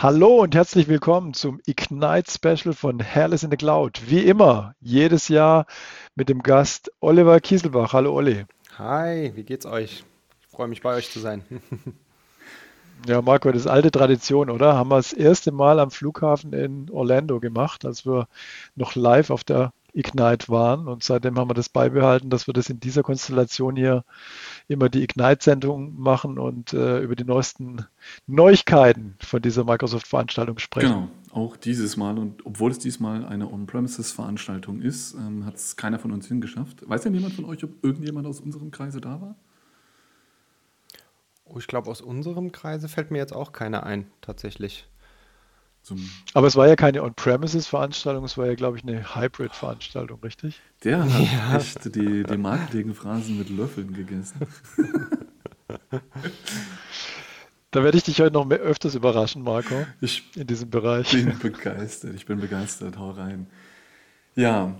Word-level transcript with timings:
Hallo 0.00 0.42
und 0.42 0.54
herzlich 0.54 0.86
willkommen 0.86 1.34
zum 1.34 1.60
Ignite 1.66 2.30
Special 2.30 2.72
von 2.72 3.02
Hairless 3.02 3.42
in 3.42 3.50
the 3.50 3.56
Cloud. 3.56 4.00
Wie 4.06 4.20
immer, 4.20 4.76
jedes 4.78 5.26
Jahr 5.26 5.66
mit 6.14 6.28
dem 6.28 6.44
Gast 6.44 6.92
Oliver 7.00 7.40
Kieselbach. 7.40 7.94
Hallo 7.94 8.14
Olli. 8.14 8.44
Hi, 8.78 9.32
wie 9.34 9.42
geht's 9.42 9.66
euch? 9.66 10.04
Ich 10.40 10.46
freue 10.46 10.68
mich 10.68 10.82
bei 10.82 10.94
euch 10.94 11.10
zu 11.10 11.18
sein. 11.18 11.42
Ja, 13.06 13.22
Marco, 13.22 13.50
das 13.50 13.62
ist 13.62 13.66
alte 13.68 13.92
Tradition, 13.92 14.50
oder? 14.50 14.74
Haben 14.74 14.90
wir 14.90 14.96
das 14.96 15.12
erste 15.12 15.52
Mal 15.52 15.78
am 15.78 15.92
Flughafen 15.92 16.52
in 16.52 16.90
Orlando 16.90 17.38
gemacht, 17.38 17.84
als 17.84 18.04
wir 18.04 18.26
noch 18.74 18.94
live 18.96 19.30
auf 19.30 19.44
der 19.44 19.72
Ignite 19.98 20.48
waren. 20.48 20.88
Und 20.88 21.02
seitdem 21.02 21.38
haben 21.38 21.50
wir 21.50 21.54
das 21.54 21.68
beibehalten, 21.68 22.30
dass 22.30 22.46
wir 22.46 22.54
das 22.54 22.70
in 22.70 22.80
dieser 22.80 23.02
Konstellation 23.02 23.76
hier 23.76 24.04
immer 24.68 24.88
die 24.88 25.02
Ignite-Sendung 25.02 26.00
machen 26.00 26.38
und 26.38 26.72
äh, 26.72 27.00
über 27.00 27.16
die 27.16 27.24
neuesten 27.24 27.84
Neuigkeiten 28.26 29.16
von 29.20 29.42
dieser 29.42 29.64
Microsoft-Veranstaltung 29.64 30.58
sprechen. 30.58 30.88
Genau, 30.88 31.08
auch 31.32 31.56
dieses 31.56 31.96
Mal. 31.96 32.18
Und 32.18 32.46
obwohl 32.46 32.70
es 32.70 32.78
diesmal 32.78 33.24
eine 33.26 33.50
On-Premises-Veranstaltung 33.50 34.80
ist, 34.80 35.14
ähm, 35.14 35.44
hat 35.44 35.56
es 35.56 35.76
keiner 35.76 35.98
von 35.98 36.12
uns 36.12 36.26
hingeschafft. 36.28 36.88
Weiß 36.88 37.02
denn 37.02 37.14
jemand 37.14 37.34
von 37.34 37.44
euch, 37.44 37.62
ob 37.64 37.84
irgendjemand 37.84 38.26
aus 38.26 38.40
unserem 38.40 38.70
Kreise 38.70 39.00
da 39.00 39.20
war? 39.20 39.36
Oh, 41.44 41.58
ich 41.58 41.66
glaube, 41.66 41.90
aus 41.90 42.00
unserem 42.00 42.52
Kreise 42.52 42.88
fällt 42.88 43.10
mir 43.10 43.18
jetzt 43.18 43.34
auch 43.34 43.52
keiner 43.52 43.84
ein, 43.84 44.10
tatsächlich. 44.20 44.87
Aber 46.34 46.46
es 46.46 46.56
war 46.56 46.68
ja 46.68 46.76
keine 46.76 47.02
On-Premises-Veranstaltung, 47.02 48.24
es 48.24 48.36
war 48.36 48.46
ja, 48.46 48.54
glaube 48.54 48.76
ich, 48.76 48.82
eine 48.82 49.14
Hybrid-Veranstaltung, 49.14 50.20
richtig? 50.22 50.60
Der 50.84 51.04
hat 51.04 51.10
ja. 51.20 51.56
echt 51.56 51.94
die, 51.94 52.24
die 52.24 52.36
Marketingphrasen 52.36 53.38
mit 53.38 53.48
Löffeln 53.50 53.94
gegessen. 53.94 54.46
Da 57.70 57.84
werde 57.84 57.98
ich 57.98 58.04
dich 58.04 58.18
heute 58.20 58.32
noch 58.32 58.46
mehr, 58.46 58.58
öfters 58.58 58.94
überraschen, 58.94 59.42
Marco, 59.42 59.84
ich 60.00 60.24
in 60.36 60.46
diesem 60.46 60.70
Bereich. 60.70 61.12
Ich 61.12 61.26
bin 61.26 61.38
begeistert, 61.38 62.14
ich 62.14 62.24
bin 62.24 62.40
begeistert, 62.40 62.96
hau 62.96 63.10
rein. 63.10 63.46
Ja, 64.34 64.74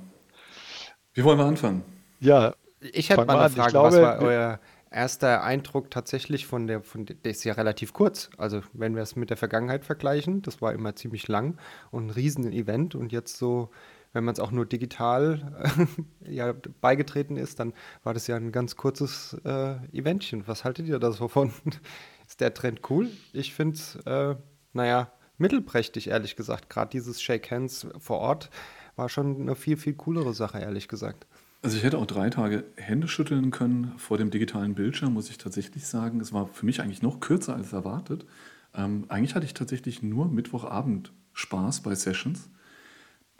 wie 1.12 1.22
wollen 1.22 1.38
wir 1.38 1.44
anfangen? 1.44 1.82
Ja, 2.20 2.54
ich 2.80 3.10
hätte 3.10 3.26
mal 3.26 3.38
eine 3.38 3.50
Frage, 3.50 3.70
glaube, 3.72 3.96
was 3.96 4.02
war 4.02 4.19
euer 4.20 4.60
erster 4.91 5.42
Eindruck 5.42 5.91
tatsächlich 5.91 6.47
von 6.47 6.67
der, 6.67 6.83
von 6.83 7.06
der, 7.06 7.17
der 7.17 7.33
ist 7.33 7.44
ja 7.44 7.55
relativ 7.55 7.92
kurz. 7.92 8.31
Also 8.36 8.62
wenn 8.72 8.94
wir 8.94 9.03
es 9.03 9.17
mit 9.17 9.31
der 9.31 9.36
Vergangenheit 9.36 9.84
vergleichen, 9.84 10.42
das 10.42 10.61
war 10.62 10.72
immer 10.72 10.97
ziemlich 10.97 11.28
lang 11.28 11.58
und 11.91 12.06
ein 12.06 12.11
riesen 12.11 12.53
Event 12.53 12.94
und 12.94 13.12
jetzt 13.12 13.36
so, 13.36 13.70
wenn 14.12 14.25
man 14.25 14.33
es 14.33 14.41
auch 14.41 14.50
nur 14.50 14.66
digital 14.66 15.86
äh, 16.22 16.31
ja, 16.33 16.55
beigetreten 16.81 17.36
ist, 17.36 17.61
dann 17.61 17.72
war 18.03 18.14
das 18.14 18.27
ja 18.27 18.36
ein 18.36 18.53
ganz 18.53 18.77
kurzes 18.77 19.36
äh, 19.44 19.77
Eventchen. 19.92 20.47
Was 20.47 20.64
haltet 20.64 20.86
ihr 20.86 20.98
da 20.98 21.12
so 21.12 21.28
von? 21.28 21.53
ist 22.27 22.41
der 22.41 22.55
Trend 22.55 22.81
cool? 22.91 23.11
Ich 23.33 23.55
finde 23.55 23.77
es, 23.77 23.97
äh, 24.06 24.36
naja, 24.72 25.12
mittelprächtig, 25.39 26.09
ehrlich 26.09 26.36
gesagt. 26.36 26.69
Gerade 26.69 26.91
dieses 26.91 27.22
Shake 27.22 27.50
Hands 27.50 27.86
vor 27.98 28.19
Ort 28.19 28.50
war 28.97 29.09
schon 29.09 29.41
eine 29.41 29.55
viel, 29.55 29.77
viel 29.77 29.94
coolere 29.94 30.34
Sache, 30.34 30.59
ehrlich 30.59 30.89
gesagt. 30.89 31.27
Also 31.62 31.76
ich 31.76 31.82
hätte 31.82 31.98
auch 31.98 32.06
drei 32.06 32.30
Tage 32.30 32.64
Hände 32.76 33.08
schütteln 33.08 33.50
können 33.50 33.98
vor 33.98 34.16
dem 34.16 34.30
digitalen 34.30 34.74
Bildschirm, 34.74 35.14
muss 35.14 35.30
ich 35.30 35.38
tatsächlich 35.38 35.86
sagen. 35.86 36.20
Es 36.20 36.32
war 36.32 36.46
für 36.46 36.64
mich 36.66 36.80
eigentlich 36.80 37.02
noch 37.02 37.20
kürzer 37.20 37.54
als 37.56 37.72
erwartet. 37.72 38.26
Ähm, 38.74 39.06
eigentlich 39.08 39.34
hatte 39.34 39.46
ich 39.46 39.54
tatsächlich 39.54 40.02
nur 40.02 40.28
Mittwochabend 40.28 41.12
Spaß 41.32 41.82
bei 41.82 41.94
Sessions. 41.94 42.48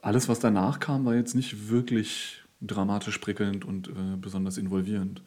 Alles, 0.03 0.29
was 0.29 0.41
danach 0.41 0.81
kam, 0.81 1.05
war 1.05 1.15
jetzt 1.15 1.35
nicht 1.35 1.71
wirklich 1.71 2.43
dramatisch 2.61 3.19
prickelnd 3.19 3.65
und 3.65 3.89
äh, 3.89 4.17
besonders 4.21 4.59
involvierend. 4.59 5.23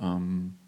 Ähm, 0.00 0.58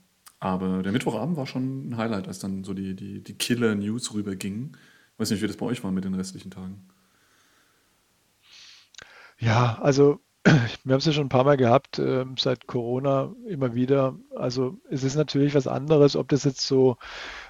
aber 0.41 0.83
der 0.83 0.93
Mittwochabend 0.93 1.37
war 1.37 1.47
schon 1.47 1.91
ein 1.91 1.97
Highlight, 1.97 2.29
als 2.29 2.39
dann 2.41 2.65
so 2.65 2.75
die, 2.75 2.97
die, 2.97 3.23
die 3.23 3.35
Killer-News 3.35 4.15
rübergingen. 4.15 4.77
Ich 5.15 5.21
weiß 5.21 5.31
nicht, 5.31 5.43
wie 5.43 5.47
das 5.47 5.57
bei 5.57 5.67
euch 5.67 5.85
war 5.85 5.93
mit 5.93 6.05
den 6.05 6.15
restlichen 6.15 6.51
Tagen. 6.51 6.83
Ja, 9.39 9.79
also 9.81 10.21
wir 10.45 10.93
haben 10.93 10.99
es 10.99 11.07
ja 11.07 11.13
schon 11.13 11.27
ein 11.27 11.31
paar 11.31 11.45
Mal 11.45 11.57
gehabt, 11.57 11.99
äh, 11.99 12.25
seit 12.39 12.67
Corona 12.67 13.33
immer 13.47 13.75
wieder. 13.75 14.17
Also 14.35 14.79
es 14.91 15.05
ist 15.05 15.17
natürlich 15.17 15.55
was 15.55 15.67
anderes, 15.67 16.17
ob 16.17 16.29
das 16.29 16.45
jetzt 16.45 16.67
so 16.67 16.97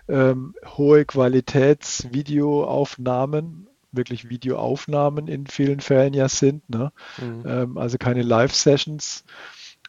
ähm, 0.08 0.54
hohe 0.76 1.04
Qualitätsvideoaufnahmen, 1.04 3.68
wirklich 3.92 4.28
Videoaufnahmen 4.28 5.28
in 5.28 5.46
vielen 5.46 5.78
Fällen 5.80 6.14
ja 6.14 6.28
sind, 6.28 6.68
ne? 6.68 6.90
Mhm. 7.18 7.44
Ähm, 7.46 7.78
also 7.78 7.96
keine 7.98 8.22
Live-Sessions, 8.22 9.24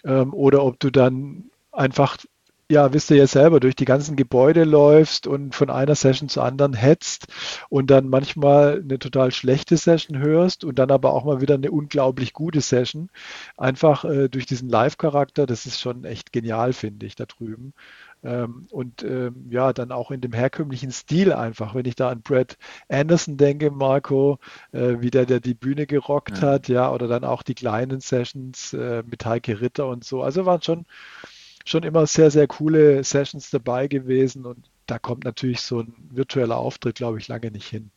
ähm, 0.03 0.33
oder 0.33 0.63
ob 0.63 0.79
du 0.79 0.91
dann 0.91 1.45
einfach 1.71 2.17
ja, 2.71 2.93
wisst 2.93 3.11
ihr 3.11 3.17
ja 3.17 3.27
selber, 3.27 3.59
durch 3.59 3.75
die 3.75 3.85
ganzen 3.85 4.15
Gebäude 4.15 4.63
läufst 4.63 5.27
und 5.27 5.53
von 5.53 5.69
einer 5.69 5.95
Session 5.95 6.29
zur 6.29 6.43
anderen 6.43 6.73
hetzt 6.73 7.27
und 7.69 7.91
dann 7.91 8.07
manchmal 8.07 8.81
eine 8.81 8.97
total 8.97 9.31
schlechte 9.31 9.75
Session 9.77 10.17
hörst 10.17 10.63
und 10.63 10.79
dann 10.79 10.89
aber 10.89 11.13
auch 11.13 11.25
mal 11.25 11.41
wieder 11.41 11.55
eine 11.55 11.69
unglaublich 11.69 12.33
gute 12.33 12.61
Session. 12.61 13.09
Einfach 13.57 14.05
äh, 14.05 14.29
durch 14.29 14.45
diesen 14.45 14.69
Live-Charakter, 14.69 15.45
das 15.45 15.65
ist 15.65 15.81
schon 15.81 16.05
echt 16.05 16.31
genial, 16.31 16.71
finde 16.73 17.05
ich, 17.05 17.15
da 17.15 17.25
drüben. 17.25 17.73
Ähm, 18.23 18.67
und 18.69 19.03
ähm, 19.03 19.47
ja, 19.49 19.73
dann 19.73 19.91
auch 19.91 20.11
in 20.11 20.21
dem 20.21 20.31
herkömmlichen 20.31 20.91
Stil 20.91 21.33
einfach, 21.33 21.73
wenn 21.73 21.85
ich 21.85 21.95
da 21.95 22.09
an 22.09 22.21
Brad 22.21 22.57
Anderson 22.87 23.35
denke, 23.35 23.71
Marco, 23.71 24.37
äh, 24.71 24.97
wie 24.99 25.09
der, 25.09 25.25
der 25.25 25.39
die 25.39 25.55
Bühne 25.55 25.87
gerockt 25.87 26.37
ja. 26.37 26.41
hat, 26.41 26.67
ja, 26.67 26.91
oder 26.91 27.07
dann 27.07 27.23
auch 27.23 27.41
die 27.41 27.55
kleinen 27.55 27.99
Sessions 27.99 28.73
äh, 28.73 29.03
mit 29.05 29.25
Heike 29.25 29.59
Ritter 29.59 29.87
und 29.87 30.03
so. 30.03 30.21
Also 30.21 30.45
waren 30.45 30.61
schon 30.61 30.85
schon 31.65 31.83
immer 31.83 32.05
sehr, 32.07 32.31
sehr 32.31 32.47
coole 32.47 33.03
Sessions 33.03 33.49
dabei 33.49 33.87
gewesen 33.87 34.45
und 34.45 34.69
da 34.85 34.99
kommt 34.99 35.23
natürlich 35.23 35.61
so 35.61 35.81
ein 35.81 35.93
virtueller 36.09 36.57
Auftritt, 36.57 36.95
glaube 36.95 37.19
ich, 37.19 37.27
lange 37.27 37.51
nicht 37.51 37.67
hin. 37.67 37.91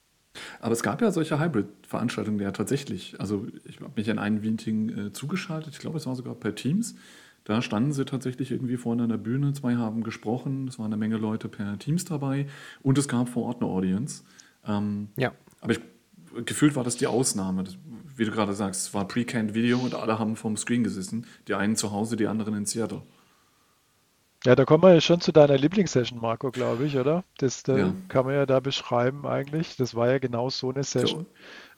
Aber 0.61 0.73
es 0.73 0.83
gab 0.83 1.01
ja 1.01 1.11
solche 1.11 1.39
Hybrid-Veranstaltungen 1.39 2.41
ja 2.41 2.51
tatsächlich. 2.53 3.21
Also 3.21 3.47
ich 3.65 3.81
habe 3.81 3.93
mich 3.97 4.09
in 4.09 4.19
ein 4.19 4.41
Meeting 4.41 5.07
äh, 5.07 5.13
zugeschaltet, 5.13 5.75
ich 5.75 5.79
glaube, 5.79 5.99
es 5.99 6.07
war 6.07 6.17
sogar 6.17 6.35
per 6.35 6.55
Teams. 6.55 6.97
Da 7.45 7.61
standen 7.61 7.93
sie 7.93 8.07
tatsächlich 8.07 8.51
irgendwie 8.51 8.79
vorne 8.79 9.03
an 9.03 9.11
der 9.11 9.19
Bühne, 9.19 9.53
zwei 9.53 9.77
haben 9.77 10.03
gesprochen, 10.03 10.67
es 10.67 10.79
waren 10.79 10.87
eine 10.87 10.97
Menge 10.97 11.19
Leute 11.19 11.49
per 11.49 11.79
Teams 11.79 12.07
dabei 12.07 12.47
und 12.83 12.97
es 12.97 13.07
gab 13.07 13.29
vor 13.29 13.45
Ort 13.45 13.61
eine 13.61 13.71
Audience. 13.71 14.25
Ähm, 14.67 15.09
ja. 15.17 15.33
Aber 15.61 15.73
ich, 15.73 15.81
gefühlt 16.47 16.75
war 16.75 16.85
das 16.85 16.97
die 16.97 17.07
Ausnahme. 17.07 17.65
Das, 17.65 17.77
wie 18.17 18.25
du 18.25 18.31
gerade 18.31 18.55
sagst, 18.55 18.89
es 18.89 18.95
war 18.95 19.07
Pre-Canned 19.07 19.55
Video 19.55 19.79
und 19.79 19.95
alle 19.95 20.19
haben 20.19 20.37
vom 20.37 20.57
Screen 20.57 20.85
gesessen. 20.85 21.27
Die 21.47 21.55
einen 21.55 21.77
zu 21.77 21.93
Hause, 21.93 22.17
die 22.17 22.27
anderen 22.27 22.55
in 22.55 22.65
Seattle. 22.67 23.03
Ja, 24.47 24.55
da 24.55 24.65
kommen 24.67 24.83
wir 24.83 24.93
ja 24.93 25.01
schon 25.01 25.21
zu 25.21 25.33
deiner 25.33 25.57
Lieblingssession, 25.57 26.21
Marco, 26.21 26.51
glaube 26.51 26.85
ich, 26.85 26.99
oder? 26.99 27.25
Das 27.39 27.63
äh, 27.67 27.79
ja. 27.79 27.95
kann 28.09 28.27
man 28.27 28.35
ja 28.35 28.45
da 28.45 28.61
beschreiben 28.61 29.27
eigentlich. 29.27 29.77
Das 29.77 29.95
war 29.95 30.11
ja 30.11 30.19
genau 30.19 30.51
so 30.51 30.71
eine 30.71 30.85
Session, 30.85 31.25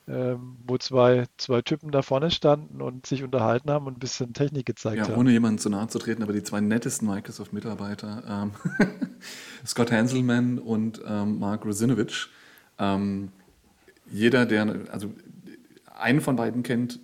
so. 0.06 0.12
ähm, 0.12 0.56
wo 0.66 0.76
zwei, 0.76 1.26
zwei 1.36 1.62
Typen 1.62 1.92
da 1.92 2.02
vorne 2.02 2.32
standen 2.32 2.82
und 2.82 3.06
sich 3.06 3.22
unterhalten 3.22 3.70
haben 3.70 3.86
und 3.86 3.96
ein 3.96 4.00
bisschen 4.00 4.32
Technik 4.32 4.66
gezeigt 4.66 4.96
ja, 4.96 5.04
haben. 5.04 5.14
Ohne 5.14 5.30
jemandem 5.30 5.58
zu 5.58 5.70
nahe 5.70 5.86
zu 5.86 6.00
treten, 6.00 6.24
aber 6.24 6.32
die 6.32 6.42
zwei 6.42 6.60
nettesten 6.60 7.06
Microsoft-Mitarbeiter, 7.06 8.24
ähm, 8.28 8.50
Scott 9.64 9.92
Hanselman 9.92 10.58
und 10.58 11.00
ähm, 11.06 11.38
Mark 11.38 11.64
Rosinovich. 11.64 12.26
Ähm, 12.80 13.30
jeder, 14.10 14.44
der, 14.44 14.76
also 14.90 15.12
einen 15.94 16.20
von 16.20 16.34
beiden 16.34 16.64
kennt, 16.64 16.98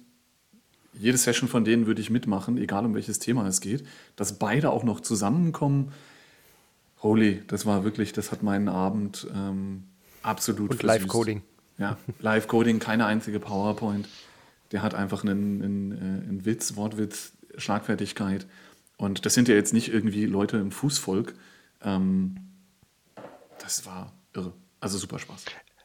jede 0.95 1.19
Session 1.19 1.49
von 1.49 1.65
denen 1.65 1.87
würde 1.87 2.01
ich 2.01 2.11
mitmachen, 2.11 2.59
egal 2.59 2.85
um 2.85 2.95
welches 2.95 3.19
Thema 3.19 3.47
es 3.47 3.61
geht. 3.61 3.87
Dass 4.17 4.39
beide 4.39 4.71
auch 4.71 4.85
noch 4.85 5.01
zusammenkommen, 5.01 5.93
holy, 7.03 7.43
das 7.47 7.67
war 7.67 7.85
wirklich, 7.85 8.13
das 8.13 8.31
hat 8.31 8.43
meinen 8.43 8.69
Abend 8.69 9.27
ähm, 9.35 9.85
absolut 10.23 10.71
Und 10.71 10.83
Live-Coding. 10.83 11.43
Ja, 11.79 11.97
Live-Coding, 12.21 12.79
keine 12.79 13.07
einzige 13.07 13.41
PowerPoint. 13.41 14.09
Der 14.71 14.83
hat 14.83 14.95
einfach 14.95 15.25
einen, 15.25 15.63
einen, 15.63 15.93
äh, 15.93 16.29
einen 16.29 16.45
Witz, 16.45 16.77
Wortwitz, 16.77 17.33
Schlagfertigkeit. 17.57 18.47
Und 18.97 19.27
das 19.27 19.35
sind 19.35 19.49
ja 19.49 19.55
jetzt 19.55 19.73
nicht 19.73 19.93
irgendwie 19.93 20.27
Leute 20.27 20.59
im 20.59 20.71
Fußvolk. 20.71 21.35
Ähm, 21.83 22.37
das 23.59 23.87
war 23.87 24.13
irre. 24.35 24.53
Also 24.81 24.99
super 24.99 25.19
Spaß. 25.19 25.45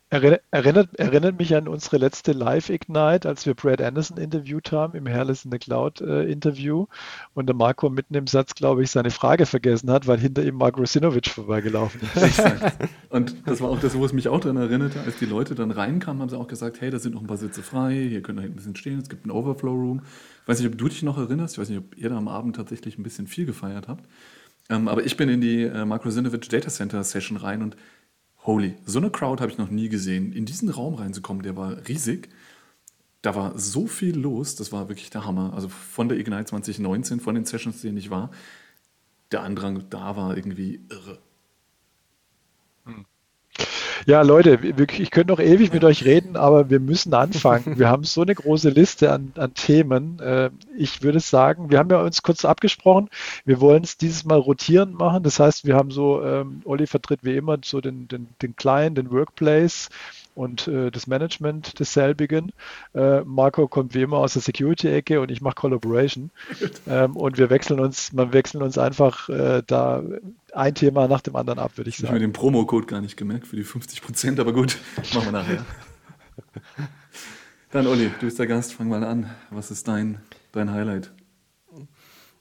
Erinnert, 0.10 0.98
erinnert 0.98 1.38
mich 1.38 1.54
an 1.54 1.68
unsere 1.68 1.98
letzte 1.98 2.32
Live-Ignite, 2.32 3.28
als 3.28 3.46
wir 3.46 3.56
Brad 3.56 3.82
Anderson 3.82 4.18
interviewt 4.18 4.72
haben, 4.72 4.98
im 4.98 5.06
Hairless 5.06 5.44
in 5.44 5.52
the 5.52 5.58
Cloud-Interview. 5.58 6.84
Äh, 6.84 7.30
und 7.34 7.48
der 7.48 7.56
Marco 7.56 7.90
mitten 7.90 8.14
im 8.14 8.26
Satz, 8.26 8.56
glaube 8.56 8.84
ich, 8.84 8.92
seine 8.92 9.12
Frage 9.12 9.46
vergessen 9.46 9.92
hat, 9.92 10.08
weil 10.08 10.18
hinter 10.18 10.46
ihm 10.46 10.56
Mark 10.56 10.78
Rosinovic 10.78 11.28
vorbeigelaufen 11.28 12.00
ist. 12.16 12.42
und 13.10 13.36
das 13.46 13.60
war 13.60 13.70
auch 13.70 13.82
das, 13.82 13.98
wo 13.98 14.06
es 14.06 14.14
mich 14.14 14.30
auch 14.30 14.40
daran 14.40 14.56
erinnerte, 14.56 15.02
als 15.02 15.18
die 15.18 15.26
Leute 15.26 15.56
dann 15.56 15.72
reinkamen, 15.72 16.22
haben 16.22 16.30
sie 16.30 16.38
auch 16.38 16.48
gesagt, 16.48 16.80
hey, 16.80 16.90
da 16.90 17.00
sind 17.00 17.16
noch 17.16 17.22
ein 17.22 17.28
paar 17.28 17.36
Sitze 17.36 17.62
frei, 17.62 18.08
hier 18.08 18.22
können 18.22 18.38
wir 18.38 18.46
ein 18.46 18.56
bisschen 18.56 18.78
stehen, 18.78 19.00
es 19.00 19.10
gibt 19.10 19.26
einen 19.26 19.32
Overflow-Room. 19.32 20.04
Ich 20.44 20.48
weiß 20.48 20.60
nicht, 20.60 20.72
ob 20.72 20.78
du 20.78 20.88
dich 20.88 21.04
noch 21.04 21.18
erinnerst, 21.18 21.56
ich 21.56 21.60
weiß 21.60 21.68
nicht, 21.68 21.80
ob 21.80 21.98
ihr 21.98 22.10
da 22.10 22.18
am 22.18 22.30
Abend 22.30 22.56
tatsächlich 22.56 22.98
ein 22.98 23.04
bisschen 23.04 23.28
viel 23.28 23.46
gefeiert 23.46 23.90
habt. 23.90 24.06
Ähm, 24.70 24.88
aber 24.88 25.06
ich 25.06 25.18
bin 25.18 25.28
in 25.30 25.42
die 25.42 25.64
äh, 25.64 25.86
Mark 25.86 26.06
Rosinovic 26.06 26.48
Data 26.50 26.70
Center 26.70 27.04
Session 27.04 27.38
rein 27.38 27.62
und 27.62 27.76
holy, 28.48 28.76
so 28.86 28.98
eine 28.98 29.12
Crowd 29.12 29.42
habe 29.42 29.52
ich 29.52 29.58
noch 29.60 29.70
nie 29.70 29.90
gesehen. 29.90 30.32
In 30.32 30.46
diesen 30.46 30.70
Raum 30.70 30.96
reinzukommen, 30.96 31.44
der 31.44 31.56
war 31.56 31.86
riesig. 31.88 32.30
Da 33.22 33.36
war 33.36 33.60
so 33.60 33.88
viel 33.88 34.18
los, 34.18 34.56
das 34.56 34.72
war 34.72 34.88
wirklich 34.88 35.10
der 35.10 35.26
Hammer. 35.26 35.54
Also 35.54 35.68
von 35.68 36.08
der 36.08 36.18
Ignite 36.18 36.46
2019, 36.46 37.20
von 37.20 37.36
den 37.36 37.46
Sessions, 37.46 37.82
denen 37.82 37.98
ich 37.98 38.10
war, 38.10 38.32
der 39.32 39.44
Andrang 39.44 39.90
da 39.90 40.16
war 40.16 40.36
irgendwie 40.38 40.80
irre. 40.90 41.20
Hm. 42.86 43.06
Ja, 44.06 44.22
Leute, 44.22 44.60
ich 44.98 45.12
könnte 45.12 45.34
noch 45.34 45.40
ewig 45.40 45.74
mit 45.74 45.84
euch 45.84 46.06
reden, 46.06 46.36
aber 46.36 46.70
wir 46.70 46.80
müssen 46.80 47.14
anfangen. 47.14 47.78
Wir 47.80 47.90
haben 47.90 48.04
so 48.04 48.22
eine 48.22 48.36
große 48.36 48.70
Liste 48.70 49.12
an, 49.12 49.32
an 49.36 49.54
Themen. 49.54 50.20
Äh, 50.20 50.50
ich 50.78 51.02
würde 51.02 51.20
sagen, 51.20 51.70
wir 51.70 51.80
haben 51.80 51.90
ja 51.90 52.02
uns 52.02 52.22
kurz 52.22 52.46
abgesprochen, 52.46 53.10
wir 53.46 53.60
wollen 53.60 53.84
es 53.84 53.98
dieses 53.98 54.26
Mal 54.26 54.40
rotierend 54.40 54.98
machen. 54.98 55.24
Das 55.24 55.40
heißt, 55.40 55.66
wir 55.66 55.76
haben 55.76 55.92
so, 55.92 56.24
ähm, 56.24 56.62
Olli 56.66 56.88
vertritt 56.88 57.24
wie 57.24 57.36
immer 57.36 57.58
so 57.64 57.82
den, 57.82 58.08
den, 58.08 58.28
den 58.42 58.56
Client, 58.56 58.98
den 58.98 59.12
Workplace 59.12 59.90
und 60.38 60.68
äh, 60.68 60.92
das 60.92 61.08
Management 61.08 61.80
desselbigen. 61.80 62.54
Äh, 62.94 63.22
Marco 63.22 63.68
kommt 63.68 63.96
wie 63.96 64.04
immer 64.04 64.18
aus 64.18 64.34
der 64.34 64.44
Security-Ecke 64.44 65.20
und 65.20 65.32
ich 65.32 65.42
mache 65.42 65.56
Collaboration. 65.56 66.32
Ähm, 66.88 67.18
und 67.18 67.38
wir 67.38 67.50
wechseln 67.50 67.80
uns, 67.80 68.14
man 68.14 68.32
wechseln 68.32 68.62
uns 68.62 68.78
einfach 68.78 69.28
äh, 69.30 69.62
da 69.66 70.04
ein 70.58 70.76
Thema 70.76 71.08
nach 71.08 71.22
dem 71.22 71.36
anderen 71.36 71.60
ab, 71.60 71.78
würde 71.78 71.90
ich 71.90 71.98
sagen. 71.98 72.06
Ich 72.06 72.10
habe 72.10 72.20
mir 72.20 72.28
den 72.28 72.34
Promo-Code 72.34 72.88
gar 72.88 73.02
nicht 73.02 73.18
gemerkt 73.18 73.48
für 73.48 73.56
die 73.56 73.64
50 73.64 74.02
Prozent, 74.02 74.40
aber 74.40 74.54
gut, 74.54 74.78
machen 75.14 75.26
wir 75.26 75.32
nachher. 75.32 75.66
Dann, 77.72 77.88
Olli, 77.88 78.12
du 78.20 78.26
bist 78.26 78.40
der 78.40 78.48
Gast, 78.48 78.74
fang 78.74 78.88
mal 78.88 79.04
an. 79.04 79.30
Was 79.50 79.72
ist 79.72 79.88
dein, 79.88 80.22
dein 80.52 80.72
Highlight? 80.72 81.12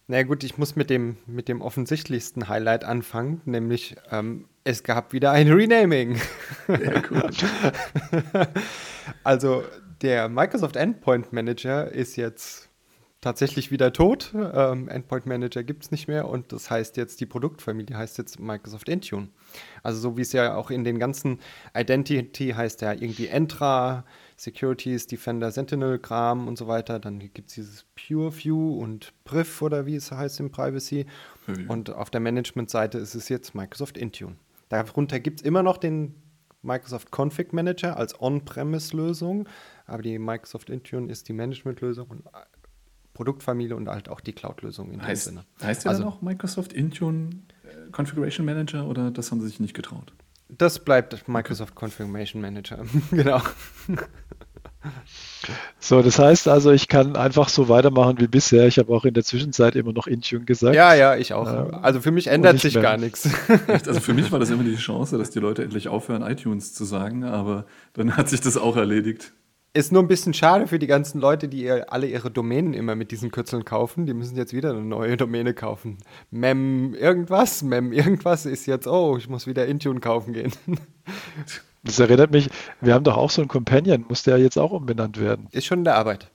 Na 0.08 0.22
gut, 0.22 0.44
ich 0.44 0.56
muss 0.56 0.76
mit 0.76 0.88
dem, 0.88 1.16
mit 1.26 1.48
dem 1.48 1.60
offensichtlichsten 1.60 2.48
Highlight 2.48 2.84
anfangen, 2.84 3.40
nämlich 3.44 3.96
ähm, 4.12 4.46
es 4.62 4.84
gab 4.84 5.12
wieder 5.12 5.32
ein 5.32 5.50
Renaming. 5.50 6.20
Sehr 6.68 7.02
cool. 7.10 7.28
also 9.24 9.64
der 10.02 10.28
Microsoft 10.28 10.76
Endpoint 10.76 11.32
Manager 11.32 11.90
ist 11.90 12.16
jetzt 12.16 12.65
tatsächlich 13.26 13.72
wieder 13.72 13.92
tot. 13.92 14.32
Ähm, 14.34 14.88
Endpoint 14.88 15.26
Manager 15.26 15.64
gibt 15.64 15.82
es 15.82 15.90
nicht 15.90 16.06
mehr 16.06 16.28
und 16.28 16.52
das 16.52 16.70
heißt 16.70 16.96
jetzt, 16.96 17.20
die 17.20 17.26
Produktfamilie 17.26 17.98
heißt 17.98 18.18
jetzt 18.18 18.38
Microsoft 18.38 18.88
Intune. 18.88 19.30
Also 19.82 19.98
so 19.98 20.16
wie 20.16 20.20
es 20.20 20.32
ja 20.32 20.54
auch 20.54 20.70
in 20.70 20.84
den 20.84 21.00
ganzen 21.00 21.40
Identity 21.76 22.50
heißt 22.50 22.82
ja 22.82 22.92
irgendwie 22.92 23.26
Entra, 23.26 24.04
Securities, 24.36 25.08
Defender, 25.08 25.50
Sentinel, 25.50 25.98
Kram 25.98 26.46
und 26.46 26.56
so 26.56 26.68
weiter. 26.68 27.00
Dann 27.00 27.18
gibt 27.18 27.48
es 27.48 27.54
dieses 27.54 27.84
PureView 27.96 28.78
und 28.78 29.12
Priv 29.24 29.60
oder 29.60 29.86
wie 29.86 29.96
es 29.96 30.12
heißt 30.12 30.38
im 30.38 30.52
Privacy. 30.52 31.06
Mhm. 31.48 31.68
Und 31.68 31.90
auf 31.90 32.10
der 32.10 32.20
Management-Seite 32.20 32.98
ist 32.98 33.16
es 33.16 33.28
jetzt 33.28 33.56
Microsoft 33.56 33.98
Intune. 33.98 34.36
Darunter 34.68 35.18
gibt 35.18 35.40
es 35.40 35.44
immer 35.44 35.64
noch 35.64 35.78
den 35.78 36.14
Microsoft 36.62 37.10
Config 37.10 37.52
Manager 37.52 37.96
als 37.96 38.20
On-Premise-Lösung, 38.20 39.48
aber 39.86 40.02
die 40.02 40.18
Microsoft 40.18 40.68
Intune 40.68 41.10
ist 41.10 41.28
die 41.28 41.32
Management-Lösung 41.32 42.08
und 42.08 42.24
Produktfamilie 43.16 43.74
und 43.74 43.88
halt 43.88 44.10
auch 44.10 44.20
die 44.20 44.34
Cloud-Lösung 44.34 44.92
in 44.92 45.02
heißt, 45.02 45.26
dem 45.26 45.30
Sinne. 45.30 45.44
Heißt 45.62 45.84
der 45.84 45.90
also, 45.90 46.02
dann 46.02 46.12
auch 46.12 46.20
Microsoft 46.20 46.74
Intune 46.74 47.30
äh, 47.64 47.90
Configuration 47.90 48.44
Manager 48.44 48.86
oder 48.86 49.10
das 49.10 49.30
haben 49.30 49.40
sie 49.40 49.46
sich 49.48 49.58
nicht 49.58 49.72
getraut? 49.72 50.12
Das 50.50 50.78
bleibt 50.78 51.26
Microsoft 51.26 51.74
Configuration 51.74 52.42
Manager, 52.42 52.84
genau. 53.10 53.40
So, 55.80 56.02
das 56.02 56.18
heißt 56.18 56.46
also, 56.46 56.70
ich 56.70 56.88
kann 56.88 57.16
einfach 57.16 57.48
so 57.48 57.68
weitermachen 57.70 58.20
wie 58.20 58.28
bisher. 58.28 58.66
Ich 58.66 58.78
habe 58.78 58.92
auch 58.92 59.04
in 59.06 59.14
der 59.14 59.24
Zwischenzeit 59.24 59.74
immer 59.76 59.94
noch 59.94 60.06
Intune 60.06 60.44
gesagt. 60.44 60.76
Ja, 60.76 60.94
ja, 60.94 61.16
ich 61.16 61.32
auch. 61.32 61.48
Ähm, 61.48 61.74
also 61.82 62.00
für 62.00 62.10
mich 62.10 62.26
ändert 62.26 62.60
sich 62.60 62.74
mehr. 62.74 62.82
gar 62.82 62.96
nichts. 62.98 63.28
Also 63.86 64.00
für 64.00 64.12
mich 64.12 64.30
war 64.30 64.38
das 64.38 64.50
immer 64.50 64.62
die 64.62 64.76
Chance, 64.76 65.16
dass 65.16 65.30
die 65.30 65.40
Leute 65.40 65.64
endlich 65.64 65.88
aufhören, 65.88 66.22
iTunes 66.22 66.74
zu 66.74 66.84
sagen, 66.84 67.24
aber 67.24 67.64
dann 67.94 68.16
hat 68.16 68.28
sich 68.28 68.42
das 68.42 68.58
auch 68.58 68.76
erledigt. 68.76 69.32
Ist 69.76 69.92
nur 69.92 70.02
ein 70.02 70.08
bisschen 70.08 70.32
schade 70.32 70.66
für 70.66 70.78
die 70.78 70.86
ganzen 70.86 71.20
Leute, 71.20 71.48
die 71.48 71.70
alle 71.70 72.06
ihre 72.06 72.30
Domänen 72.30 72.72
immer 72.72 72.94
mit 72.94 73.10
diesen 73.10 73.30
Kürzeln 73.30 73.66
kaufen. 73.66 74.06
Die 74.06 74.14
müssen 74.14 74.34
jetzt 74.34 74.54
wieder 74.54 74.70
eine 74.70 74.80
neue 74.80 75.18
Domäne 75.18 75.52
kaufen. 75.52 75.98
Mem 76.30 76.94
irgendwas, 76.94 77.62
Mem 77.62 77.92
irgendwas 77.92 78.46
ist 78.46 78.64
jetzt, 78.64 78.86
oh, 78.86 79.18
ich 79.18 79.28
muss 79.28 79.46
wieder 79.46 79.66
Intune 79.66 80.00
kaufen 80.00 80.32
gehen. 80.32 80.52
Das 81.82 82.00
erinnert 82.00 82.32
mich, 82.32 82.50
wir 82.80 82.94
haben 82.94 83.04
doch 83.04 83.16
auch 83.16 83.30
so 83.30 83.40
einen 83.42 83.48
Companion, 83.48 84.06
muss 84.08 84.24
der 84.24 84.38
jetzt 84.38 84.58
auch 84.58 84.72
umbenannt 84.72 85.20
werden? 85.20 85.46
Ist 85.52 85.66
schon 85.66 85.78
in 85.78 85.84
der 85.84 85.94
Arbeit. 85.94 86.32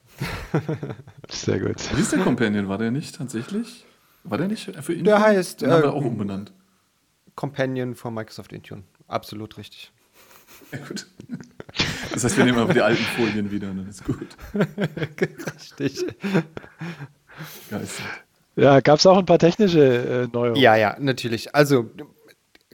Sehr 1.30 1.60
gut. 1.60 1.76
Wie 1.94 2.00
ist 2.00 2.14
der 2.14 2.20
Companion? 2.20 2.70
War 2.70 2.78
der 2.78 2.90
nicht 2.90 3.18
tatsächlich? 3.18 3.86
War 4.24 4.38
der 4.38 4.48
nicht 4.48 4.64
für 4.64 4.94
Intune? 4.94 5.04
Der 5.04 5.20
heißt. 5.20 5.62
Den 5.62 5.72
haben 5.72 5.84
wir 5.84 5.90
äh, 5.90 5.92
auch 5.92 6.06
umbenannt. 6.06 6.54
Companion 7.36 7.96
von 7.96 8.14
Microsoft 8.14 8.54
Intune. 8.54 8.84
Absolut 9.10 9.58
richtig. 9.58 9.92
Ja, 10.72 10.78
gut. 10.78 11.08
Das 12.13 12.24
heißt, 12.24 12.38
wir 12.38 12.46
nehmen 12.46 12.60
einfach 12.60 12.74
die 12.74 12.81
alten 12.81 13.04
Folien 13.04 13.52
wieder 13.52 13.69
und 13.69 13.78
dann 13.78 13.90
ist 13.90 14.04
gut. 14.04 14.28
Richtig. 15.80 16.06
Geist. 17.69 18.02
Ja, 18.56 18.80
gab 18.81 19.00
es 19.00 19.06
auch 19.06 19.18
ein 19.18 19.25
paar 19.25 19.40
technische 19.40 19.81
äh, 19.84 20.28
Neuerungen? 20.34 20.62
Ja, 20.62 20.75
ja, 20.75 20.98
natürlich. 21.00 21.56
Also 21.56 21.90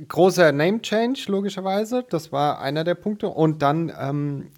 großer 0.08 0.52
Name 0.52 0.82
Change, 0.82 1.26
logischerweise. 1.28 2.04
Das 2.10 2.32
war 2.32 2.60
einer 2.62 2.84
der 2.84 2.96
Punkte. 2.96 3.30
Und 3.30 3.62
dann, 3.62 3.92
ähm, 4.00 4.52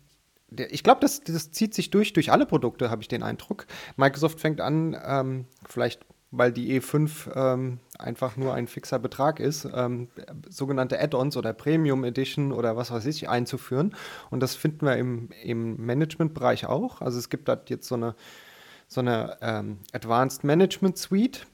der, 0.50 0.74
ich 0.74 0.84
glaube, 0.84 1.02
das, 1.02 1.22
das 1.22 1.52
zieht 1.52 1.74
sich 1.74 1.90
durch, 1.90 2.14
durch 2.14 2.32
alle 2.32 2.46
Produkte, 2.46 2.90
habe 2.90 3.02
ich 3.02 3.08
den 3.08 3.24
Eindruck. 3.24 3.68
Microsoft 3.98 4.40
fängt 4.40 4.62
an, 4.62 4.98
ähm, 5.06 5.46
vielleicht 5.68 6.06
weil 6.32 6.52
die 6.52 6.80
E5 6.80 7.36
ähm, 7.36 7.80
einfach 7.98 8.38
nur 8.38 8.54
ein 8.54 8.68
fixer 8.68 9.00
Betrag 9.00 9.40
ist, 9.40 9.68
ähm, 9.74 10.10
sogenannte 10.48 11.00
Add-ons 11.00 11.38
oder 11.38 11.54
Premium 11.54 12.04
Edition 12.04 12.52
oder 12.52 12.78
was 12.78 12.92
weiß 12.92 13.06
ich 13.08 13.30
einzuführen. 13.30 13.96
Und 14.30 14.42
das 14.42 14.56
finden 14.56 14.86
wir 14.86 14.96
im, 14.98 15.30
im 15.44 15.78
Management-Bereich 15.78 16.68
auch. 16.68 17.02
Also 17.02 17.18
es 17.18 17.30
gibt 17.30 17.48
da 17.48 17.60
jetzt 17.68 17.88
so 17.88 17.96
eine, 17.96 18.16
so 18.88 19.02
eine 19.02 19.38
ähm, 19.42 19.80
Advanced 19.92 20.44
Management 20.44 20.98
Suite. 20.98 21.48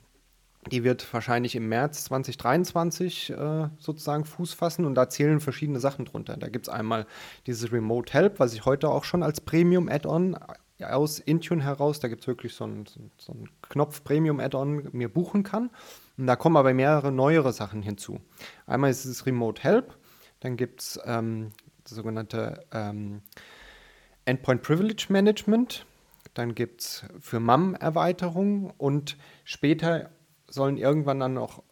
Die 0.71 0.83
wird 0.83 1.13
wahrscheinlich 1.13 1.55
im 1.55 1.69
März 1.69 2.05
2023 2.05 3.29
äh, 3.29 3.69
sozusagen 3.77 4.25
Fuß 4.25 4.53
fassen 4.53 4.83
und 4.85 4.95
da 4.95 5.07
zählen 5.09 5.39
verschiedene 5.39 5.79
Sachen 5.79 6.05
drunter. 6.05 6.37
Da 6.37 6.49
gibt 6.49 6.67
es 6.67 6.73
einmal 6.73 7.05
dieses 7.45 7.71
Remote 7.71 8.11
Help, 8.11 8.39
was 8.39 8.53
ich 8.55 8.65
heute 8.65 8.89
auch 8.89 9.03
schon 9.03 9.21
als 9.21 9.41
Premium 9.41 9.87
Add-on 9.87 10.35
aus 10.83 11.19
Intune 11.19 11.63
heraus, 11.63 11.99
da 11.99 12.07
gibt 12.07 12.21
es 12.21 12.27
wirklich 12.27 12.53
so 12.53 12.65
einen, 12.65 12.85
so 13.17 13.31
einen 13.31 13.49
Knopf 13.61 14.03
Premium-Add-on 14.03 14.89
mir 14.91 15.09
buchen 15.09 15.43
kann. 15.43 15.69
Und 16.17 16.27
da 16.27 16.35
kommen 16.35 16.57
aber 16.57 16.73
mehrere 16.73 17.11
neuere 17.11 17.53
Sachen 17.53 17.81
hinzu. 17.81 18.19
Einmal 18.65 18.91
ist 18.91 19.05
es 19.05 19.25
Remote 19.25 19.61
Help, 19.63 19.97
dann 20.39 20.57
gibt 20.57 20.81
es 20.81 20.99
ähm, 21.05 21.51
das 21.83 21.93
sogenannte 21.93 22.65
ähm, 22.71 23.21
Endpoint 24.25 24.61
Privilege 24.63 25.07
Management, 25.09 25.85
dann 26.33 26.55
gibt 26.55 26.81
es 26.81 27.05
für 27.19 27.39
MAM 27.39 27.75
Erweiterungen 27.75 28.73
und 28.77 29.17
später 29.43 30.09
sollen 30.47 30.77
irgendwann 30.77 31.19
dann 31.19 31.33
noch 31.35 31.63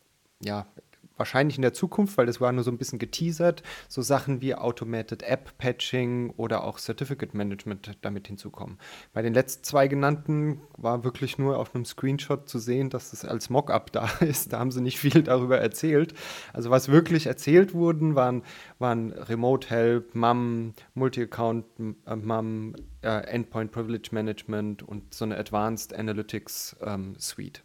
ja, 0.42 0.68
wahrscheinlich 1.18 1.58
in 1.58 1.62
der 1.62 1.74
Zukunft, 1.74 2.18
weil 2.18 2.26
das 2.26 2.42
war 2.42 2.52
nur 2.52 2.64
so 2.64 2.72
ein 2.72 2.78
bisschen 2.78 3.00
geteasert, 3.00 3.64
so 3.88 4.02
Sachen 4.02 4.42
wie 4.42 4.56
Automated 4.56 5.24
App 5.24 5.58
Patching 5.58 6.32
oder 6.38 6.64
auch 6.64 6.80
Certificate 6.80 7.34
Management 7.34 7.98
damit 8.02 8.28
hinzukommen. 8.28 8.78
Bei 9.14 9.22
den 9.22 9.34
letzten 9.34 9.64
zwei 9.64 9.88
genannten 9.88 10.62
war 10.78 11.04
wirklich 11.04 11.38
nur 11.38 11.58
auf 11.60 11.76
einem 11.76 11.86
Screenshot 11.86 12.50
zu 12.50 12.60
sehen, 12.60 12.90
dass 12.90 13.12
das 13.12 13.26
als 13.26 13.50
Mockup 13.50 13.92
da 13.92 14.10
ist. 14.20 14.54
Da 14.54 14.60
haben 14.60 14.72
sie 14.72 14.82
nicht 14.82 15.00
viel 15.00 15.24
darüber 15.24 15.60
erzählt. 15.60 16.14
Also 16.52 16.70
was 16.70 16.90
wirklich 16.90 17.28
erzählt 17.28 17.74
wurden, 17.74 18.16
waren, 18.16 18.44
waren 18.80 19.12
Remote 19.12 19.70
Help, 19.70 20.16
MAM, 20.16 20.74
Multi-Account 20.94 21.66
äh, 22.06 22.16
MAM, 22.16 22.76
äh, 23.02 23.26
Endpoint 23.28 23.72
Privilege 23.72 24.10
Management 24.12 24.84
und 24.84 25.14
so 25.14 25.26
eine 25.26 25.38
Advanced 25.38 25.94
Analytics 25.94 26.76
ähm, 26.86 27.16
Suite. 27.20 27.64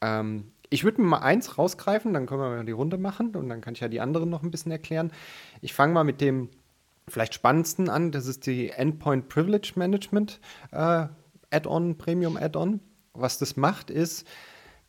Ähm, 0.00 0.51
ich 0.72 0.84
würde 0.84 1.02
mir 1.02 1.08
mal 1.08 1.18
eins 1.18 1.58
rausgreifen, 1.58 2.14
dann 2.14 2.26
können 2.26 2.40
wir 2.40 2.48
mal 2.48 2.64
die 2.64 2.72
Runde 2.72 2.96
machen 2.96 3.36
und 3.36 3.48
dann 3.48 3.60
kann 3.60 3.74
ich 3.74 3.80
ja 3.80 3.88
die 3.88 4.00
anderen 4.00 4.30
noch 4.30 4.42
ein 4.42 4.50
bisschen 4.50 4.72
erklären. 4.72 5.12
Ich 5.60 5.74
fange 5.74 5.92
mal 5.92 6.04
mit 6.04 6.20
dem 6.20 6.48
vielleicht 7.08 7.34
spannendsten 7.34 7.88
an. 7.88 8.10
Das 8.10 8.26
ist 8.26 8.46
die 8.46 8.70
Endpoint 8.70 9.28
Privilege 9.28 9.72
Management 9.76 10.40
äh, 10.70 11.06
Add-on, 11.50 11.98
Premium 11.98 12.36
Add-on. 12.36 12.80
Was 13.12 13.38
das 13.38 13.56
macht, 13.56 13.90
ist, 13.90 14.26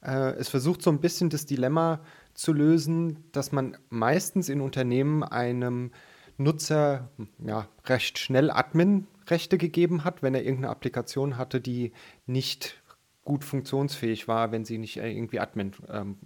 äh, 0.02 0.32
es 0.36 0.48
versucht 0.48 0.82
so 0.82 0.90
ein 0.90 1.02
bisschen 1.02 1.30
das 1.30 1.46
Dilemma 1.46 2.00
zu 2.34 2.54
lösen, 2.54 3.26
dass 3.34 3.52
man 3.52 3.78
meistens 3.90 4.48
in 4.48 4.62
Unternehmen 4.62 5.24
einem 5.24 5.92
Nutzer 6.38 7.10
ja, 7.46 7.68
recht 7.86 8.18
schnell 8.18 8.50
Admin-Rechte 8.50 9.58
gegeben 9.58 10.06
hat, 10.06 10.24
wenn 10.24 10.34
er 10.34 10.44
irgendeine 10.44 10.72
Applikation 10.72 11.38
hatte, 11.38 11.60
die 11.60 11.92
nicht 12.26 12.82
gut 13.24 13.44
funktionsfähig 13.44 14.28
war, 14.28 14.52
wenn 14.52 14.66
sie 14.66 14.78
nicht 14.78 14.98
äh, 14.98 15.12
irgendwie 15.12 15.40
Admin 15.40 15.72
ähm, 15.90 16.18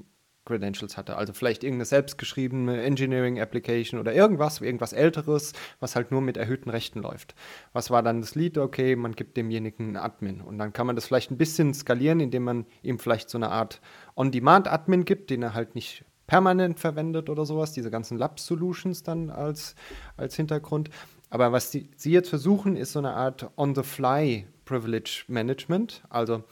Credentials 0.47 0.97
hatte. 0.97 1.17
Also 1.17 1.33
vielleicht 1.33 1.63
irgendeine 1.63 1.85
selbstgeschriebene 1.85 2.81
Engineering 2.81 3.39
Application 3.39 3.99
oder 3.99 4.13
irgendwas, 4.13 4.61
irgendwas 4.61 4.93
älteres, 4.93 5.53
was 5.79 5.95
halt 5.95 6.11
nur 6.11 6.21
mit 6.21 6.37
erhöhten 6.37 6.69
Rechten 6.69 7.01
läuft. 7.01 7.35
Was 7.73 7.91
war 7.91 8.01
dann 8.01 8.21
das 8.21 8.33
Lied? 8.33 8.57
Okay, 8.57 8.95
man 8.95 9.13
gibt 9.13 9.37
demjenigen 9.37 9.87
einen 9.87 9.97
Admin. 9.97 10.41
Und 10.41 10.57
dann 10.57 10.73
kann 10.73 10.87
man 10.87 10.95
das 10.95 11.05
vielleicht 11.05 11.31
ein 11.31 11.37
bisschen 11.37 11.73
skalieren, 11.73 12.19
indem 12.19 12.43
man 12.45 12.65
ihm 12.81 12.97
vielleicht 12.97 13.29
so 13.29 13.37
eine 13.37 13.49
Art 13.49 13.81
On-Demand-Admin 14.15 15.05
gibt, 15.05 15.29
den 15.29 15.43
er 15.43 15.53
halt 15.53 15.75
nicht 15.75 16.05
permanent 16.25 16.79
verwendet 16.79 17.29
oder 17.29 17.45
sowas, 17.45 17.73
diese 17.73 17.91
ganzen 17.91 18.17
Lab-Solutions 18.17 19.03
dann 19.03 19.29
als, 19.29 19.75
als 20.15 20.35
Hintergrund. 20.35 20.89
Aber 21.29 21.51
was 21.51 21.71
die, 21.71 21.89
sie 21.95 22.11
jetzt 22.11 22.29
versuchen, 22.29 22.77
ist 22.77 22.93
so 22.93 22.99
eine 22.99 23.13
Art 23.13 23.49
On-the-Fly 23.57 24.47
Privilege 24.65 25.23
Management. 25.27 26.03
Also 26.09 26.43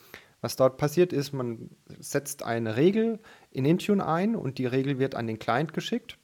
was 0.46 0.56
dort 0.56 0.78
passiert 0.78 1.12
ist, 1.12 1.34
man 1.34 1.72
setzt 1.98 2.44
eine 2.44 2.78
Regel 2.78 3.20
in 3.50 3.66
Intune 3.66 4.06
ein 4.06 4.36
und 4.36 4.60
die 4.60 4.68
Regel 4.68 5.00
wird 5.00 5.16
an 5.16 5.26
den 5.26 5.40
Client 5.40 5.74
geschickt. 5.74 6.20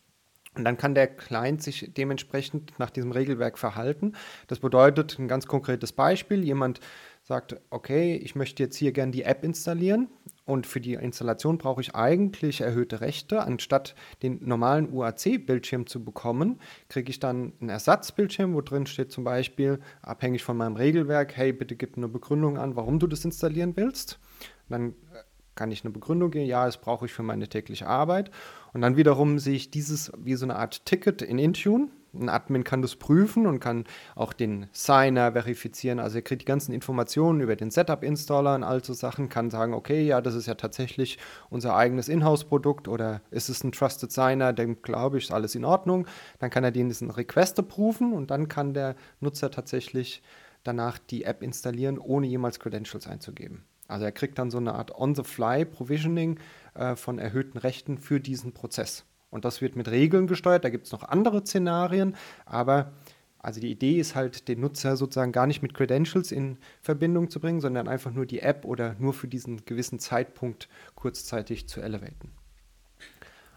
Und 0.53 0.63
dann 0.63 0.77
kann 0.77 0.93
der 0.93 1.07
Client 1.07 1.63
sich 1.63 1.91
dementsprechend 1.97 2.77
nach 2.77 2.91
diesem 2.91 3.11
Regelwerk 3.11 3.57
verhalten. 3.57 4.13
Das 4.45 4.59
bedeutet 4.59 5.17
ein 5.17 5.27
ganz 5.27 5.47
konkretes 5.47 5.91
Beispiel. 5.91 6.43
Jemand 6.43 6.81
sagt, 7.23 7.59
okay, 7.71 8.15
ich 8.15 8.35
möchte 8.35 8.61
jetzt 8.61 8.75
hier 8.75 8.91
gerne 8.91 9.11
die 9.11 9.23
App 9.23 9.43
installieren 9.43 10.07
und 10.45 10.65
für 10.65 10.81
die 10.81 10.93
Installation 10.93 11.57
brauche 11.57 11.81
ich 11.81 11.95
eigentlich 11.95 12.62
erhöhte 12.62 13.01
Rechte. 13.01 13.43
Anstatt 13.43 13.95
den 14.24 14.39
normalen 14.43 14.91
UAC-Bildschirm 14.91 15.86
zu 15.86 16.03
bekommen, 16.03 16.60
kriege 16.89 17.10
ich 17.10 17.19
dann 17.19 17.53
einen 17.62 17.69
Ersatzbildschirm, 17.69 18.53
wo 18.53 18.62
drin 18.62 18.88
steht 18.88 19.12
zum 19.12 19.24
Beispiel, 19.24 19.79
abhängig 20.01 20.43
von 20.43 20.57
meinem 20.57 20.75
Regelwerk, 20.75 21.38
hey, 21.38 21.53
bitte 21.53 21.75
gib 21.75 21.95
eine 21.95 22.07
Begründung 22.07 22.57
an, 22.57 22.75
warum 22.75 23.00
du 23.00 23.07
das 23.07 23.24
installieren 23.24 23.75
willst. 23.75 24.19
dann 24.67 24.89
äh, 25.13 25.24
kann 25.53 25.69
ich 25.69 25.83
eine 25.83 25.91
Begründung 25.91 26.31
geben, 26.31 26.45
ja, 26.45 26.65
das 26.65 26.79
brauche 26.79 27.05
ich 27.05 27.13
für 27.13 27.24
meine 27.24 27.48
tägliche 27.48 27.86
Arbeit. 27.86 28.31
Und 28.74 28.81
dann 28.81 28.95
wiederum 28.98 29.38
sehe 29.38 29.55
ich 29.55 29.69
dieses 29.69 30.12
wie 30.17 30.36
so 30.36 30.45
eine 30.45 30.55
Art 30.55 30.86
Ticket 30.86 31.21
in 31.21 31.38
Intune. 31.38 31.89
Ein 32.13 32.29
Admin 32.29 32.63
kann 32.63 32.81
das 32.81 32.95
prüfen 32.95 33.47
und 33.47 33.59
kann 33.59 33.85
auch 34.15 34.33
den 34.33 34.67
Signer 34.73 35.31
verifizieren. 35.31 35.99
Also 35.99 36.17
er 36.17 36.21
kriegt 36.21 36.41
die 36.41 36.45
ganzen 36.45 36.73
Informationen 36.73 37.41
über 37.41 37.55
den 37.55 37.71
Setup-Installer 37.71 38.55
und 38.55 38.63
all 38.63 38.83
so 38.83 38.93
Sachen, 38.93 39.29
kann 39.29 39.49
sagen, 39.49 39.73
okay, 39.73 40.03
ja, 40.03 40.19
das 40.21 40.35
ist 40.35 40.45
ja 40.45 40.55
tatsächlich 40.55 41.17
unser 41.49 41.75
eigenes 41.75 42.09
Inhouse-Produkt 42.09 42.87
oder 42.87 43.21
ist 43.31 43.49
es 43.49 43.63
ein 43.63 43.71
Trusted 43.71 44.11
Signer, 44.11 44.53
dem 44.53 44.81
glaube 44.81 45.17
ich, 45.17 45.25
ist 45.25 45.31
alles 45.31 45.55
in 45.55 45.63
Ordnung. 45.63 46.05
Dann 46.39 46.49
kann 46.49 46.63
er 46.63 46.71
diesen 46.71 47.11
Request 47.11 47.67
prüfen 47.67 48.13
und 48.13 48.31
dann 48.31 48.47
kann 48.47 48.73
der 48.73 48.95
Nutzer 49.19 49.51
tatsächlich 49.51 50.21
danach 50.63 50.97
die 50.97 51.23
App 51.23 51.41
installieren, 51.41 51.97
ohne 51.97 52.27
jemals 52.27 52.59
Credentials 52.59 53.07
einzugeben. 53.07 53.63
Also 53.87 54.05
er 54.05 54.11
kriegt 54.11 54.39
dann 54.39 54.51
so 54.51 54.57
eine 54.57 54.73
Art 54.73 54.95
On-the-Fly-Provisioning 54.95 56.39
äh, 56.75 56.95
von 56.95 57.19
erhöhten 57.19 57.57
Rechten 57.57 57.97
für 57.97 58.19
diesen 58.19 58.53
Prozess. 58.53 59.05
Und 59.31 59.45
das 59.45 59.61
wird 59.61 59.75
mit 59.75 59.89
Regeln 59.89 60.27
gesteuert. 60.27 60.63
Da 60.63 60.69
gibt 60.69 60.85
es 60.85 60.91
noch 60.91 61.03
andere 61.03 61.43
Szenarien, 61.43 62.15
aber 62.45 62.91
also 63.39 63.59
die 63.59 63.71
Idee 63.71 64.00
ist 64.00 64.13
halt, 64.13 64.47
den 64.47 64.59
Nutzer 64.59 64.95
sozusagen 64.95 65.31
gar 65.31 65.47
nicht 65.47 65.63
mit 65.63 65.73
Credentials 65.73 66.31
in 66.31 66.57
Verbindung 66.79 67.31
zu 67.31 67.39
bringen, 67.39 67.59
sondern 67.59 67.88
einfach 67.88 68.11
nur 68.11 68.27
die 68.27 68.41
App 68.41 68.65
oder 68.65 68.95
nur 69.00 69.13
für 69.13 69.27
diesen 69.27 69.65
gewissen 69.65 69.97
Zeitpunkt 69.97 70.69
kurzzeitig 70.93 71.67
zu 71.67 71.81
elevaten. 71.81 72.29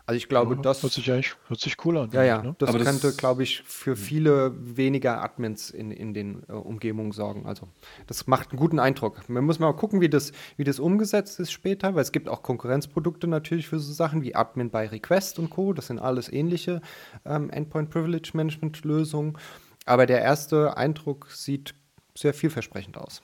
Also 0.06 0.18
ich 0.18 0.28
glaube, 0.28 0.54
ja, 0.54 0.60
das 0.60 0.82
hört 0.82 0.92
sich 0.92 1.10
eigentlich 1.10 1.34
hört 1.48 1.60
sich 1.60 1.76
cool 1.84 1.96
an. 1.96 2.10
Ja, 2.12 2.22
ja. 2.22 2.42
Ne? 2.42 2.54
Das 2.58 2.68
Aber 2.68 2.84
könnte, 2.84 3.12
glaube 3.14 3.42
ich, 3.42 3.62
für 3.62 3.96
viele 3.96 4.52
weniger 4.76 5.22
Admins 5.22 5.70
in, 5.70 5.90
in 5.90 6.12
den 6.12 6.42
äh, 6.46 6.52
Umgebungen 6.52 7.12
sorgen. 7.12 7.46
Also 7.46 7.68
das 8.06 8.26
macht 8.26 8.50
einen 8.50 8.58
guten 8.58 8.78
Eindruck. 8.78 9.26
Man 9.30 9.44
muss 9.44 9.58
mal 9.58 9.72
gucken, 9.72 10.02
wie 10.02 10.10
das, 10.10 10.32
wie 10.58 10.64
das 10.64 10.78
umgesetzt 10.78 11.40
ist 11.40 11.52
später, 11.52 11.94
weil 11.94 12.02
es 12.02 12.12
gibt 12.12 12.28
auch 12.28 12.42
Konkurrenzprodukte 12.42 13.26
natürlich 13.26 13.66
für 13.66 13.78
so 13.78 13.92
Sachen 13.94 14.22
wie 14.22 14.34
Admin 14.34 14.70
bei 14.70 14.86
Request 14.86 15.38
und 15.38 15.48
Co. 15.48 15.72
Das 15.72 15.86
sind 15.86 15.98
alles 15.98 16.30
ähnliche 16.30 16.82
ähm, 17.24 17.48
Endpoint 17.48 17.88
Privilege 17.88 18.32
Management 18.34 18.84
Lösungen. 18.84 19.38
Aber 19.86 20.04
der 20.04 20.20
erste 20.20 20.76
Eindruck 20.76 21.28
sieht 21.30 21.74
sehr 22.14 22.34
vielversprechend 22.34 22.98
aus. 22.98 23.22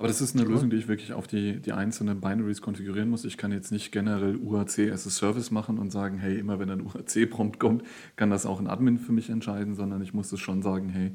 Aber 0.00 0.08
das 0.08 0.22
ist 0.22 0.34
eine 0.34 0.48
Lösung, 0.48 0.70
die 0.70 0.78
ich 0.78 0.88
wirklich 0.88 1.12
auf 1.12 1.26
die, 1.26 1.60
die 1.60 1.74
einzelnen 1.74 2.22
Binaries 2.22 2.62
konfigurieren 2.62 3.10
muss. 3.10 3.26
Ich 3.26 3.36
kann 3.36 3.52
jetzt 3.52 3.70
nicht 3.70 3.92
generell 3.92 4.36
UAC 4.36 4.90
as 4.90 5.06
a 5.06 5.10
Service 5.10 5.50
machen 5.50 5.78
und 5.78 5.90
sagen, 5.90 6.16
hey, 6.16 6.38
immer 6.38 6.58
wenn 6.58 6.70
ein 6.70 6.80
UAC-Prompt 6.86 7.60
kommt, 7.60 7.82
kann 8.16 8.30
das 8.30 8.46
auch 8.46 8.60
ein 8.60 8.66
Admin 8.66 8.98
für 8.98 9.12
mich 9.12 9.28
entscheiden, 9.28 9.74
sondern 9.74 10.00
ich 10.00 10.14
muss 10.14 10.32
es 10.32 10.40
schon 10.40 10.62
sagen, 10.62 10.88
hey, 10.88 11.12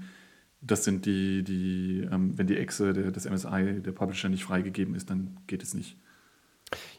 das 0.62 0.84
sind 0.84 1.08
die, 1.08 1.44
die 1.44 2.08
ähm, 2.12 2.38
wenn 2.38 2.46
die 2.46 2.58
Exe 2.58 2.94
der, 2.94 3.10
des 3.10 3.27
MSI, 3.27 3.82
der 3.82 3.92
Publisher 3.92 4.30
nicht 4.30 4.44
freigegeben 4.44 4.94
ist, 4.94 5.10
dann 5.10 5.38
geht 5.48 5.63
es 5.63 5.74
nicht. 5.74 5.98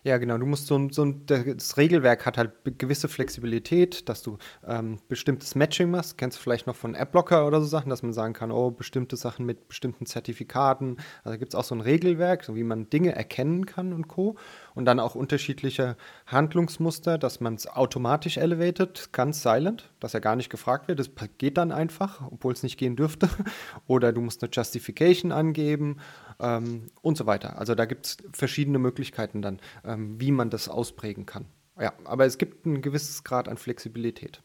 Ja, 0.07 0.19
genau. 0.19 0.39
Du 0.39 0.47
musst 0.47 0.69
so 0.69 0.79
ein, 0.79 0.91
so 0.91 1.05
ein, 1.05 1.27
das 1.27 1.77
Regelwerk 1.77 2.27
hat 2.27 2.39
halt 2.39 2.53
gewisse 2.79 3.09
Flexibilität, 3.09 4.09
dass 4.09 4.23
du 4.23 4.39
ähm, 4.65 5.01
bestimmtes 5.09 5.57
Matching 5.57 5.91
machst. 5.91 6.17
Kennst 6.17 6.39
du 6.39 6.43
vielleicht 6.43 6.69
noch 6.69 6.77
von 6.77 6.95
Appblocker 6.95 7.45
oder 7.45 7.61
so 7.61 7.67
Sachen, 7.67 7.91
dass 7.91 8.05
man 8.05 8.13
sagen 8.13 8.33
kann, 8.33 8.53
oh, 8.53 8.71
bestimmte 8.71 9.17
Sachen 9.17 9.45
mit 9.47 9.67
bestimmten 9.67 10.07
Zertifikaten. 10.07 10.99
Also 11.25 11.37
gibt 11.41 11.55
es 11.55 11.55
auch 11.57 11.65
so 11.65 11.75
ein 11.75 11.81
Regelwerk, 11.81 12.45
so 12.45 12.55
wie 12.55 12.63
man 12.63 12.89
Dinge 12.89 13.17
erkennen 13.17 13.67
kann 13.67 13.93
und 13.93 14.07
Co. 14.07 14.37
Und 14.77 14.85
dann 14.85 15.01
auch 15.01 15.17
unterschiedliche 15.17 15.97
Handlungsmuster, 16.27 17.19
dass 17.19 17.41
man 17.41 17.55
es 17.55 17.67
automatisch 17.67 18.37
elevated, 18.37 19.13
ganz 19.13 19.43
silent, 19.43 19.91
dass 19.99 20.15
er 20.15 20.21
gar 20.21 20.37
nicht 20.37 20.51
gefragt 20.51 20.87
wird. 20.87 21.01
Das 21.01 21.11
geht 21.39 21.59
dann 21.59 21.73
einfach, 21.73 22.23
obwohl 22.31 22.53
es 22.53 22.63
nicht 22.63 22.77
gehen 22.77 22.95
dürfte. 22.95 23.29
Oder 23.89 24.13
du 24.13 24.21
musst 24.21 24.41
eine 24.41 24.53
Justification 24.53 25.33
angeben 25.33 25.97
ähm, 26.41 26.87
und 27.03 27.17
so 27.17 27.27
weiter. 27.27 27.59
Also 27.59 27.75
da 27.75 27.87
gibt 27.87 28.07
es 28.07 28.17
verschiedene 28.33 28.79
Möglichkeiten 28.79 29.43
dann, 29.43 29.59
ähm, 29.85 29.96
wie 29.99 30.31
man 30.31 30.51
das 30.51 30.69
ausprägen 30.69 31.27
kann. 31.27 31.47
Ja, 31.79 31.93
aber 32.05 32.25
es 32.25 32.39
gibt 32.39 32.65
ein 32.67 32.81
gewisses 32.81 33.25
Grad 33.25 33.49
an 33.49 33.57
Flexibilität. 33.57 34.43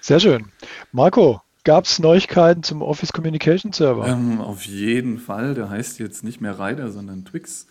Sehr 0.00 0.20
schön. 0.20 0.46
Marco, 0.92 1.40
gab 1.64 1.84
es 1.84 1.98
Neuigkeiten 1.98 2.62
zum 2.62 2.82
Office 2.82 3.12
Communication 3.12 3.72
Server? 3.72 4.06
Ähm, 4.06 4.40
auf 4.40 4.64
jeden 4.64 5.18
Fall. 5.18 5.54
Der 5.54 5.70
heißt 5.70 5.98
jetzt 5.98 6.24
nicht 6.24 6.40
mehr 6.40 6.58
Rider, 6.58 6.90
sondern 6.90 7.24
Twix. 7.24 7.66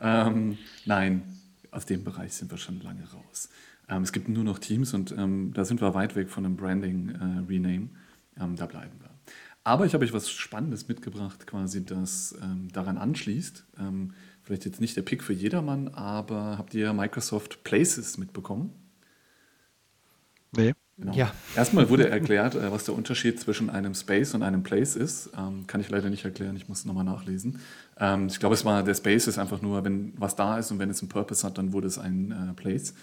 Ähm, 0.00 0.58
nein, 0.84 1.22
aus 1.70 1.86
dem 1.86 2.04
Bereich 2.04 2.34
sind 2.34 2.50
wir 2.50 2.58
schon 2.58 2.80
lange 2.80 3.04
raus. 3.12 3.48
Ähm, 3.88 4.02
es 4.02 4.12
gibt 4.12 4.28
nur 4.28 4.44
noch 4.44 4.58
Teams 4.58 4.94
und 4.94 5.12
ähm, 5.12 5.52
da 5.54 5.64
sind 5.64 5.80
wir 5.80 5.94
weit 5.94 6.16
weg 6.16 6.30
von 6.30 6.44
einem 6.44 6.56
Branding-Rename. 6.56 7.88
Äh, 8.36 8.42
ähm, 8.42 8.56
da 8.56 8.66
bleiben 8.66 8.92
wir. 9.00 9.10
Aber 9.64 9.86
ich 9.86 9.94
habe 9.94 10.04
euch 10.04 10.12
was 10.12 10.30
Spannendes 10.30 10.88
mitgebracht, 10.88 11.46
quasi, 11.46 11.84
das 11.84 12.34
ähm, 12.42 12.68
daran 12.72 12.96
anschließt. 12.96 13.64
Vielleicht 14.48 14.64
jetzt 14.64 14.80
nicht 14.80 14.96
der 14.96 15.02
Pick 15.02 15.22
für 15.22 15.34
jedermann, 15.34 15.88
aber 15.88 16.56
habt 16.56 16.72
ihr 16.72 16.94
Microsoft 16.94 17.64
Places 17.64 18.16
mitbekommen? 18.16 18.72
Nee. 20.56 20.72
Genau. 20.96 21.12
Ja. 21.12 21.34
Erstmal 21.54 21.90
wurde 21.90 22.08
erklärt, 22.10 22.54
äh, 22.54 22.72
was 22.72 22.84
der 22.84 22.94
Unterschied 22.94 23.38
zwischen 23.38 23.68
einem 23.68 23.94
Space 23.94 24.32
und 24.32 24.42
einem 24.42 24.62
Place 24.62 24.96
ist. 24.96 25.28
Ähm, 25.36 25.66
kann 25.66 25.82
ich 25.82 25.90
leider 25.90 26.08
nicht 26.08 26.24
erklären, 26.24 26.56
ich 26.56 26.66
muss 26.66 26.78
es 26.78 26.84
nochmal 26.86 27.04
nachlesen. 27.04 27.60
Ähm, 28.00 28.28
ich 28.28 28.40
glaube, 28.40 28.54
es 28.54 28.64
war 28.64 28.82
der 28.82 28.94
Space 28.94 29.26
ist 29.26 29.36
einfach 29.36 29.60
nur, 29.60 29.84
wenn 29.84 30.14
was 30.16 30.34
da 30.34 30.58
ist 30.58 30.70
und 30.70 30.78
wenn 30.78 30.88
es 30.88 31.02
einen 31.02 31.10
Purpose 31.10 31.46
hat, 31.46 31.58
dann 31.58 31.74
wurde 31.74 31.86
es 31.86 31.98
ein 31.98 32.32
äh, 32.32 32.54
Place. 32.54 32.94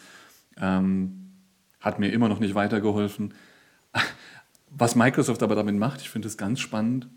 Ähm, 0.57 1.29
hat 1.79 1.99
mir 1.99 2.11
immer 2.11 2.27
noch 2.27 2.39
nicht 2.39 2.55
weitergeholfen. 2.55 3.35
Was 4.71 4.95
Microsoft 4.95 5.43
aber 5.43 5.53
damit 5.53 5.75
macht, 5.75 6.01
ich 6.01 6.09
finde 6.09 6.27
es 6.27 6.37
ganz 6.37 6.59
spannend, 6.59 7.07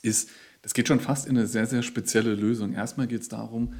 ist, 0.00 0.30
das 0.62 0.74
geht 0.74 0.88
schon 0.88 1.00
fast 1.00 1.26
in 1.26 1.36
eine 1.36 1.46
sehr, 1.46 1.66
sehr 1.66 1.82
spezielle 1.82 2.34
Lösung. 2.34 2.72
Erstmal 2.72 3.06
geht 3.06 3.22
es 3.22 3.28
darum, 3.28 3.74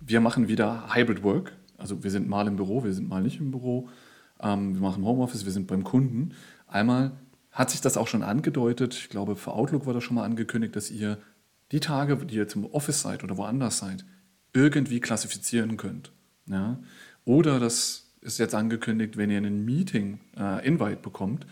wir 0.00 0.20
machen 0.20 0.48
wieder 0.48 0.94
Hybrid 0.94 1.22
Work. 1.22 1.52
Also 1.76 2.02
wir 2.02 2.10
sind 2.10 2.28
mal 2.28 2.46
im 2.46 2.56
Büro, 2.56 2.84
wir 2.84 2.92
sind 2.92 3.08
mal 3.08 3.22
nicht 3.22 3.40
im 3.40 3.50
Büro. 3.50 3.88
Ähm, 4.40 4.74
wir 4.74 4.80
machen 4.80 5.04
Homeoffice, 5.04 5.44
wir 5.44 5.52
sind 5.52 5.66
beim 5.66 5.84
Kunden. 5.84 6.34
Einmal 6.66 7.12
hat 7.50 7.70
sich 7.70 7.80
das 7.80 7.96
auch 7.96 8.06
schon 8.06 8.22
angedeutet, 8.22 8.94
ich 8.94 9.08
glaube, 9.08 9.34
für 9.36 9.52
Outlook 9.52 9.86
war 9.86 9.94
das 9.94 10.04
schon 10.04 10.14
mal 10.14 10.24
angekündigt, 10.24 10.76
dass 10.76 10.90
ihr 10.90 11.18
die 11.72 11.80
Tage, 11.80 12.16
die 12.16 12.36
ihr 12.36 12.48
zum 12.48 12.64
Office 12.64 13.02
seid 13.02 13.24
oder 13.24 13.36
woanders 13.36 13.78
seid, 13.78 14.04
irgendwie 14.52 15.00
klassifizieren 15.00 15.76
könnt. 15.76 16.12
Ja? 16.46 16.78
Oder 17.24 17.58
das 17.58 18.12
ist 18.20 18.38
jetzt 18.38 18.54
angekündigt, 18.54 19.16
wenn 19.16 19.30
ihr 19.30 19.38
einen 19.38 19.64
Meeting-Invite 19.64 20.92
äh, 20.92 21.02
bekommt, 21.02 21.46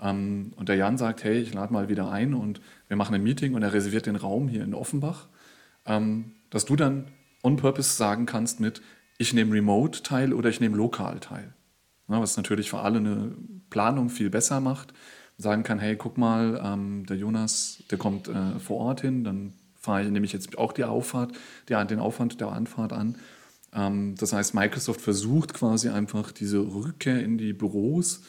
ähm, 0.00 0.52
und 0.56 0.68
der 0.68 0.76
Jan 0.76 0.98
sagt, 0.98 1.24
hey, 1.24 1.38
ich 1.38 1.52
lade 1.54 1.72
mal 1.72 1.88
wieder 1.88 2.10
ein 2.10 2.34
und 2.34 2.60
wir 2.88 2.96
machen 2.96 3.14
ein 3.14 3.22
Meeting 3.22 3.54
und 3.54 3.62
er 3.62 3.72
reserviert 3.72 4.06
den 4.06 4.16
Raum 4.16 4.48
hier 4.48 4.62
in 4.62 4.74
Offenbach, 4.74 5.28
ähm, 5.86 6.32
dass 6.50 6.64
du 6.64 6.76
dann 6.76 7.06
on 7.42 7.56
purpose 7.56 7.96
sagen 7.96 8.26
kannst 8.26 8.60
mit, 8.60 8.82
ich 9.18 9.32
nehme 9.34 9.54
remote 9.54 10.02
teil 10.02 10.32
oder 10.32 10.48
ich 10.48 10.60
nehme 10.60 10.76
lokal 10.76 11.20
teil. 11.20 11.52
Ja, 12.08 12.20
was 12.20 12.36
natürlich 12.36 12.70
für 12.70 12.80
alle 12.80 12.98
eine 12.98 13.32
Planung 13.68 14.08
viel 14.08 14.30
besser 14.30 14.60
macht. 14.60 14.92
Sagen 15.36 15.62
kann, 15.62 15.78
hey, 15.78 15.96
guck 15.96 16.18
mal, 16.18 16.60
ähm, 16.62 17.06
der 17.06 17.16
Jonas, 17.16 17.82
der 17.90 17.98
kommt 17.98 18.28
äh, 18.28 18.58
vor 18.58 18.78
Ort 18.78 19.00
hin, 19.00 19.24
dann 19.24 19.54
fahre 19.74 20.02
ich 20.02 20.10
nämlich 20.10 20.32
jetzt 20.32 20.58
auch 20.58 20.72
die 20.72 20.84
Auffahrt, 20.84 21.32
die, 21.68 21.86
den 21.86 21.98
Aufwand 21.98 22.40
der 22.40 22.48
Anfahrt 22.48 22.92
an. 22.92 23.16
Ähm, 23.72 24.14
das 24.18 24.32
heißt, 24.32 24.54
Microsoft 24.54 25.00
versucht 25.00 25.54
quasi 25.54 25.88
einfach 25.88 26.32
diese 26.32 26.58
Rückkehr 26.58 27.22
in 27.22 27.38
die 27.38 27.52
Büros 27.52 28.22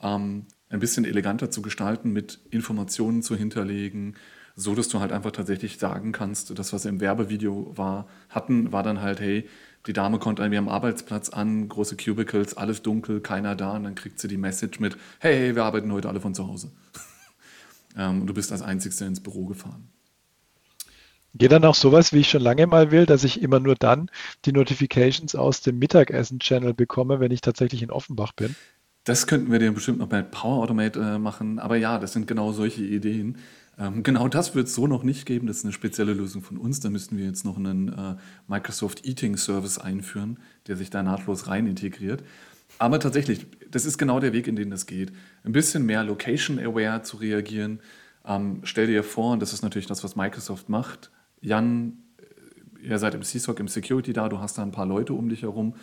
ähm, 0.00 0.46
ein 0.68 0.80
bisschen 0.80 1.04
eleganter 1.04 1.50
zu 1.50 1.62
gestalten, 1.62 2.12
mit 2.12 2.40
Informationen 2.50 3.22
zu 3.22 3.36
hinterlegen, 3.36 4.16
so 4.56 4.74
dass 4.74 4.88
du 4.88 5.00
halt 5.00 5.12
einfach 5.12 5.32
tatsächlich 5.32 5.78
sagen 5.78 6.12
kannst, 6.12 6.56
das, 6.58 6.72
was 6.72 6.84
im 6.84 7.00
Werbevideo 7.00 7.72
war, 7.76 8.06
hatten, 8.28 8.72
war 8.72 8.82
dann 8.82 9.00
halt, 9.00 9.20
hey, 9.20 9.48
die 9.86 9.92
Dame 9.92 10.18
kommt 10.18 10.38
irgendwie 10.38 10.58
am 10.58 10.68
Arbeitsplatz 10.68 11.28
an, 11.28 11.68
große 11.68 11.96
Cubicles, 11.96 12.56
alles 12.56 12.82
dunkel, 12.82 13.20
keiner 13.20 13.54
da, 13.54 13.72
und 13.72 13.84
dann 13.84 13.94
kriegt 13.94 14.18
sie 14.18 14.28
die 14.28 14.36
Message 14.36 14.80
mit, 14.80 14.96
hey, 15.18 15.54
wir 15.54 15.64
arbeiten 15.64 15.92
heute 15.92 16.08
alle 16.08 16.20
von 16.20 16.34
zu 16.34 16.46
Hause. 16.46 16.72
ähm, 17.96 18.22
und 18.22 18.26
du 18.26 18.34
bist 18.34 18.52
als 18.52 18.62
Einzigster 18.62 19.06
ins 19.06 19.22
Büro 19.22 19.44
gefahren. 19.44 19.88
Geht 21.36 21.50
dann 21.50 21.64
auch 21.64 21.74
sowas, 21.74 22.12
wie 22.12 22.20
ich 22.20 22.30
schon 22.30 22.42
lange 22.42 22.68
mal 22.68 22.92
will, 22.92 23.06
dass 23.06 23.24
ich 23.24 23.42
immer 23.42 23.58
nur 23.58 23.74
dann 23.74 24.08
die 24.44 24.52
Notifications 24.52 25.34
aus 25.34 25.62
dem 25.62 25.80
Mittagessen-Channel 25.80 26.74
bekomme, 26.74 27.18
wenn 27.18 27.32
ich 27.32 27.40
tatsächlich 27.40 27.82
in 27.82 27.90
Offenbach 27.90 28.32
bin? 28.32 28.54
Das 29.04 29.26
könnten 29.26 29.52
wir 29.52 29.58
dir 29.58 29.70
bestimmt 29.70 29.98
noch 29.98 30.08
bei 30.08 30.22
Power 30.22 30.62
Automate 30.62 30.98
äh, 30.98 31.18
machen. 31.18 31.58
Aber 31.58 31.76
ja, 31.76 31.98
das 31.98 32.14
sind 32.14 32.26
genau 32.26 32.52
solche 32.52 32.82
Ideen. 32.82 33.36
Ähm, 33.78 34.02
genau 34.02 34.28
das 34.28 34.54
wird 34.54 34.68
es 34.68 34.74
so 34.74 34.86
noch 34.86 35.02
nicht 35.02 35.26
geben. 35.26 35.46
Das 35.46 35.58
ist 35.58 35.64
eine 35.64 35.72
spezielle 35.72 36.14
Lösung 36.14 36.42
von 36.42 36.56
uns. 36.56 36.80
Da 36.80 36.88
müssten 36.88 37.18
wir 37.18 37.26
jetzt 37.26 37.44
noch 37.44 37.58
einen 37.58 37.88
äh, 37.88 38.16
Microsoft 38.48 39.06
Eating 39.06 39.36
Service 39.36 39.78
einführen, 39.78 40.38
der 40.68 40.76
sich 40.76 40.88
da 40.88 41.02
nahtlos 41.02 41.48
rein 41.48 41.66
integriert. 41.66 42.22
Aber 42.78 42.98
tatsächlich, 42.98 43.46
das 43.70 43.84
ist 43.84 43.98
genau 43.98 44.20
der 44.20 44.32
Weg, 44.32 44.46
in 44.46 44.56
den 44.56 44.70
das 44.70 44.86
geht. 44.86 45.12
Ein 45.44 45.52
bisschen 45.52 45.84
mehr 45.84 46.02
location-aware 46.02 47.02
zu 47.02 47.18
reagieren. 47.18 47.80
Ähm, 48.24 48.60
stell 48.64 48.86
dir 48.86 49.04
vor, 49.04 49.32
und 49.32 49.42
das 49.42 49.52
ist 49.52 49.62
natürlich 49.62 49.86
das, 49.86 50.02
was 50.02 50.16
Microsoft 50.16 50.70
macht. 50.70 51.10
Jan, 51.42 51.98
äh, 52.82 52.88
ihr 52.88 52.98
seid 52.98 53.14
im 53.14 53.22
CSOC, 53.22 53.60
im 53.60 53.68
Security 53.68 54.14
da, 54.14 54.30
du 54.30 54.38
hast 54.38 54.56
da 54.56 54.62
ein 54.62 54.72
paar 54.72 54.86
Leute 54.86 55.12
um 55.12 55.28
dich 55.28 55.42
herum. 55.42 55.74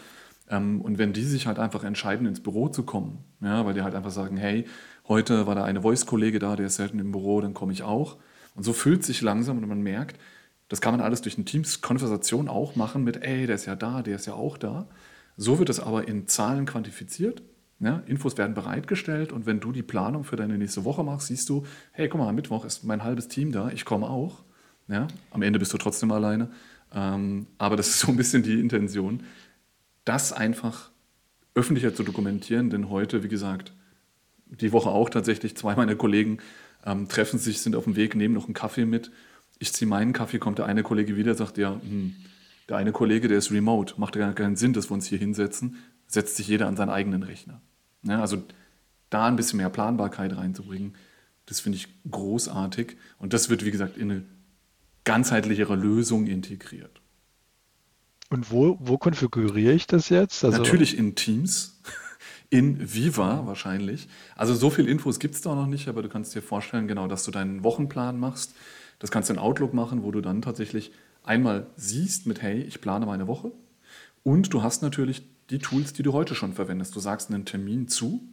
Ähm, 0.51 0.81
und 0.81 0.99
wenn 0.99 1.13
die 1.13 1.23
sich 1.23 1.47
halt 1.47 1.57
einfach 1.57 1.83
entscheiden, 1.83 2.27
ins 2.27 2.43
Büro 2.43 2.67
zu 2.69 2.83
kommen, 2.83 3.23
ja, 3.39 3.65
weil 3.65 3.73
die 3.73 3.81
halt 3.81 3.95
einfach 3.95 4.11
sagen, 4.11 4.37
hey, 4.37 4.65
heute 5.07 5.47
war 5.47 5.55
da 5.55 5.63
eine 5.63 5.81
Voice-Kollege 5.81 6.37
da, 6.37 6.55
der 6.55 6.67
ist 6.67 6.75
selten 6.75 6.99
im 6.99 7.11
Büro, 7.11 7.41
dann 7.41 7.55
komme 7.55 7.73
ich 7.73 7.81
auch. 7.81 8.17
Und 8.53 8.63
so 8.63 8.73
fühlt 8.73 9.03
sich 9.03 9.21
langsam 9.21 9.57
und 9.57 9.67
man 9.67 9.81
merkt, 9.81 10.19
das 10.67 10.81
kann 10.81 10.93
man 10.93 11.01
alles 11.01 11.21
durch 11.21 11.35
eine 11.37 11.45
Teams-Konversation 11.45 12.47
auch 12.47 12.75
machen 12.75 13.03
mit, 13.03 13.23
ey, 13.23 13.47
der 13.47 13.55
ist 13.55 13.65
ja 13.65 13.75
da, 13.75 14.01
der 14.01 14.17
ist 14.17 14.27
ja 14.27 14.33
auch 14.33 14.57
da. 14.57 14.87
So 15.37 15.57
wird 15.57 15.69
es 15.69 15.79
aber 15.79 16.07
in 16.07 16.27
Zahlen 16.27 16.65
quantifiziert. 16.65 17.41
Ja, 17.79 18.03
Infos 18.05 18.37
werden 18.37 18.53
bereitgestellt 18.53 19.31
und 19.31 19.47
wenn 19.47 19.59
du 19.59 19.71
die 19.71 19.81
Planung 19.81 20.23
für 20.23 20.35
deine 20.35 20.55
nächste 20.59 20.85
Woche 20.85 21.03
machst, 21.03 21.27
siehst 21.27 21.49
du, 21.49 21.65
hey, 21.93 22.07
guck 22.09 22.19
mal, 22.19 22.29
am 22.29 22.35
Mittwoch 22.35 22.63
ist 22.63 22.83
mein 22.83 23.03
halbes 23.03 23.27
Team 23.27 23.51
da, 23.51 23.69
ich 23.69 23.85
komme 23.85 24.07
auch. 24.07 24.43
Ja, 24.87 25.07
am 25.31 25.41
Ende 25.41 25.57
bist 25.57 25.73
du 25.73 25.79
trotzdem 25.79 26.11
alleine. 26.11 26.51
Ähm, 26.93 27.47
aber 27.57 27.77
das 27.77 27.87
ist 27.87 27.99
so 27.99 28.09
ein 28.09 28.17
bisschen 28.17 28.43
die 28.43 28.59
Intention, 28.59 29.23
das 30.05 30.33
einfach 30.33 30.91
öffentlicher 31.53 31.93
zu 31.93 32.03
dokumentieren, 32.03 32.69
denn 32.69 32.89
heute, 32.89 33.23
wie 33.23 33.27
gesagt, 33.27 33.73
die 34.45 34.71
Woche 34.71 34.89
auch 34.89 35.09
tatsächlich, 35.09 35.55
zwei 35.55 35.75
meiner 35.75 35.95
Kollegen 35.95 36.39
ähm, 36.85 37.07
treffen 37.07 37.39
sich, 37.39 37.61
sind 37.61 37.75
auf 37.75 37.85
dem 37.85 37.95
Weg, 37.95 38.15
nehmen 38.15 38.33
noch 38.33 38.45
einen 38.45 38.53
Kaffee 38.53 38.85
mit. 38.85 39.11
Ich 39.59 39.73
ziehe 39.73 39.87
meinen 39.87 40.13
Kaffee, 40.13 40.39
kommt 40.39 40.57
der 40.57 40.65
eine 40.65 40.83
Kollege 40.83 41.15
wieder, 41.15 41.35
sagt 41.35 41.57
ja, 41.57 41.79
hm, 41.81 42.15
der 42.69 42.77
eine 42.77 42.91
Kollege, 42.91 43.27
der 43.27 43.37
ist 43.37 43.51
remote, 43.51 43.95
macht 43.97 44.15
ja 44.15 44.31
keinen 44.33 44.55
Sinn, 44.55 44.73
dass 44.73 44.89
wir 44.89 44.93
uns 44.93 45.07
hier 45.07 45.17
hinsetzen, 45.17 45.77
setzt 46.07 46.37
sich 46.37 46.47
jeder 46.47 46.67
an 46.67 46.75
seinen 46.75 46.89
eigenen 46.89 47.23
Rechner. 47.23 47.61
Ja, 48.03 48.21
also 48.21 48.43
da 49.09 49.27
ein 49.27 49.35
bisschen 49.35 49.57
mehr 49.57 49.69
Planbarkeit 49.69 50.35
reinzubringen, 50.35 50.95
das 51.45 51.59
finde 51.59 51.77
ich 51.77 51.87
großartig. 52.09 52.97
Und 53.17 53.33
das 53.33 53.49
wird, 53.49 53.65
wie 53.65 53.71
gesagt, 53.71 53.97
in 53.97 54.11
eine 54.11 54.23
ganzheitlichere 55.03 55.75
Lösung 55.75 56.27
integriert. 56.27 57.00
Und 58.31 58.49
wo, 58.49 58.77
wo 58.79 58.97
konfiguriere 58.97 59.73
ich 59.73 59.87
das 59.87 60.07
jetzt? 60.07 60.45
Also 60.45 60.57
Natürlich 60.57 60.97
in 60.97 61.15
Teams, 61.15 61.81
in 62.49 62.93
Viva 62.93 63.45
wahrscheinlich. 63.45 64.07
Also 64.37 64.55
so 64.55 64.69
viel 64.69 64.87
Infos 64.87 65.19
gibt 65.19 65.35
es 65.35 65.41
da 65.41 65.53
noch 65.53 65.67
nicht, 65.67 65.89
aber 65.89 66.01
du 66.01 66.07
kannst 66.07 66.33
dir 66.33 66.41
vorstellen, 66.41 66.87
genau, 66.87 67.07
dass 67.07 67.25
du 67.25 67.31
deinen 67.31 67.65
Wochenplan 67.65 68.17
machst. 68.17 68.55
Das 68.99 69.11
kannst 69.11 69.29
du 69.29 69.33
in 69.33 69.39
Outlook 69.39 69.73
machen, 69.73 70.03
wo 70.03 70.11
du 70.11 70.21
dann 70.21 70.41
tatsächlich 70.41 70.93
einmal 71.23 71.67
siehst 71.75 72.25
mit, 72.25 72.41
hey, 72.41 72.61
ich 72.61 72.79
plane 72.79 73.05
meine 73.05 73.27
Woche. 73.27 73.51
Und 74.23 74.53
du 74.53 74.63
hast 74.63 74.81
natürlich 74.81 75.27
die 75.49 75.59
Tools, 75.59 75.91
die 75.91 76.03
du 76.03 76.13
heute 76.13 76.33
schon 76.33 76.53
verwendest. 76.53 76.95
Du 76.95 77.01
sagst 77.01 77.29
einen 77.29 77.43
Termin 77.43 77.89
zu 77.89 78.23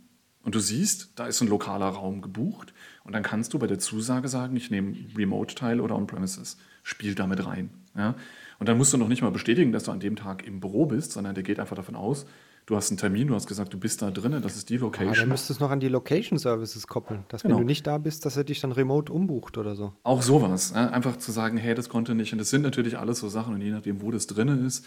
und 0.44 0.54
du 0.54 0.60
siehst, 0.60 1.10
da 1.16 1.26
ist 1.26 1.40
ein 1.40 1.48
lokaler 1.48 1.88
Raum 1.88 2.22
gebucht. 2.22 2.72
Und 3.02 3.14
dann 3.14 3.24
kannst 3.24 3.52
du 3.52 3.58
bei 3.58 3.66
der 3.66 3.80
Zusage 3.80 4.28
sagen, 4.28 4.54
ich 4.54 4.70
nehme 4.70 4.94
Remote-Teil 5.16 5.80
oder 5.80 5.96
On-Premises. 5.96 6.56
Spiel 6.84 7.16
damit 7.16 7.44
rein. 7.44 7.70
Ja? 7.96 8.14
Und 8.58 8.68
dann 8.68 8.76
musst 8.76 8.92
du 8.92 8.98
noch 8.98 9.08
nicht 9.08 9.22
mal 9.22 9.30
bestätigen, 9.30 9.72
dass 9.72 9.84
du 9.84 9.92
an 9.92 10.00
dem 10.00 10.16
Tag 10.16 10.46
im 10.46 10.60
Büro 10.60 10.86
bist, 10.86 11.12
sondern 11.12 11.34
der 11.34 11.44
geht 11.44 11.60
einfach 11.60 11.76
davon 11.76 11.94
aus, 11.94 12.26
du 12.66 12.76
hast 12.76 12.90
einen 12.90 12.98
Termin, 12.98 13.28
du 13.28 13.34
hast 13.34 13.46
gesagt, 13.46 13.72
du 13.72 13.78
bist 13.78 14.02
da 14.02 14.10
drinnen, 14.10 14.42
das 14.42 14.56
ist 14.56 14.68
die 14.68 14.76
Location. 14.76 15.14
Ja, 15.14 15.20
dann 15.20 15.28
müsstest 15.30 15.60
du 15.60 15.64
noch 15.64 15.70
an 15.70 15.80
die 15.80 15.88
Location 15.88 16.38
Services 16.38 16.86
koppeln, 16.86 17.24
dass 17.28 17.42
genau. 17.42 17.54
wenn 17.54 17.62
du 17.62 17.66
nicht 17.66 17.86
da 17.86 17.98
bist, 17.98 18.26
dass 18.26 18.36
er 18.36 18.44
dich 18.44 18.60
dann 18.60 18.72
remote 18.72 19.12
umbucht 19.12 19.56
oder 19.56 19.74
so. 19.74 19.94
Auch 20.02 20.22
sowas. 20.22 20.72
Einfach 20.74 21.16
zu 21.16 21.32
sagen, 21.32 21.56
hey, 21.56 21.74
das 21.74 21.88
konnte 21.88 22.14
nicht. 22.14 22.32
Und 22.32 22.38
das 22.38 22.50
sind 22.50 22.62
natürlich 22.62 22.98
alles 22.98 23.20
so 23.20 23.28
Sachen 23.28 23.54
und 23.54 23.62
je 23.62 23.70
nachdem, 23.70 24.02
wo 24.02 24.10
das 24.10 24.26
drinnen 24.26 24.66
ist, 24.66 24.84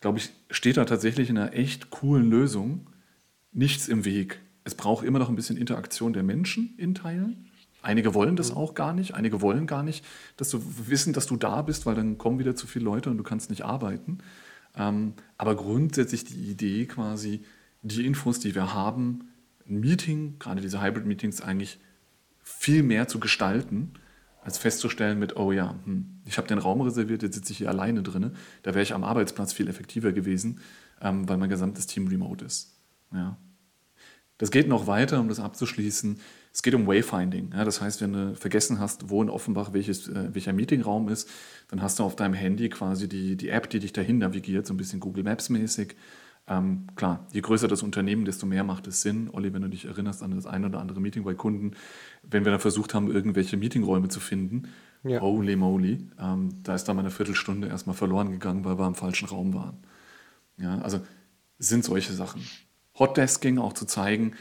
glaube 0.00 0.18
ich, 0.18 0.30
steht 0.50 0.76
da 0.76 0.84
tatsächlich 0.84 1.28
in 1.28 1.36
einer 1.36 1.52
echt 1.52 1.90
coolen 1.90 2.30
Lösung 2.30 2.86
nichts 3.52 3.88
im 3.88 4.04
Weg. 4.04 4.40
Es 4.64 4.74
braucht 4.74 5.04
immer 5.04 5.18
noch 5.18 5.28
ein 5.28 5.36
bisschen 5.36 5.56
Interaktion 5.56 6.12
der 6.12 6.22
Menschen 6.22 6.74
in 6.78 6.94
Teilen. 6.94 7.47
Einige 7.82 8.14
wollen 8.14 8.36
das 8.36 8.50
auch 8.50 8.74
gar 8.74 8.92
nicht, 8.92 9.14
einige 9.14 9.40
wollen 9.40 9.66
gar 9.66 9.82
nicht, 9.82 10.04
dass 10.36 10.50
du 10.50 10.60
wissen, 10.86 11.12
dass 11.12 11.26
du 11.26 11.36
da 11.36 11.62
bist, 11.62 11.86
weil 11.86 11.94
dann 11.94 12.18
kommen 12.18 12.38
wieder 12.38 12.56
zu 12.56 12.66
viele 12.66 12.84
Leute 12.84 13.10
und 13.10 13.18
du 13.18 13.24
kannst 13.24 13.50
nicht 13.50 13.64
arbeiten. 13.64 14.18
Ähm, 14.76 15.14
aber 15.36 15.56
grundsätzlich 15.56 16.24
die 16.24 16.50
Idee 16.50 16.86
quasi, 16.86 17.44
die 17.82 18.04
Infos, 18.04 18.40
die 18.40 18.54
wir 18.54 18.74
haben, 18.74 19.28
ein 19.68 19.80
Meeting, 19.80 20.36
gerade 20.38 20.60
diese 20.60 20.82
Hybrid-Meetings 20.82 21.40
eigentlich 21.40 21.78
viel 22.42 22.82
mehr 22.82 23.06
zu 23.06 23.20
gestalten, 23.20 23.92
als 24.42 24.58
festzustellen 24.58 25.18
mit, 25.18 25.36
oh 25.36 25.52
ja, 25.52 25.74
hm, 25.84 26.20
ich 26.24 26.38
habe 26.38 26.48
den 26.48 26.58
Raum 26.58 26.80
reserviert, 26.80 27.22
jetzt 27.22 27.34
sitze 27.34 27.52
ich 27.52 27.58
hier 27.58 27.68
alleine 27.68 28.02
drin. 28.02 28.32
Da 28.62 28.74
wäre 28.74 28.82
ich 28.82 28.94
am 28.94 29.04
Arbeitsplatz 29.04 29.52
viel 29.52 29.68
effektiver 29.68 30.12
gewesen, 30.12 30.60
ähm, 31.02 31.28
weil 31.28 31.36
mein 31.36 31.50
gesamtes 31.50 31.86
Team 31.86 32.08
remote 32.08 32.44
ist. 32.44 32.74
Ja. 33.12 33.36
Das 34.38 34.50
geht 34.50 34.68
noch 34.68 34.86
weiter, 34.86 35.20
um 35.20 35.28
das 35.28 35.40
abzuschließen. 35.40 36.20
Es 36.52 36.62
geht 36.62 36.74
um 36.74 36.86
Wayfinding. 36.86 37.52
Ja, 37.52 37.64
das 37.64 37.80
heißt, 37.80 38.00
wenn 38.00 38.12
du 38.12 38.34
vergessen 38.34 38.80
hast, 38.80 39.10
wo 39.10 39.22
in 39.22 39.30
Offenbach 39.30 39.72
welches, 39.72 40.08
äh, 40.08 40.34
welcher 40.34 40.52
Meetingraum 40.52 41.08
ist, 41.08 41.28
dann 41.68 41.82
hast 41.82 41.98
du 41.98 42.04
auf 42.04 42.16
deinem 42.16 42.34
Handy 42.34 42.68
quasi 42.68 43.08
die, 43.08 43.36
die 43.36 43.50
App, 43.50 43.70
die 43.70 43.78
dich 43.78 43.92
dahin 43.92 44.18
navigiert, 44.18 44.66
so 44.66 44.74
ein 44.74 44.76
bisschen 44.76 45.00
Google 45.00 45.24
Maps 45.24 45.48
mäßig. 45.50 45.96
Ähm, 46.48 46.86
klar, 46.96 47.26
je 47.32 47.42
größer 47.42 47.68
das 47.68 47.82
Unternehmen, 47.82 48.24
desto 48.24 48.46
mehr 48.46 48.64
macht 48.64 48.86
es 48.86 49.02
Sinn. 49.02 49.28
Olli, 49.30 49.52
wenn 49.52 49.62
du 49.62 49.68
dich 49.68 49.84
erinnerst 49.84 50.22
an 50.22 50.30
das 50.30 50.46
ein 50.46 50.64
oder 50.64 50.80
andere 50.80 51.00
Meeting 51.00 51.22
bei 51.22 51.34
Kunden, 51.34 51.72
wenn 52.22 52.44
wir 52.44 52.52
dann 52.52 52.60
versucht 52.60 52.94
haben, 52.94 53.10
irgendwelche 53.10 53.56
Meetingräume 53.58 54.08
zu 54.08 54.18
finden, 54.18 54.68
ja. 55.04 55.20
holy 55.20 55.56
moly, 55.56 56.08
ähm, 56.18 56.48
da 56.62 56.74
ist 56.74 56.84
da 56.84 56.94
mal 56.94 57.00
eine 57.00 57.10
Viertelstunde 57.10 57.68
erstmal 57.68 57.94
verloren 57.94 58.30
gegangen, 58.30 58.64
weil 58.64 58.78
wir 58.78 58.86
im 58.86 58.94
falschen 58.94 59.28
Raum 59.28 59.52
waren. 59.52 59.76
Ja, 60.56 60.78
also 60.78 61.00
sind 61.58 61.84
solche 61.84 62.14
Sachen. 62.14 62.42
Hotdesking 62.98 63.58
auch 63.58 63.74
zu 63.74 63.84
zeigen, 63.84 64.32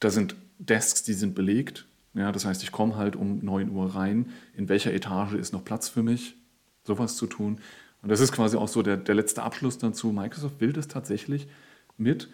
da 0.00 0.10
sind 0.10 0.36
Desks, 0.58 1.02
die 1.02 1.14
sind 1.14 1.34
belegt. 1.34 1.86
Ja, 2.14 2.30
das 2.30 2.44
heißt, 2.44 2.62
ich 2.62 2.72
komme 2.72 2.96
halt 2.96 3.16
um 3.16 3.44
9 3.44 3.70
Uhr 3.70 3.94
rein. 3.94 4.30
In 4.56 4.68
welcher 4.68 4.92
Etage 4.92 5.34
ist 5.34 5.52
noch 5.52 5.64
Platz 5.64 5.88
für 5.88 6.02
mich? 6.02 6.36
Sowas 6.84 7.16
zu 7.16 7.26
tun. 7.26 7.58
Und 8.02 8.08
das 8.10 8.20
ist 8.20 8.32
quasi 8.32 8.56
auch 8.56 8.68
so 8.68 8.82
der, 8.82 8.96
der 8.96 9.14
letzte 9.14 9.42
Abschluss 9.42 9.78
dazu. 9.78 10.12
Microsoft 10.12 10.60
will 10.60 10.72
das 10.72 10.88
tatsächlich 10.88 11.48
mit 11.96 12.28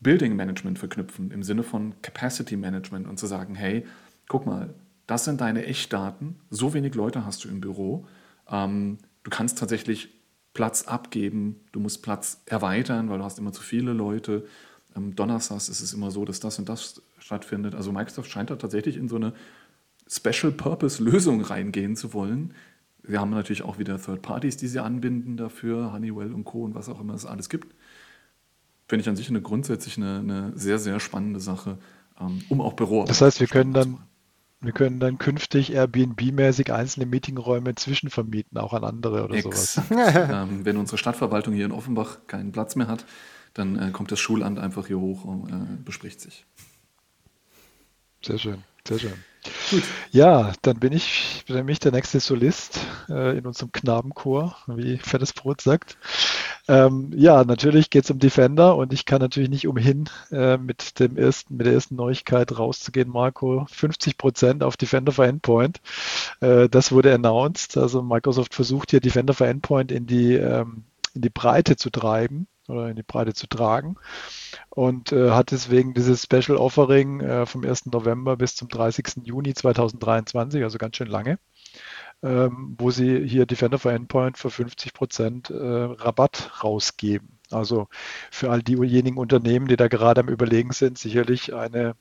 Building 0.00 0.36
Management 0.36 0.78
verknüpfen, 0.78 1.30
im 1.30 1.42
Sinne 1.42 1.62
von 1.62 1.94
Capacity 2.02 2.56
Management 2.56 3.08
und 3.08 3.18
zu 3.18 3.26
sagen, 3.26 3.54
hey, 3.54 3.86
guck 4.28 4.44
mal, 4.44 4.74
das 5.06 5.24
sind 5.24 5.40
deine 5.40 5.66
Echtdaten, 5.66 6.36
so 6.50 6.74
wenig 6.74 6.94
Leute 6.94 7.24
hast 7.24 7.44
du 7.44 7.48
im 7.48 7.60
Büro, 7.60 8.06
ähm, 8.50 8.98
du 9.22 9.30
kannst 9.30 9.58
tatsächlich 9.58 10.10
Platz 10.52 10.82
abgeben, 10.84 11.60
du 11.72 11.80
musst 11.80 12.02
Platz 12.02 12.42
erweitern, 12.46 13.08
weil 13.08 13.18
du 13.18 13.24
hast 13.24 13.38
immer 13.38 13.52
zu 13.52 13.62
viele 13.62 13.92
Leute. 13.92 14.46
Am 14.94 15.14
Donnerstags 15.14 15.68
ist 15.68 15.80
es 15.80 15.92
immer 15.92 16.10
so, 16.10 16.24
dass 16.24 16.40
das 16.40 16.58
und 16.58 16.68
das 16.68 17.02
stattfindet. 17.18 17.74
Also 17.74 17.92
Microsoft 17.92 18.30
scheint 18.30 18.50
da 18.50 18.56
tatsächlich 18.56 18.96
in 18.96 19.08
so 19.08 19.16
eine 19.16 19.32
Special-Purpose-Lösung 20.08 21.40
reingehen 21.40 21.96
zu 21.96 22.12
wollen. 22.12 22.54
Sie 23.02 23.18
haben 23.18 23.30
natürlich 23.30 23.62
auch 23.62 23.78
wieder 23.78 24.00
Third 24.00 24.22
Parties, 24.22 24.56
die 24.56 24.68
sie 24.68 24.82
anbinden 24.82 25.36
dafür, 25.36 25.92
Honeywell 25.92 26.32
und 26.32 26.44
Co. 26.44 26.64
und 26.64 26.74
was 26.74 26.88
auch 26.88 27.00
immer 27.00 27.14
es 27.14 27.26
alles 27.26 27.48
gibt. 27.48 27.74
Finde 28.88 29.02
ich 29.02 29.08
an 29.08 29.16
sich 29.16 29.28
eine 29.28 29.42
grundsätzlich 29.42 29.96
eine, 29.96 30.18
eine 30.18 30.52
sehr, 30.54 30.78
sehr 30.78 31.00
spannende 31.00 31.40
Sache, 31.40 31.78
ähm, 32.20 32.42
um 32.48 32.60
auch 32.60 32.74
Büro. 32.74 33.04
Das 33.04 33.20
heißt, 33.20 33.40
wir 33.40 33.46
können 33.46 33.72
dann, 33.72 33.98
wir 34.60 34.72
können 34.72 35.00
dann 35.00 35.18
künftig 35.18 35.72
Airbnb-mäßig 35.74 36.72
einzelne 36.72 37.06
Meetingräume 37.06 37.74
zwischenvermieten, 37.74 38.58
auch 38.58 38.72
an 38.72 38.84
andere 38.84 39.24
oder 39.24 39.34
Ex. 39.34 39.74
sowas. 39.74 39.82
ähm, 39.90 40.64
wenn 40.64 40.76
unsere 40.76 40.98
Stadtverwaltung 40.98 41.54
hier 41.54 41.66
in 41.66 41.72
Offenbach 41.72 42.18
keinen 42.26 42.52
Platz 42.52 42.76
mehr 42.76 42.88
hat, 42.88 43.04
dann 43.54 43.78
äh, 43.78 43.90
kommt 43.92 44.12
das 44.12 44.20
Schulamt 44.20 44.58
einfach 44.58 44.86
hier 44.86 44.98
hoch 44.98 45.24
und 45.24 45.48
äh, 45.48 45.82
bespricht 45.82 46.20
sich. 46.20 46.44
Sehr 48.22 48.38
schön, 48.38 48.62
sehr 48.86 48.98
schön. 48.98 49.14
Gut. 49.70 49.82
Ja, 50.10 50.52
dann 50.62 50.78
bin 50.78 50.92
ich 50.92 51.44
nämlich 51.48 51.78
der 51.78 51.92
nächste 51.92 52.20
Solist 52.20 52.80
äh, 53.08 53.36
in 53.36 53.46
unserem 53.46 53.72
Knabenchor, 53.72 54.56
wie 54.66 54.96
Fettes 54.98 55.34
Brot 55.34 55.60
sagt. 55.60 55.98
Ähm, 56.66 57.12
ja, 57.14 57.44
natürlich 57.44 57.90
geht 57.90 58.04
es 58.04 58.10
um 58.10 58.18
Defender 58.18 58.76
und 58.76 58.94
ich 58.94 59.04
kann 59.04 59.20
natürlich 59.20 59.50
nicht 59.50 59.68
umhin, 59.68 60.08
äh, 60.30 60.56
mit, 60.56 60.98
dem 60.98 61.18
ersten, 61.18 61.58
mit 61.58 61.66
der 61.66 61.74
ersten 61.74 61.96
Neuigkeit 61.96 62.58
rauszugehen, 62.58 63.10
Marco. 63.10 63.66
50 63.70 64.16
Prozent 64.16 64.62
auf 64.62 64.78
Defender 64.78 65.12
for 65.12 65.26
Endpoint. 65.26 65.82
Äh, 66.40 66.70
das 66.70 66.90
wurde 66.90 67.12
announced. 67.12 67.76
Also 67.76 68.02
Microsoft 68.02 68.54
versucht 68.54 68.90
hier 68.92 69.00
Defender 69.00 69.34
for 69.34 69.46
Endpoint 69.46 69.92
in 69.92 70.06
die, 70.06 70.34
ähm, 70.34 70.84
in 71.12 71.20
die 71.20 71.30
Breite 71.30 71.76
zu 71.76 71.90
treiben 71.90 72.46
oder 72.68 72.88
in 72.88 72.96
die 72.96 73.02
Breite 73.02 73.34
zu 73.34 73.46
tragen 73.46 73.96
und 74.70 75.12
äh, 75.12 75.30
hat 75.30 75.50
deswegen 75.50 75.94
dieses 75.94 76.22
Special 76.22 76.56
Offering 76.56 77.20
äh, 77.20 77.46
vom 77.46 77.64
1. 77.64 77.86
November 77.86 78.36
bis 78.36 78.56
zum 78.56 78.68
30. 78.68 79.24
Juni 79.24 79.54
2023, 79.54 80.62
also 80.62 80.78
ganz 80.78 80.96
schön 80.96 81.08
lange, 81.08 81.38
ähm, 82.22 82.74
wo 82.78 82.90
sie 82.90 83.26
hier 83.26 83.46
Defender 83.46 83.78
for 83.78 83.92
Endpoint 83.92 84.38
für 84.38 84.50
50 84.50 84.94
Prozent 84.94 85.50
äh, 85.50 85.54
Rabatt 85.56 86.62
rausgeben. 86.62 87.38
Also 87.50 87.88
für 88.30 88.50
all 88.50 88.62
diejenigen 88.62 89.18
Unternehmen, 89.18 89.68
die 89.68 89.76
da 89.76 89.88
gerade 89.88 90.22
am 90.22 90.28
Überlegen 90.28 90.72
sind, 90.72 90.98
sicherlich 90.98 91.54
eine 91.54 91.94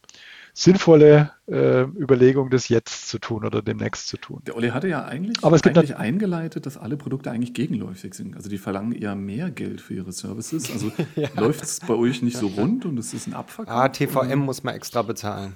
sinnvolle 0.54 1.32
äh, 1.48 1.82
Überlegung, 1.82 2.52
das 2.52 2.70
jetzt 2.70 3.10
zu 3.10 3.18
tun 3.18 3.44
oder 3.44 3.62
demnächst 3.62 4.08
zu 4.08 4.18
tun. 4.18 4.42
Der 4.46 4.56
Olli 4.56 4.70
hatte 4.70 4.88
ja 4.88 5.04
eigentlich, 5.04 5.44
Aber 5.44 5.56
es 5.56 5.64
gibt 5.64 5.78
eigentlich 5.78 5.98
eingeleitet, 5.98 6.66
dass 6.68 6.78
alle 6.78 6.96
Produkte 6.96 7.32
eigentlich 7.32 7.54
gegenläufig 7.54 8.14
sind. 8.14 8.36
Also 8.36 8.50
die 8.50 8.60
verlangen 8.60 8.92
eher 8.92 9.16
mehr 9.16 9.50
Geld 9.50 9.82
für 9.82 9.96
ihre 9.96 10.12
Services. 10.12 10.72
Also 10.72 10.92
ja. 11.16 11.30
läuft 11.36 11.64
es 11.64 11.80
bei 11.80 11.96
euch 11.96 12.22
nicht 12.22 12.38
so 12.38 12.48
rund 12.48 12.86
und 12.86 13.00
es 13.00 13.14
ist 13.14 13.28
ein 13.28 13.34
Abverkauf? 13.34 13.74
Ah, 13.74 13.90
TVM 13.90 14.40
muss 14.40 14.64
man 14.64 14.76
extra 14.76 15.02
bezahlen. 15.02 15.54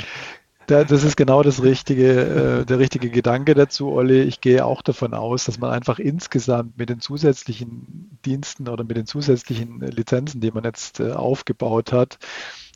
das 0.66 1.04
ist 1.04 1.16
genau 1.16 1.42
das 1.42 1.62
richtige, 1.62 2.60
äh, 2.60 2.64
der 2.64 2.78
richtige 2.78 3.10
Gedanke 3.10 3.54
dazu, 3.54 3.92
Olli. 3.92 4.22
Ich 4.22 4.40
gehe 4.40 4.64
auch 4.64 4.82
davon 4.82 5.14
aus, 5.14 5.44
dass 5.44 5.58
man 5.58 5.70
einfach 5.70 5.98
insgesamt 5.98 6.78
mit 6.78 6.88
den 6.88 7.00
zusätzlichen 7.00 8.18
Diensten 8.24 8.68
oder 8.68 8.82
mit 8.82 8.96
den 8.96 9.06
zusätzlichen 9.06 9.80
Lizenzen, 9.80 10.40
die 10.40 10.50
man 10.50 10.64
jetzt 10.64 11.00
äh, 11.00 11.12
aufgebaut 11.12 11.92
hat, 11.92 12.18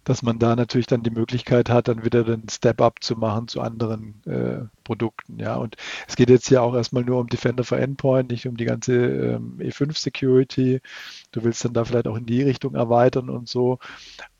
dass 0.04 0.22
man 0.22 0.38
da 0.38 0.56
natürlich 0.56 0.86
dann 0.86 1.02
die 1.02 1.10
Möglichkeit 1.10 1.68
hat, 1.68 1.88
dann 1.88 2.04
wieder 2.04 2.24
den 2.24 2.48
Step-up 2.48 3.02
zu 3.02 3.16
machen 3.16 3.48
zu 3.48 3.60
anderen 3.60 4.22
äh, 4.26 4.66
Produkten. 4.84 5.38
Ja, 5.38 5.56
und 5.56 5.76
es 6.08 6.16
geht 6.16 6.30
jetzt 6.30 6.50
ja 6.50 6.62
auch 6.62 6.74
erstmal 6.74 7.04
nur 7.04 7.20
um 7.20 7.26
Defender 7.26 7.64
for 7.64 7.78
Endpoint, 7.78 8.30
nicht 8.30 8.46
um 8.46 8.56
die 8.56 8.64
ganze 8.64 8.94
ähm, 8.94 9.58
E5 9.58 9.96
Security. 9.98 10.80
Du 11.32 11.44
willst 11.44 11.64
dann 11.64 11.74
da 11.74 11.84
vielleicht 11.84 12.06
auch 12.06 12.16
in 12.16 12.26
die 12.26 12.42
Richtung 12.42 12.74
erweitern 12.74 13.28
und 13.30 13.48
so. 13.48 13.78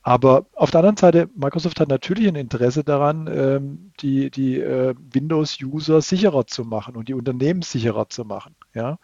Aber 0.03 0.47
auf 0.55 0.71
der 0.71 0.81
anderen 0.81 0.97
Seite, 0.97 1.29
Microsoft 1.37 1.79
hat 1.79 1.89
natürlich 1.89 2.27
ein 2.27 2.35
Interesse 2.35 2.85
daran, 2.85 3.29
ähm, 3.31 3.93
die, 4.01 4.31
die 4.31 4.59
äh, 4.59 4.95
Windows-User 5.13 6.01
sicherer 6.01 6.47
zu 6.47 6.65
machen 6.65 6.97
und 6.97 7.09
die 7.09 7.15
Unternehmen 7.15 7.61
sicherer 7.63 8.09
zu 8.09 8.25
machen. 8.25 8.57
Ja. 8.75 8.99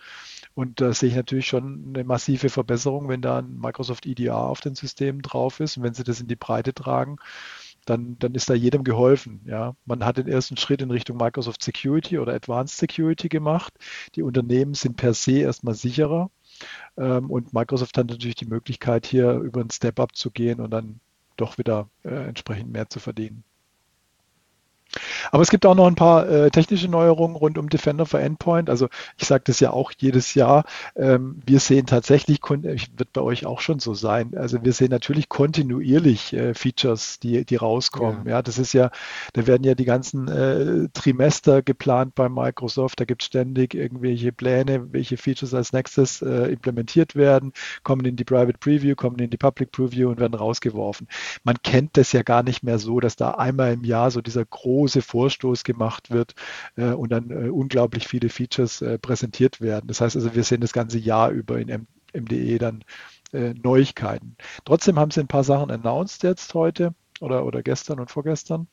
Und 0.56 0.80
da 0.80 0.94
sehe 0.94 1.10
ich 1.10 1.14
natürlich 1.14 1.46
schon 1.46 1.92
eine 1.94 2.02
massive 2.02 2.48
Verbesserung, 2.48 3.10
wenn 3.10 3.20
da 3.20 3.40
ein 3.40 3.58
Microsoft 3.58 4.06
EDR 4.06 4.38
auf 4.38 4.62
den 4.62 4.74
Systemen 4.74 5.20
drauf 5.20 5.60
ist 5.60 5.76
und 5.76 5.82
wenn 5.82 5.92
sie 5.92 6.02
das 6.02 6.22
in 6.22 6.28
die 6.28 6.34
Breite 6.34 6.72
tragen, 6.72 7.18
dann, 7.84 8.18
dann 8.18 8.34
ist 8.34 8.48
da 8.48 8.54
jedem 8.54 8.82
geholfen. 8.82 9.42
Ja. 9.44 9.76
Man 9.84 10.02
hat 10.02 10.16
den 10.16 10.26
ersten 10.26 10.56
Schritt 10.56 10.80
in 10.80 10.90
Richtung 10.90 11.18
Microsoft 11.18 11.62
Security 11.62 12.18
oder 12.18 12.32
Advanced 12.32 12.78
Security 12.78 13.28
gemacht. 13.28 13.74
Die 14.14 14.22
Unternehmen 14.22 14.72
sind 14.72 14.96
per 14.96 15.12
se 15.12 15.40
erstmal 15.40 15.74
sicherer. 15.74 16.30
Ähm, 16.96 17.30
und 17.30 17.52
Microsoft 17.52 17.98
hat 17.98 18.06
natürlich 18.06 18.36
die 18.36 18.46
Möglichkeit, 18.46 19.04
hier 19.04 19.32
über 19.34 19.60
einen 19.60 19.70
Step-up 19.70 20.16
zu 20.16 20.30
gehen 20.30 20.60
und 20.60 20.70
dann 20.70 21.00
doch 21.36 21.58
wieder 21.58 21.90
äh, 22.02 22.28
entsprechend 22.28 22.72
mehr 22.72 22.88
zu 22.88 22.98
verdienen. 22.98 23.44
Aber 25.30 25.42
es 25.42 25.50
gibt 25.50 25.66
auch 25.66 25.74
noch 25.74 25.86
ein 25.86 25.94
paar 25.94 26.28
äh, 26.28 26.50
technische 26.50 26.88
Neuerungen 26.88 27.36
rund 27.36 27.58
um 27.58 27.68
Defender 27.68 28.06
for 28.06 28.20
Endpoint. 28.20 28.70
Also 28.70 28.88
ich 29.16 29.26
sage 29.26 29.44
das 29.46 29.60
ja 29.60 29.70
auch 29.70 29.92
jedes 29.96 30.34
Jahr. 30.34 30.64
Ähm, 30.94 31.40
wir 31.44 31.60
sehen 31.60 31.86
tatsächlich, 31.86 32.40
wird 32.48 33.12
bei 33.12 33.20
euch 33.20 33.46
auch 33.46 33.60
schon 33.60 33.78
so 33.78 33.94
sein. 33.94 34.34
Also 34.36 34.64
wir 34.64 34.72
sehen 34.72 34.90
natürlich 34.90 35.28
kontinuierlich 35.28 36.32
äh, 36.32 36.54
Features, 36.54 37.18
die, 37.20 37.44
die 37.44 37.56
rauskommen. 37.56 38.22
Ja. 38.24 38.32
ja. 38.32 38.42
das 38.42 38.58
ist 38.58 38.72
ja, 38.72 38.90
da 39.32 39.46
werden 39.46 39.64
ja 39.64 39.74
die 39.74 39.84
ganzen 39.84 40.28
äh, 40.28 40.88
Trimester 40.92 41.62
geplant 41.62 42.14
bei 42.14 42.28
Microsoft. 42.28 43.00
Da 43.00 43.04
gibt 43.04 43.22
es 43.22 43.26
ständig 43.26 43.74
irgendwelche 43.74 44.32
Pläne, 44.32 44.92
welche 44.92 45.16
Features 45.16 45.54
als 45.54 45.72
nächstes 45.72 46.22
äh, 46.22 46.52
implementiert 46.52 47.14
werden, 47.16 47.52
kommen 47.82 48.04
in 48.04 48.16
die 48.16 48.24
Private 48.24 48.58
Preview, 48.58 48.94
kommen 48.94 49.18
in 49.18 49.30
die 49.30 49.36
Public 49.36 49.72
Preview 49.72 50.08
und 50.08 50.20
werden 50.20 50.34
rausgeworfen. 50.34 51.08
Man 51.44 51.56
kennt 51.62 51.96
das 51.96 52.12
ja 52.12 52.22
gar 52.22 52.42
nicht 52.42 52.62
mehr 52.62 52.78
so, 52.78 53.00
dass 53.00 53.16
da 53.16 53.32
einmal 53.32 53.72
im 53.72 53.84
Jahr 53.84 54.10
so 54.10 54.20
dieser 54.20 54.44
große 54.44 54.75
Vorstoß 55.02 55.64
gemacht 55.64 56.10
wird 56.10 56.34
äh, 56.76 56.92
und 56.92 57.10
dann 57.10 57.30
äh, 57.30 57.48
unglaublich 57.48 58.06
viele 58.08 58.28
Features 58.28 58.82
äh, 58.82 58.98
präsentiert 58.98 59.60
werden. 59.60 59.86
Das 59.88 60.00
heißt 60.00 60.16
also, 60.16 60.34
wir 60.34 60.44
sehen 60.44 60.60
das 60.60 60.72
ganze 60.72 60.98
Jahr 60.98 61.30
über 61.30 61.58
in 61.58 61.68
M 61.68 61.86
MDE 62.14 62.58
dann 62.58 62.84
äh, 63.32 63.52
Neuigkeiten. 63.52 64.36
Trotzdem 64.64 64.98
haben 64.98 65.10
sie 65.10 65.20
ein 65.20 65.26
paar 65.26 65.44
Sachen 65.44 65.70
announced 65.70 66.22
jetzt 66.22 66.54
heute 66.54 66.94
oder, 67.20 67.44
oder 67.44 67.62
gestern 67.62 68.00
und 68.00 68.10
vorgestern. 68.10 68.68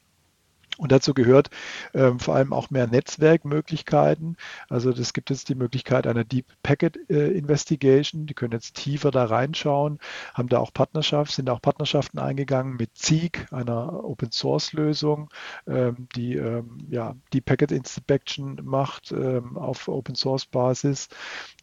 Und 0.77 0.91
dazu 0.91 1.13
gehört 1.13 1.49
ähm, 1.93 2.19
vor 2.19 2.35
allem 2.35 2.51
auch 2.51 2.69
mehr 2.69 2.87
Netzwerkmöglichkeiten. 2.87 4.37
Also 4.69 4.91
das 4.91 5.13
gibt 5.13 5.29
jetzt 5.29 5.49
die 5.49 5.55
Möglichkeit 5.55 6.07
einer 6.07 6.23
Deep 6.23 6.47
Packet 6.63 6.97
äh, 7.09 7.29
Investigation. 7.31 8.25
Die 8.25 8.33
können 8.33 8.53
jetzt 8.53 8.75
tiefer 8.75 9.11
da 9.11 9.25
reinschauen, 9.25 9.99
haben 10.33 10.49
da 10.49 10.59
auch 10.59 10.73
Partnerschaften, 10.73 11.35
sind 11.35 11.49
auch 11.49 11.61
Partnerschaften 11.61 12.17
eingegangen 12.19 12.75
mit 12.75 12.91
Zeek, 12.95 13.47
einer 13.51 14.03
Open 14.03 14.31
Source 14.31 14.73
Lösung, 14.73 15.29
ähm, 15.67 16.07
die 16.15 16.35
ähm, 16.35 16.79
ja 16.89 17.15
Deep 17.33 17.45
Packet 17.45 17.71
Inspection 17.71 18.59
macht 18.63 19.11
ähm, 19.11 19.57
auf 19.57 19.87
Open 19.87 20.15
Source 20.15 20.45
Basis. 20.45 21.09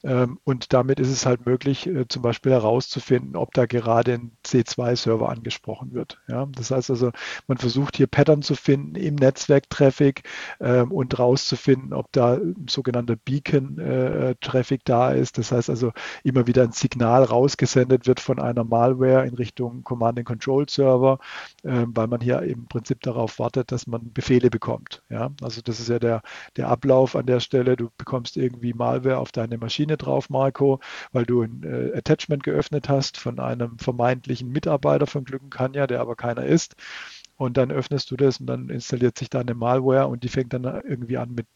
Ähm, 0.03 0.39
und 0.45 0.73
damit 0.73 1.01
ist 1.01 1.11
es 1.11 1.27
halt 1.27 1.47
möglich, 1.47 1.87
äh, 1.87 2.07
zum 2.09 2.23
Beispiel 2.23 2.53
herauszufinden, 2.53 3.37
ob 3.37 3.53
da 3.55 3.67
gerade 3.67 4.15
ein 4.15 4.33
C2-Server 4.45 5.29
angesprochen 5.29 5.93
wird. 5.93 6.21
Ja, 6.29 6.47
das 6.47 6.71
heißt 6.71 6.91
also, 6.91 7.11
man 7.49 7.59
versucht 7.59 7.97
hier 7.97 8.07
Pattern 8.07 8.43
zu 8.43 8.55
finden 8.55 8.95
im 9.01 9.15
Netzwerktraffic 9.17 10.23
ähm, 10.61 10.93
und 10.93 11.19
rauszufinden, 11.19 11.93
ob 11.93 12.11
da 12.13 12.39
sogenannter 12.69 13.17
Beacon-Traffic 13.17 14.81
äh, 14.81 14.85
da 14.85 15.11
ist. 15.11 15.39
Das 15.39 15.53
heißt 15.53 15.71
also, 15.71 15.93
immer 16.25 16.47
wieder 16.47 16.63
ein 16.63 16.73
Signal 16.73 17.25
rausgesendet 17.25 18.07
wird 18.07 18.21
von 18.21 18.39
einer 18.39 18.65
Malware 18.65 19.27
in 19.27 19.35
Richtung 19.35 19.85
Command-and-Control-Server, 19.85 21.19
äh, 21.63 21.85
weil 21.87 22.07
man 22.07 22.21
hier 22.21 22.43
im 22.43 22.67
Prinzip 22.67 23.01
darauf 23.03 23.39
wartet, 23.39 23.73
dass 23.73 23.87
man 23.87 24.13
Befehle 24.13 24.51
bekommt. 24.51 25.03
Ja, 25.09 25.31
also 25.43 25.61
das 25.63 25.81
ist 25.81 25.89
ja 25.89 25.99
der, 25.99 26.23
der 26.57 26.69
Ablauf 26.69 27.17
an 27.17 27.27
der 27.27 27.41
Stelle. 27.41 27.77
Du 27.77 27.91
bekommst 27.97 28.37
irgendwie 28.37 28.75
Malware 28.75 29.19
auf 29.19 29.33
deine 29.33 29.59
Maschine 29.59 29.97
drauf, 29.97 30.31
Marco, 30.31 30.81
weil 31.13 31.25
du 31.25 31.43
ein 31.43 31.63
äh, 31.65 31.97
Attachment 31.97 32.43
geöffnet 32.43 32.89
hast 32.89 33.17
von 33.17 33.39
einem 33.39 33.79
vermeintlichen 33.79 34.51
Mitarbeiter 34.51 35.07
von 35.07 35.25
Glückenkanja, 35.25 35.87
der 35.87 36.01
aber 36.01 36.17
keiner 36.17 36.45
ist 36.45 36.77
und 37.41 37.57
dann 37.57 37.71
öffnest 37.71 38.11
du 38.11 38.19
das 38.19 38.39
und 38.39 38.47
dann 38.47 38.69
installiert 38.69 39.17
sich 39.17 39.31
da 39.31 39.41
eine 39.41 39.55
Malware 39.55 40.09
und 40.09 40.25
die 40.25 40.29
fängt 40.29 40.53
dann 40.53 40.65
irgendwie 40.65 41.17
an 41.17 41.35
mit, 41.35 41.47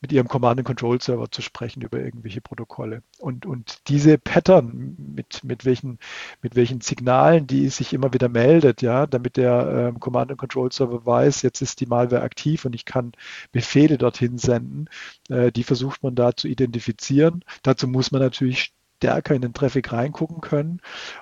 mit 0.00 0.10
ihrem 0.10 0.28
Command-and-Control-Server 0.28 1.30
zu 1.30 1.42
sprechen 1.42 1.82
über 1.82 1.98
irgendwelche 2.00 2.40
Protokolle. 2.40 3.02
Und, 3.18 3.44
und 3.44 3.86
diese 3.88 4.16
Pattern, 4.16 4.96
mit, 5.14 5.44
mit, 5.44 5.66
welchen, 5.66 5.98
mit 6.40 6.56
welchen 6.56 6.80
Signalen, 6.80 7.46
die 7.46 7.68
sich 7.68 7.92
immer 7.92 8.14
wieder 8.14 8.30
meldet, 8.30 8.80
ja, 8.80 9.06
damit 9.06 9.36
der 9.36 9.90
ähm, 9.90 10.00
Command-and-Control-Server 10.00 11.04
weiß, 11.04 11.42
jetzt 11.42 11.60
ist 11.60 11.80
die 11.80 11.86
Malware 11.86 12.22
aktiv 12.22 12.64
und 12.64 12.74
ich 12.74 12.86
kann 12.86 13.12
Befehle 13.52 13.98
dorthin 13.98 14.38
senden, 14.38 14.88
äh, 15.28 15.52
die 15.52 15.64
versucht 15.64 16.02
man 16.02 16.14
da 16.14 16.34
zu 16.34 16.48
identifizieren. 16.48 17.44
Dazu 17.62 17.86
muss 17.88 18.10
man 18.10 18.22
natürlich 18.22 18.72
stärker 18.96 19.34
in 19.34 19.42
den 19.42 19.54
Traffic 19.54 19.92
reingucken 19.92 20.40
können. 20.40 20.80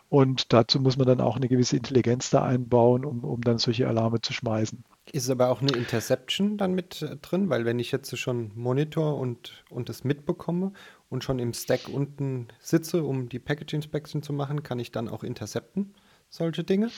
Und 0.08 0.52
dazu 0.52 0.80
muss 0.80 0.96
man 0.96 1.06
dann 1.06 1.20
auch 1.20 1.36
eine 1.36 1.48
gewisse 1.48 1.76
Intelligenz 1.76 2.30
da 2.30 2.44
einbauen, 2.44 3.04
um, 3.04 3.24
um 3.24 3.40
dann 3.40 3.58
solche 3.58 3.88
Alarme 3.88 4.20
zu 4.20 4.32
schmeißen. 4.32 4.84
Ist 5.12 5.30
aber 5.30 5.50
auch 5.50 5.60
eine 5.60 5.72
Interception 5.72 6.56
dann 6.56 6.72
mit 6.72 7.02
äh, 7.02 7.16
drin, 7.16 7.50
weil 7.50 7.64
wenn 7.64 7.78
ich 7.78 7.92
jetzt 7.92 8.16
schon 8.16 8.52
Monitor 8.54 9.18
und, 9.18 9.64
und 9.70 9.88
das 9.88 10.04
mitbekomme 10.04 10.72
und 11.10 11.24
schon 11.24 11.38
im 11.38 11.52
Stack 11.52 11.88
unten 11.92 12.48
sitze, 12.58 13.04
um 13.04 13.28
die 13.28 13.38
Package 13.38 13.74
Inspection 13.74 14.22
zu 14.22 14.32
machen, 14.32 14.62
kann 14.62 14.78
ich 14.78 14.92
dann 14.92 15.08
auch 15.08 15.22
intercepten, 15.22 15.94
solche 16.30 16.64
Dinge? 16.64 16.90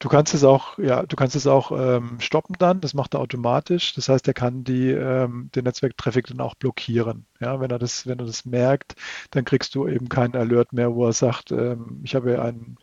Du 0.00 0.08
kannst 0.08 0.32
es 0.32 0.44
auch, 0.44 0.78
ja, 0.78 1.04
du 1.04 1.16
kannst 1.16 1.34
es 1.34 1.48
auch 1.48 1.72
ähm, 1.72 2.20
stoppen 2.20 2.54
dann, 2.58 2.80
das 2.80 2.94
macht 2.94 3.14
er 3.14 3.20
automatisch. 3.20 3.94
Das 3.94 4.08
heißt, 4.08 4.28
er 4.28 4.34
kann 4.34 4.62
die, 4.62 4.90
ähm, 4.90 5.50
den 5.54 5.64
Netzwerktraffic 5.64 6.28
dann 6.28 6.40
auch 6.40 6.54
blockieren. 6.54 7.26
Ja, 7.40 7.60
wenn 7.60 7.70
er 7.70 7.80
das, 7.80 8.06
wenn 8.06 8.20
er 8.20 8.26
das 8.26 8.44
merkt, 8.44 8.94
dann 9.32 9.44
kriegst 9.44 9.74
du 9.74 9.88
eben 9.88 10.08
keinen 10.08 10.36
Alert 10.36 10.72
mehr, 10.72 10.94
wo 10.94 11.06
er 11.06 11.12
sagt, 11.12 11.50
ähm, 11.50 12.00
ich 12.04 12.14
habe 12.14 12.40
einen 12.40 12.76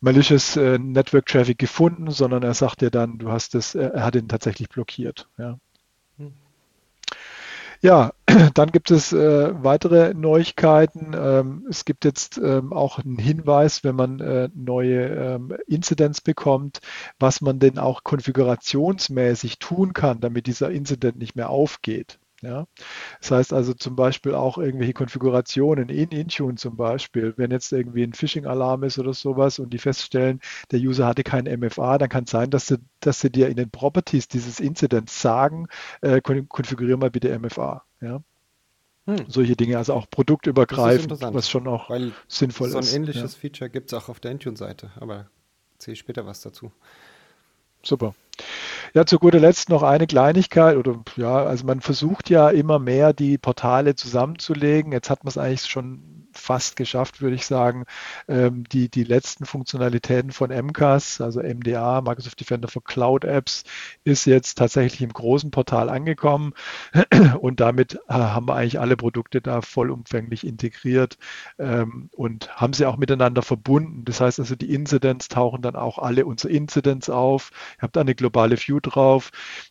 malicious 0.00 0.56
äh, 0.56 0.78
Network 0.78 1.26
Traffic 1.26 1.58
gefunden, 1.58 2.10
sondern 2.10 2.42
er 2.42 2.54
sagt 2.54 2.82
dir 2.82 2.90
dann, 2.90 3.18
du 3.18 3.30
hast 3.30 3.54
es, 3.54 3.74
er 3.74 4.04
hat 4.04 4.14
ihn 4.16 4.28
tatsächlich 4.28 4.68
blockiert. 4.68 5.28
Ja. 5.38 5.58
Ja, 7.86 8.10
dann 8.54 8.72
gibt 8.72 8.90
es 8.90 9.12
äh, 9.12 9.62
weitere 9.62 10.12
Neuigkeiten. 10.12 11.12
Ähm, 11.14 11.64
es 11.70 11.84
gibt 11.84 12.04
jetzt 12.04 12.36
ähm, 12.36 12.72
auch 12.72 12.98
einen 12.98 13.16
Hinweis, 13.16 13.84
wenn 13.84 13.94
man 13.94 14.18
äh, 14.18 14.48
neue 14.54 15.06
ähm, 15.06 15.56
Incidents 15.68 16.20
bekommt, 16.20 16.80
was 17.20 17.40
man 17.42 17.60
denn 17.60 17.78
auch 17.78 18.02
konfigurationsmäßig 18.02 19.60
tun 19.60 19.92
kann, 19.92 20.18
damit 20.20 20.48
dieser 20.48 20.70
Incident 20.72 21.16
nicht 21.18 21.36
mehr 21.36 21.48
aufgeht. 21.48 22.18
Ja? 22.42 22.66
Das 23.20 23.30
heißt 23.30 23.52
also 23.52 23.74
zum 23.74 23.96
Beispiel 23.96 24.34
auch 24.34 24.58
irgendwelche 24.58 24.92
Konfigurationen 24.92 25.88
in 25.88 26.10
Intune 26.10 26.56
zum 26.56 26.76
Beispiel, 26.76 27.34
wenn 27.36 27.50
jetzt 27.50 27.72
irgendwie 27.72 28.02
ein 28.02 28.12
Phishing-Alarm 28.12 28.84
ist 28.84 28.98
oder 28.98 29.14
sowas 29.14 29.58
und 29.58 29.70
die 29.70 29.78
feststellen, 29.78 30.40
der 30.70 30.80
User 30.80 31.06
hatte 31.06 31.22
kein 31.22 31.44
MFA, 31.44 31.98
dann 31.98 32.08
kann 32.08 32.24
es 32.24 32.30
sein, 32.30 32.50
dass 32.50 32.66
sie, 32.66 32.78
dass 33.00 33.20
sie 33.20 33.30
dir 33.30 33.48
in 33.48 33.56
den 33.56 33.70
Properties 33.70 34.28
dieses 34.28 34.60
Incidents 34.60 35.20
sagen, 35.20 35.68
äh, 36.02 36.20
konfiguriere 36.20 36.98
mal 36.98 37.10
bitte 37.10 37.36
MFA. 37.38 37.84
Ja? 38.00 38.22
Hm. 39.06 39.24
Solche 39.28 39.56
Dinge, 39.56 39.78
also 39.78 39.94
auch 39.94 40.10
produktübergreifend, 40.10 41.20
was 41.20 41.48
schon 41.48 41.68
auch 41.68 41.90
Weil 41.90 42.12
sinnvoll 42.26 42.68
ist. 42.68 42.72
So 42.72 42.78
ein 42.78 43.02
ähnliches 43.02 43.34
ja. 43.34 43.40
Feature 43.40 43.70
gibt 43.70 43.92
es 43.92 43.98
auch 43.98 44.08
auf 44.08 44.20
der 44.20 44.32
Intune-Seite, 44.32 44.90
aber 44.96 45.30
erzähle 45.74 45.92
ich 45.92 46.00
später 46.00 46.26
was 46.26 46.40
dazu. 46.40 46.72
Super. 47.82 48.14
Ja, 48.94 49.06
zu 49.06 49.18
guter 49.18 49.38
Letzt 49.38 49.68
noch 49.68 49.82
eine 49.82 50.06
Kleinigkeit 50.06 50.76
oder 50.76 51.02
ja, 51.16 51.44
also 51.44 51.66
man 51.66 51.80
versucht 51.80 52.30
ja 52.30 52.48
immer 52.50 52.78
mehr 52.78 53.12
die 53.12 53.38
Portale 53.38 53.94
zusammenzulegen. 53.94 54.92
Jetzt 54.92 55.10
hat 55.10 55.24
man 55.24 55.28
es 55.28 55.38
eigentlich 55.38 55.66
schon 55.66 56.25
fast 56.36 56.76
geschafft, 56.76 57.20
würde 57.20 57.36
ich 57.36 57.46
sagen. 57.46 57.84
Ähm, 58.28 58.64
die, 58.64 58.88
die 58.88 59.04
letzten 59.04 59.46
Funktionalitäten 59.46 60.32
von 60.32 60.50
MCAS, 60.50 61.20
also 61.20 61.40
MDA, 61.42 62.00
Microsoft 62.00 62.40
Defender 62.40 62.68
for 62.68 62.84
Cloud 62.84 63.24
Apps, 63.24 63.64
ist 64.04 64.24
jetzt 64.26 64.58
tatsächlich 64.58 65.02
im 65.02 65.12
großen 65.12 65.50
Portal 65.50 65.88
angekommen 65.88 66.52
und 67.40 67.60
damit 67.60 67.94
äh, 68.08 68.12
haben 68.12 68.48
wir 68.48 68.54
eigentlich 68.54 68.80
alle 68.80 68.96
Produkte 68.96 69.40
da 69.40 69.62
vollumfänglich 69.62 70.46
integriert 70.46 71.18
ähm, 71.58 72.10
und 72.12 72.54
haben 72.56 72.72
sie 72.72 72.86
auch 72.86 72.96
miteinander 72.96 73.42
verbunden. 73.42 74.04
Das 74.04 74.20
heißt 74.20 74.40
also, 74.40 74.54
die 74.56 74.72
Incidents 74.72 75.28
tauchen 75.28 75.62
dann 75.62 75.76
auch 75.76 75.98
alle 75.98 76.26
unsere 76.26 76.52
Incidents 76.52 77.10
auf. 77.10 77.50
Ihr 77.78 77.82
habt 77.82 77.96
eine 77.96 78.14
globale 78.14 78.56
View 78.56 78.80
drauf. 78.80 79.30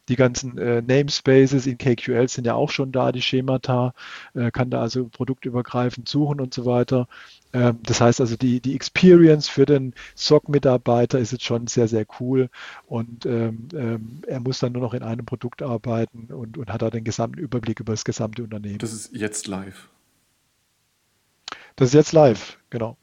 Die 0.10 0.16
ganzen 0.16 0.58
äh, 0.58 0.82
Namespaces 0.82 1.68
in 1.68 1.78
KQL 1.78 2.28
sind 2.28 2.46
ja 2.46 2.56
auch 2.56 2.70
schon 2.70 2.92
da, 2.92 3.12
die 3.12 3.22
Schemata, 3.22 3.94
äh, 4.34 4.52
kann 4.52 4.70
da 4.70 4.82
also 4.82 5.08
produktübergreifend 5.08 6.08
suchen 6.10 6.42
und 6.42 6.54
so 6.56 6.66
weiter. 6.66 7.08
Ähm, 7.54 7.80
das 7.84 8.02
heißt 8.02 8.20
also, 8.20 8.36
die, 8.36 8.60
die 8.60 8.76
Experience 8.76 9.48
für 9.48 9.66
den 9.66 9.94
SOC-Mitarbeiter 10.16 11.20
ist 11.20 11.32
jetzt 11.32 11.46
schon 11.46 11.68
sehr, 11.68 11.88
sehr 11.88 12.06
cool 12.20 12.50
und 12.86 13.26
ähm, 13.26 13.70
ähm, 13.74 14.22
er 14.28 14.40
muss 14.40 14.60
dann 14.60 14.74
nur 14.74 14.82
noch 14.82 14.94
in 14.94 15.04
einem 15.04 15.26
Produkt 15.26 15.62
arbeiten 15.62 16.34
und, 16.34 16.58
und 16.58 16.70
hat 16.70 16.82
da 16.82 16.90
den 16.90 17.04
gesamten 17.04 17.40
Überblick 17.40 17.80
über 17.80 17.94
das 17.94 18.04
gesamte 18.04 18.44
Unternehmen. 18.44 18.80
Das 18.80 18.92
ist 18.92 19.16
jetzt 19.16 19.48
live. 19.48 19.90
Das 21.76 21.90
ist 21.90 21.94
jetzt 21.94 22.12
live, 22.12 22.58
genau. 22.70 22.98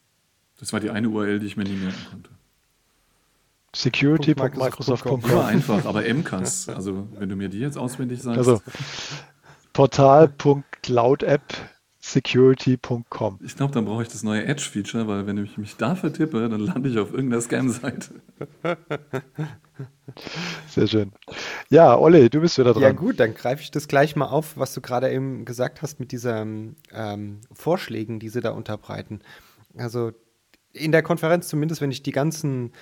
Das 0.59 0.71
war 0.73 0.79
die 0.79 0.89
eine 0.89 1.09
URL, 1.09 1.39
die 1.39 1.47
ich 1.47 1.57
mir 1.57 1.63
nie 1.63 1.75
merken 1.75 2.05
konnte. 2.09 2.29
Security.microsoft.com. 3.75 5.21
Ja, 5.29 5.45
einfach, 5.45 5.85
aber 5.85 6.03
MCAS. 6.03 6.69
Also, 6.69 7.07
wenn 7.17 7.27
du 7.27 7.35
mir 7.35 7.49
die 7.49 7.59
jetzt 7.59 7.77
auswendig 7.77 8.21
sagst. 8.21 8.37
Also, 8.37 8.61
portal.cloudapp 9.73 11.41
security.com. 12.03 13.39
Ich 13.41 13.55
glaube, 13.55 13.73
dann 13.73 13.85
brauche 13.85 14.03
ich 14.03 14.09
das 14.09 14.23
neue 14.23 14.43
Edge-Feature, 14.45 15.07
weil 15.07 15.25
wenn 15.25 15.37
ich 15.37 15.57
mich 15.57 15.77
da 15.77 15.95
vertippe, 15.95 16.49
dann 16.49 16.59
lande 16.59 16.89
ich 16.89 16.99
auf 16.99 17.13
irgendeiner 17.13 17.41
Scam-Seite. 17.41 18.21
Sehr 20.67 20.87
schön. 20.87 21.13
Ja, 21.69 21.97
Olli, 21.97 22.29
du 22.29 22.41
bist 22.41 22.57
wieder 22.57 22.73
dran. 22.73 22.83
Ja 22.83 22.91
gut, 22.91 23.21
dann 23.21 23.33
greife 23.33 23.61
ich 23.61 23.71
das 23.71 23.87
gleich 23.87 24.17
mal 24.17 24.25
auf, 24.25 24.57
was 24.57 24.73
du 24.73 24.81
gerade 24.81 25.09
eben 25.13 25.45
gesagt 25.45 25.81
hast 25.81 26.01
mit 26.01 26.11
diesen 26.11 26.75
ähm, 26.91 27.39
Vorschlägen, 27.53 28.19
die 28.19 28.27
sie 28.27 28.41
da 28.41 28.51
unterbreiten. 28.51 29.21
Also 29.77 30.11
in 30.73 30.91
der 30.91 31.03
Konferenz 31.03 31.47
zumindest, 31.47 31.79
wenn 31.79 31.91
ich 31.91 32.03
die 32.03 32.11
ganzen 32.11 32.73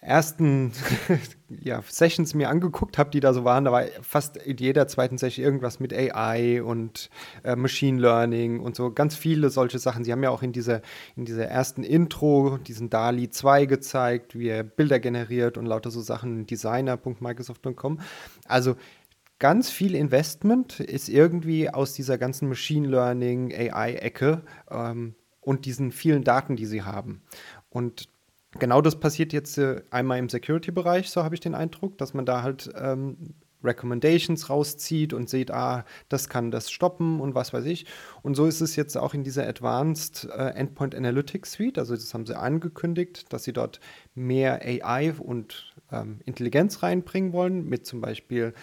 ersten 0.00 0.72
ja, 1.48 1.82
Sessions 1.86 2.32
mir 2.34 2.48
angeguckt 2.48 2.96
habe, 2.96 3.10
die 3.10 3.20
da 3.20 3.34
so 3.34 3.44
waren, 3.44 3.64
da 3.64 3.72
war 3.72 3.84
fast 4.00 4.38
in 4.38 4.56
jeder 4.56 4.88
zweiten 4.88 5.18
Session 5.18 5.44
irgendwas 5.44 5.78
mit 5.78 5.92
AI 5.92 6.62
und 6.62 7.10
äh, 7.44 7.54
Machine 7.54 8.00
Learning 8.00 8.60
und 8.60 8.76
so 8.76 8.92
ganz 8.92 9.14
viele 9.14 9.50
solche 9.50 9.78
Sachen. 9.78 10.04
Sie 10.04 10.12
haben 10.12 10.22
ja 10.22 10.30
auch 10.30 10.42
in 10.42 10.52
dieser, 10.52 10.80
in 11.16 11.26
dieser 11.26 11.46
ersten 11.46 11.82
Intro 11.82 12.58
diesen 12.58 12.88
DALI 12.88 13.28
2 13.28 13.66
gezeigt, 13.66 14.38
wie 14.38 14.48
er 14.48 14.62
Bilder 14.62 15.00
generiert 15.00 15.58
und 15.58 15.66
lauter 15.66 15.90
so 15.90 16.00
Sachen, 16.00 16.46
designer.microsoft.com. 16.46 18.00
Also 18.46 18.76
ganz 19.38 19.70
viel 19.70 19.94
Investment 19.94 20.80
ist 20.80 21.10
irgendwie 21.10 21.68
aus 21.68 21.92
dieser 21.92 22.16
ganzen 22.16 22.48
Machine 22.48 22.88
Learning, 22.88 23.52
AI-Ecke 23.52 24.42
ähm, 24.70 25.14
und 25.42 25.66
diesen 25.66 25.92
vielen 25.92 26.24
Daten, 26.24 26.56
die 26.56 26.66
sie 26.66 26.82
haben. 26.82 27.22
Und 27.68 28.08
genau 28.58 28.80
das 28.80 28.98
passiert 28.98 29.32
jetzt 29.32 29.58
äh, 29.58 29.82
einmal 29.90 30.18
im 30.18 30.28
Security-Bereich, 30.28 31.10
so 31.10 31.22
habe 31.22 31.34
ich 31.34 31.40
den 31.40 31.54
Eindruck, 31.54 31.98
dass 31.98 32.14
man 32.14 32.26
da 32.26 32.42
halt 32.42 32.70
ähm, 32.76 33.34
Recommendations 33.62 34.48
rauszieht 34.48 35.12
und 35.12 35.28
sieht, 35.28 35.50
ah, 35.50 35.84
das 36.08 36.28
kann 36.28 36.50
das 36.50 36.70
stoppen 36.70 37.20
und 37.20 37.34
was 37.34 37.52
weiß 37.52 37.64
ich. 37.66 37.86
Und 38.22 38.34
so 38.34 38.46
ist 38.46 38.60
es 38.60 38.76
jetzt 38.76 38.96
auch 38.96 39.14
in 39.14 39.22
dieser 39.22 39.46
Advanced 39.46 40.28
äh, 40.30 40.50
Endpoint 40.54 40.94
Analytics 40.94 41.52
Suite. 41.52 41.78
Also 41.78 41.94
das 41.94 42.14
haben 42.14 42.26
sie 42.26 42.38
angekündigt, 42.38 43.32
dass 43.32 43.44
sie 43.44 43.52
dort 43.52 43.80
mehr 44.14 44.62
AI 44.62 45.12
und 45.18 45.74
ähm, 45.92 46.20
Intelligenz 46.24 46.82
reinbringen 46.82 47.32
wollen, 47.32 47.66
mit 47.66 47.86
zum 47.86 48.00
Beispiel 48.00 48.54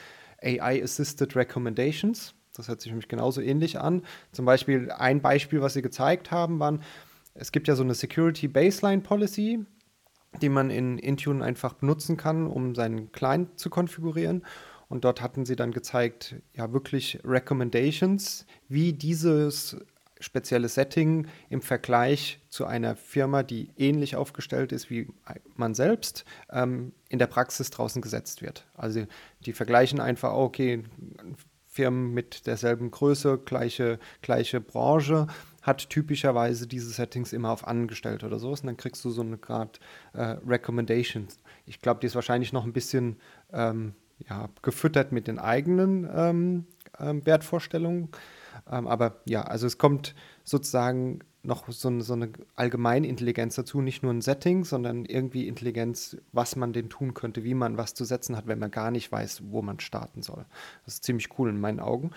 AI-Assisted 0.41 1.35
Recommendations. 1.35 2.33
Das 2.55 2.67
hört 2.67 2.81
sich 2.81 2.91
nämlich 2.91 3.07
genauso 3.07 3.41
ähnlich 3.41 3.79
an. 3.79 4.03
Zum 4.31 4.45
Beispiel 4.45 4.91
ein 4.91 5.21
Beispiel, 5.21 5.61
was 5.61 5.73
sie 5.73 5.83
gezeigt 5.83 6.31
haben, 6.31 6.59
waren, 6.59 6.81
es 7.35 7.51
gibt 7.51 7.67
ja 7.67 7.75
so 7.75 7.83
eine 7.83 7.93
Security 7.93 8.47
Baseline 8.47 9.03
Policy, 9.03 9.63
die 10.41 10.49
man 10.49 10.69
in 10.69 10.97
Intune 10.97 11.43
einfach 11.43 11.73
benutzen 11.73 12.17
kann, 12.17 12.47
um 12.47 12.75
seinen 12.75 13.11
Client 13.11 13.59
zu 13.59 13.69
konfigurieren. 13.69 14.45
Und 14.89 15.03
dort 15.03 15.21
hatten 15.21 15.45
sie 15.45 15.55
dann 15.55 15.71
gezeigt, 15.71 16.35
ja, 16.53 16.71
wirklich 16.71 17.19
Recommendations, 17.23 18.45
wie 18.69 18.93
dieses 18.93 19.77
spezielle 20.19 20.69
Setting 20.69 21.27
im 21.49 21.61
Vergleich 21.61 22.39
zu 22.49 22.65
einer 22.65 22.95
Firma, 22.95 23.43
die 23.43 23.69
ähnlich 23.77 24.15
aufgestellt 24.15 24.71
ist 24.71 24.89
wie 24.89 25.07
man 25.55 25.75
selbst, 25.75 26.25
ähm, 26.51 26.93
in 27.09 27.19
der 27.19 27.27
Praxis 27.27 27.69
draußen 27.69 28.01
gesetzt 28.01 28.41
wird. 28.41 28.65
Also 28.73 29.05
die 29.45 29.53
vergleichen 29.53 29.99
einfach, 29.99 30.33
okay, 30.33 30.83
Firmen 31.67 32.13
mit 32.13 32.47
derselben 32.47 32.89
Größe, 32.89 33.37
gleiche, 33.37 33.99
gleiche 34.21 34.59
Branche, 34.59 35.27
hat 35.67 35.89
typischerweise 35.89 36.65
diese 36.65 36.89
Settings 36.89 37.33
immer 37.33 37.51
auf 37.51 37.67
angestellt 37.67 38.23
oder 38.23 38.39
sowas 38.39 38.61
und 38.61 38.67
dann 38.67 38.77
kriegst 38.77 39.03
du 39.05 39.09
so 39.09 39.21
eine 39.21 39.37
Grad 39.37 39.79
äh, 40.13 40.37
Recommendation. 40.47 41.27
Ich 41.65 41.81
glaube, 41.81 41.99
die 41.99 42.07
ist 42.07 42.15
wahrscheinlich 42.15 42.53
noch 42.53 42.63
ein 42.63 42.73
bisschen 42.73 43.17
ähm, 43.51 43.93
ja, 44.27 44.49
gefüttert 44.61 45.11
mit 45.11 45.27
den 45.27 45.39
eigenen 45.39 46.09
ähm, 46.11 46.65
ähm, 46.99 47.25
Wertvorstellungen. 47.25 48.09
Ähm, 48.71 48.87
aber 48.87 49.21
ja, 49.25 49.41
also 49.41 49.67
es 49.67 49.77
kommt 49.77 50.15
sozusagen 50.43 51.19
noch 51.43 51.69
so 51.69 51.89
eine, 51.89 52.01
so 52.01 52.13
eine 52.13 52.29
Allgemeinintelligenz 52.55 53.55
dazu, 53.55 53.81
nicht 53.81 54.03
nur 54.03 54.13
ein 54.13 54.21
Setting, 54.21 54.63
sondern 54.63 55.05
irgendwie 55.05 55.47
Intelligenz, 55.47 56.17
was 56.31 56.55
man 56.55 56.73
denn 56.73 56.89
tun 56.89 57.13
könnte, 57.13 57.43
wie 57.43 57.53
man 57.53 57.77
was 57.77 57.93
zu 57.93 58.05
setzen 58.05 58.35
hat, 58.35 58.47
wenn 58.47 58.59
man 58.59 58.71
gar 58.71 58.91
nicht 58.91 59.11
weiß, 59.11 59.43
wo 59.49 59.61
man 59.61 59.79
starten 59.79 60.23
soll. 60.23 60.45
Das 60.85 60.95
ist 60.95 61.03
ziemlich 61.03 61.37
cool 61.37 61.49
in 61.49 61.59
meinen 61.59 61.79
Augen. 61.79 62.11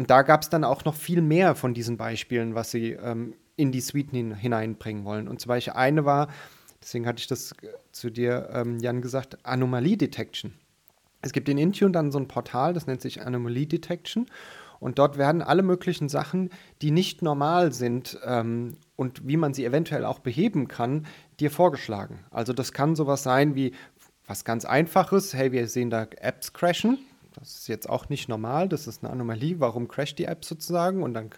Und 0.00 0.08
da 0.08 0.22
gab 0.22 0.40
es 0.40 0.48
dann 0.48 0.64
auch 0.64 0.86
noch 0.86 0.94
viel 0.94 1.20
mehr 1.20 1.54
von 1.54 1.74
diesen 1.74 1.98
Beispielen, 1.98 2.54
was 2.54 2.70
sie 2.70 2.92
ähm, 2.92 3.34
in 3.56 3.70
die 3.70 3.82
Suiten 3.82 4.16
hin 4.16 4.34
hineinbringen 4.34 5.04
wollen. 5.04 5.28
Und 5.28 5.42
zum 5.42 5.50
Beispiel 5.50 5.74
eine 5.74 6.06
war, 6.06 6.28
deswegen 6.82 7.06
hatte 7.06 7.20
ich 7.20 7.26
das 7.26 7.52
äh, 7.52 7.66
zu 7.92 8.08
dir, 8.08 8.48
ähm, 8.50 8.78
Jan, 8.78 9.02
gesagt, 9.02 9.44
Anomalie 9.44 9.98
Detection. 9.98 10.54
Es 11.20 11.34
gibt 11.34 11.50
in 11.50 11.58
Intune 11.58 11.92
dann 11.92 12.12
so 12.12 12.18
ein 12.18 12.28
Portal, 12.28 12.72
das 12.72 12.86
nennt 12.86 13.02
sich 13.02 13.20
Anomalie 13.20 13.66
Detection. 13.66 14.24
Und 14.78 14.98
dort 14.98 15.18
werden 15.18 15.42
alle 15.42 15.62
möglichen 15.62 16.08
Sachen, 16.08 16.48
die 16.80 16.92
nicht 16.92 17.20
normal 17.20 17.74
sind 17.74 18.18
ähm, 18.24 18.78
und 18.96 19.28
wie 19.28 19.36
man 19.36 19.52
sie 19.52 19.66
eventuell 19.66 20.06
auch 20.06 20.20
beheben 20.20 20.66
kann, 20.66 21.06
dir 21.40 21.50
vorgeschlagen. 21.50 22.20
Also 22.30 22.54
das 22.54 22.72
kann 22.72 22.96
sowas 22.96 23.22
sein 23.22 23.54
wie 23.54 23.74
was 24.26 24.46
ganz 24.46 24.64
Einfaches. 24.64 25.34
Hey, 25.34 25.52
wir 25.52 25.68
sehen 25.68 25.90
da 25.90 26.06
Apps 26.22 26.54
crashen. 26.54 26.96
Das 27.34 27.56
ist 27.56 27.68
jetzt 27.68 27.88
auch 27.88 28.08
nicht 28.08 28.28
normal, 28.28 28.68
das 28.68 28.86
ist 28.86 29.02
eine 29.02 29.12
Anomalie. 29.12 29.60
Warum 29.60 29.88
crasht 29.88 30.18
die 30.18 30.24
App 30.24 30.44
sozusagen? 30.44 31.02
Und 31.02 31.14
dann 31.14 31.30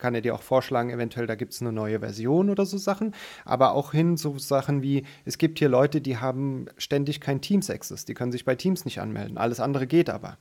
kann 0.00 0.14
er 0.14 0.22
dir 0.22 0.34
auch 0.34 0.42
vorschlagen, 0.42 0.90
eventuell 0.90 1.26
da 1.26 1.36
gibt 1.36 1.52
es 1.52 1.60
eine 1.60 1.72
neue 1.72 2.00
Version 2.00 2.50
oder 2.50 2.66
so 2.66 2.78
Sachen. 2.78 3.14
Aber 3.44 3.72
auch 3.72 3.92
hin 3.92 4.16
so 4.16 4.38
Sachen 4.38 4.82
wie, 4.82 5.04
es 5.24 5.38
gibt 5.38 5.58
hier 5.58 5.68
Leute, 5.68 6.00
die 6.00 6.16
haben 6.16 6.66
ständig 6.78 7.20
kein 7.20 7.40
Teams-Access, 7.40 8.06
die 8.06 8.14
können 8.14 8.32
sich 8.32 8.44
bei 8.44 8.56
Teams 8.56 8.84
nicht 8.84 9.00
anmelden. 9.00 9.38
Alles 9.38 9.60
andere 9.60 9.86
geht 9.86 10.10
aber. 10.10 10.38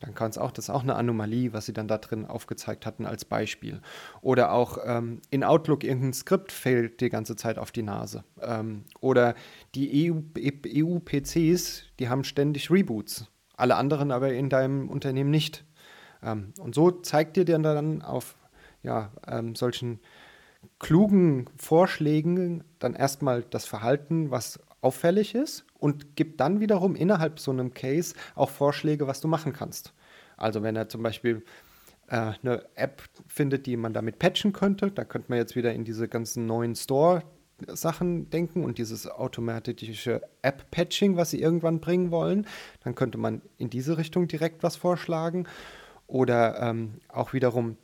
Dann 0.00 0.14
kann 0.14 0.30
es 0.30 0.38
auch, 0.38 0.50
das 0.50 0.66
ist 0.66 0.70
auch 0.70 0.82
eine 0.82 0.94
Anomalie, 0.94 1.52
was 1.52 1.66
sie 1.66 1.74
dann 1.74 1.86
da 1.86 1.98
drin 1.98 2.24
aufgezeigt 2.24 2.86
hatten 2.86 3.04
als 3.04 3.26
Beispiel. 3.26 3.82
Oder 4.22 4.52
auch 4.52 4.78
ähm, 4.82 5.20
in 5.28 5.44
Outlook 5.44 5.84
irgendein 5.84 6.14
Skript 6.14 6.52
fällt 6.52 7.02
die 7.02 7.10
ganze 7.10 7.36
Zeit 7.36 7.58
auf 7.58 7.70
die 7.70 7.82
Nase. 7.82 8.24
Ähm, 8.40 8.84
oder 9.00 9.34
die 9.74 10.10
EU-PCs, 10.10 11.82
EU 11.82 11.88
die 11.98 12.08
haben 12.08 12.24
ständig 12.24 12.70
Reboots 12.70 13.30
alle 13.60 13.76
anderen 13.76 14.10
aber 14.10 14.32
in 14.32 14.48
deinem 14.48 14.88
Unternehmen 14.88 15.30
nicht. 15.30 15.64
Ähm, 16.22 16.52
und 16.58 16.74
so 16.74 16.90
zeigt 16.90 17.36
dir 17.36 17.44
dann 17.44 18.02
auf 18.02 18.36
ja, 18.82 19.10
ähm, 19.26 19.54
solchen 19.54 20.00
klugen 20.78 21.46
Vorschlägen 21.56 22.64
dann 22.78 22.94
erstmal 22.94 23.42
das 23.42 23.66
Verhalten, 23.66 24.30
was 24.30 24.60
auffällig 24.82 25.34
ist 25.34 25.64
und 25.78 26.16
gibt 26.16 26.40
dann 26.40 26.60
wiederum 26.60 26.94
innerhalb 26.94 27.38
so 27.38 27.50
einem 27.50 27.74
Case 27.74 28.14
auch 28.34 28.50
Vorschläge, 28.50 29.06
was 29.06 29.20
du 29.20 29.28
machen 29.28 29.52
kannst. 29.52 29.92
Also 30.36 30.62
wenn 30.62 30.76
er 30.76 30.88
zum 30.88 31.02
Beispiel 31.02 31.44
äh, 32.08 32.32
eine 32.42 32.64
App 32.74 33.02
findet, 33.26 33.66
die 33.66 33.76
man 33.76 33.92
damit 33.92 34.18
patchen 34.18 34.52
könnte, 34.52 34.90
da 34.90 35.04
könnte 35.04 35.30
man 35.30 35.38
jetzt 35.38 35.56
wieder 35.56 35.72
in 35.72 35.84
diese 35.84 36.08
ganzen 36.08 36.46
neuen 36.46 36.74
Store 36.74 37.22
Sachen 37.68 38.30
denken 38.30 38.64
und 38.64 38.78
dieses 38.78 39.06
automatische 39.06 40.22
App-Patching, 40.42 41.16
was 41.16 41.30
sie 41.30 41.40
irgendwann 41.40 41.80
bringen 41.80 42.10
wollen, 42.10 42.46
dann 42.84 42.94
könnte 42.94 43.18
man 43.18 43.42
in 43.58 43.70
diese 43.70 43.98
Richtung 43.98 44.28
direkt 44.28 44.62
was 44.62 44.76
vorschlagen. 44.76 45.46
Oder 46.06 46.60
ähm, 46.60 46.94
auch 47.08 47.32
wiederum 47.32 47.76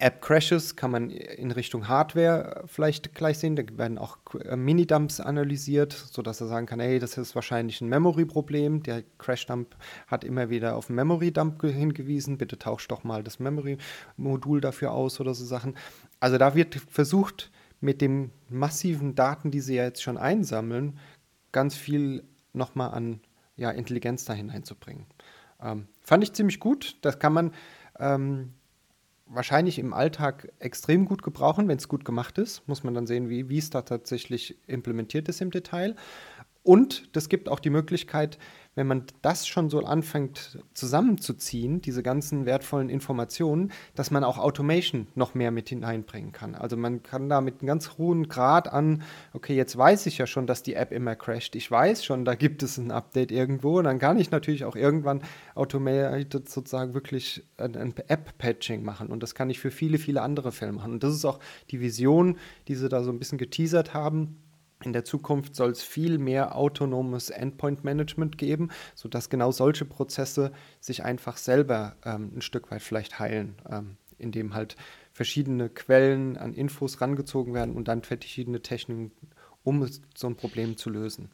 App-Crashes 0.00 0.76
kann 0.76 0.90
man 0.90 1.10
in 1.10 1.50
Richtung 1.50 1.88
Hardware 1.88 2.64
vielleicht 2.66 3.14
gleich 3.14 3.38
sehen. 3.38 3.56
Da 3.56 3.62
werden 3.76 3.98
auch 3.98 4.18
äh, 4.44 4.56
Mini-Dumps 4.56 5.20
analysiert, 5.20 5.92
sodass 5.92 6.40
er 6.40 6.46
sagen 6.46 6.66
kann, 6.66 6.80
hey, 6.80 6.98
das 6.98 7.18
ist 7.18 7.34
wahrscheinlich 7.34 7.80
ein 7.80 7.88
Memory-Problem. 7.88 8.82
Der 8.82 9.02
Crash-Dump 9.18 9.76
hat 10.06 10.24
immer 10.24 10.48
wieder 10.48 10.76
auf 10.76 10.88
Memory-Dump 10.88 11.62
hingewiesen. 11.62 12.38
Bitte 12.38 12.58
tausch 12.58 12.88
doch 12.88 13.04
mal 13.04 13.22
das 13.22 13.40
Memory-Modul 13.40 14.60
dafür 14.60 14.92
aus 14.92 15.20
oder 15.20 15.34
so 15.34 15.44
Sachen. 15.44 15.74
also 16.18 16.38
da 16.38 16.54
wird 16.54 16.76
versucht, 16.76 17.50
mit 17.80 18.00
den 18.00 18.30
massiven 18.48 19.14
Daten, 19.14 19.50
die 19.50 19.60
sie 19.60 19.76
ja 19.76 19.84
jetzt 19.84 20.02
schon 20.02 20.18
einsammeln, 20.18 20.98
ganz 21.52 21.74
viel 21.74 22.24
nochmal 22.52 22.92
an 22.92 23.20
ja, 23.56 23.70
Intelligenz 23.70 24.24
da 24.24 24.32
hineinzubringen. 24.32 25.06
Ähm, 25.62 25.86
fand 26.00 26.22
ich 26.22 26.32
ziemlich 26.32 26.60
gut. 26.60 26.96
Das 27.02 27.18
kann 27.18 27.32
man 27.32 27.52
ähm, 27.98 28.54
wahrscheinlich 29.26 29.78
im 29.78 29.92
Alltag 29.92 30.52
extrem 30.58 31.04
gut 31.04 31.22
gebrauchen, 31.22 31.68
wenn 31.68 31.76
es 31.78 31.88
gut 31.88 32.04
gemacht 32.04 32.38
ist. 32.38 32.66
Muss 32.66 32.84
man 32.84 32.94
dann 32.94 33.06
sehen, 33.06 33.28
wie, 33.28 33.48
wie 33.48 33.58
es 33.58 33.70
da 33.70 33.82
tatsächlich 33.82 34.56
implementiert 34.66 35.28
ist 35.28 35.40
im 35.40 35.50
Detail. 35.50 35.96
Und 36.70 37.16
das 37.16 37.28
gibt 37.28 37.48
auch 37.48 37.58
die 37.58 37.68
Möglichkeit, 37.68 38.38
wenn 38.76 38.86
man 38.86 39.02
das 39.22 39.48
schon 39.48 39.70
so 39.70 39.80
anfängt 39.80 40.60
zusammenzuziehen, 40.72 41.80
diese 41.82 42.04
ganzen 42.04 42.46
wertvollen 42.46 42.88
Informationen, 42.88 43.72
dass 43.96 44.12
man 44.12 44.22
auch 44.22 44.38
Automation 44.38 45.08
noch 45.16 45.34
mehr 45.34 45.50
mit 45.50 45.68
hineinbringen 45.68 46.30
kann. 46.30 46.54
Also 46.54 46.76
man 46.76 47.02
kann 47.02 47.28
da 47.28 47.40
mit 47.40 47.54
einem 47.54 47.66
ganz 47.66 47.98
hohen 47.98 48.28
Grad 48.28 48.72
an, 48.72 49.02
okay, 49.32 49.56
jetzt 49.56 49.76
weiß 49.76 50.06
ich 50.06 50.18
ja 50.18 50.28
schon, 50.28 50.46
dass 50.46 50.62
die 50.62 50.74
App 50.74 50.92
immer 50.92 51.16
crasht. 51.16 51.56
Ich 51.56 51.68
weiß 51.68 52.04
schon, 52.04 52.24
da 52.24 52.36
gibt 52.36 52.62
es 52.62 52.78
ein 52.78 52.92
Update 52.92 53.32
irgendwo. 53.32 53.78
Und 53.78 53.84
dann 53.86 53.98
kann 53.98 54.16
ich 54.20 54.30
natürlich 54.30 54.64
auch 54.64 54.76
irgendwann 54.76 55.22
automated 55.56 56.48
sozusagen 56.48 56.94
wirklich 56.94 57.42
ein, 57.56 57.74
ein 57.74 57.94
App-Patching 58.06 58.84
machen. 58.84 59.08
Und 59.08 59.24
das 59.24 59.34
kann 59.34 59.50
ich 59.50 59.58
für 59.58 59.72
viele, 59.72 59.98
viele 59.98 60.22
andere 60.22 60.52
Fälle 60.52 60.70
machen. 60.70 60.92
Und 60.92 61.02
das 61.02 61.14
ist 61.14 61.24
auch 61.24 61.40
die 61.72 61.80
Vision, 61.80 62.38
die 62.68 62.76
sie 62.76 62.88
da 62.88 63.02
so 63.02 63.10
ein 63.10 63.18
bisschen 63.18 63.38
geteasert 63.38 63.92
haben 63.92 64.36
in 64.82 64.92
der 64.92 65.04
Zukunft 65.04 65.54
soll 65.54 65.70
es 65.70 65.82
viel 65.82 66.18
mehr 66.18 66.56
autonomes 66.56 67.30
Endpoint-Management 67.30 68.38
geben, 68.38 68.70
sodass 68.94 69.28
genau 69.28 69.52
solche 69.52 69.84
Prozesse 69.84 70.52
sich 70.80 71.04
einfach 71.04 71.36
selber 71.36 71.96
ähm, 72.04 72.32
ein 72.36 72.42
Stück 72.42 72.70
weit 72.70 72.82
vielleicht 72.82 73.18
heilen, 73.18 73.56
ähm, 73.68 73.96
indem 74.18 74.54
halt 74.54 74.76
verschiedene 75.12 75.68
Quellen 75.68 76.36
an 76.36 76.54
Infos 76.54 77.00
rangezogen 77.00 77.52
werden 77.54 77.74
und 77.74 77.88
dann 77.88 78.02
verschiedene 78.02 78.62
Techniken, 78.62 79.12
um 79.62 79.86
so 80.16 80.26
ein 80.26 80.36
Problem 80.36 80.76
zu 80.76 80.90
lösen. 80.90 81.30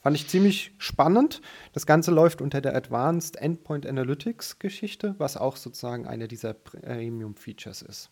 Fand 0.00 0.16
ich 0.16 0.28
ziemlich 0.28 0.72
spannend. 0.78 1.40
Das 1.72 1.84
Ganze 1.84 2.12
läuft 2.12 2.40
unter 2.40 2.60
der 2.60 2.76
Advanced 2.76 3.36
Endpoint 3.36 3.84
Analytics 3.84 4.58
Geschichte, 4.58 5.14
was 5.18 5.36
auch 5.36 5.56
sozusagen 5.56 6.06
einer 6.06 6.28
dieser 6.28 6.54
Premium-Features 6.54 7.82
ist. 7.82 8.10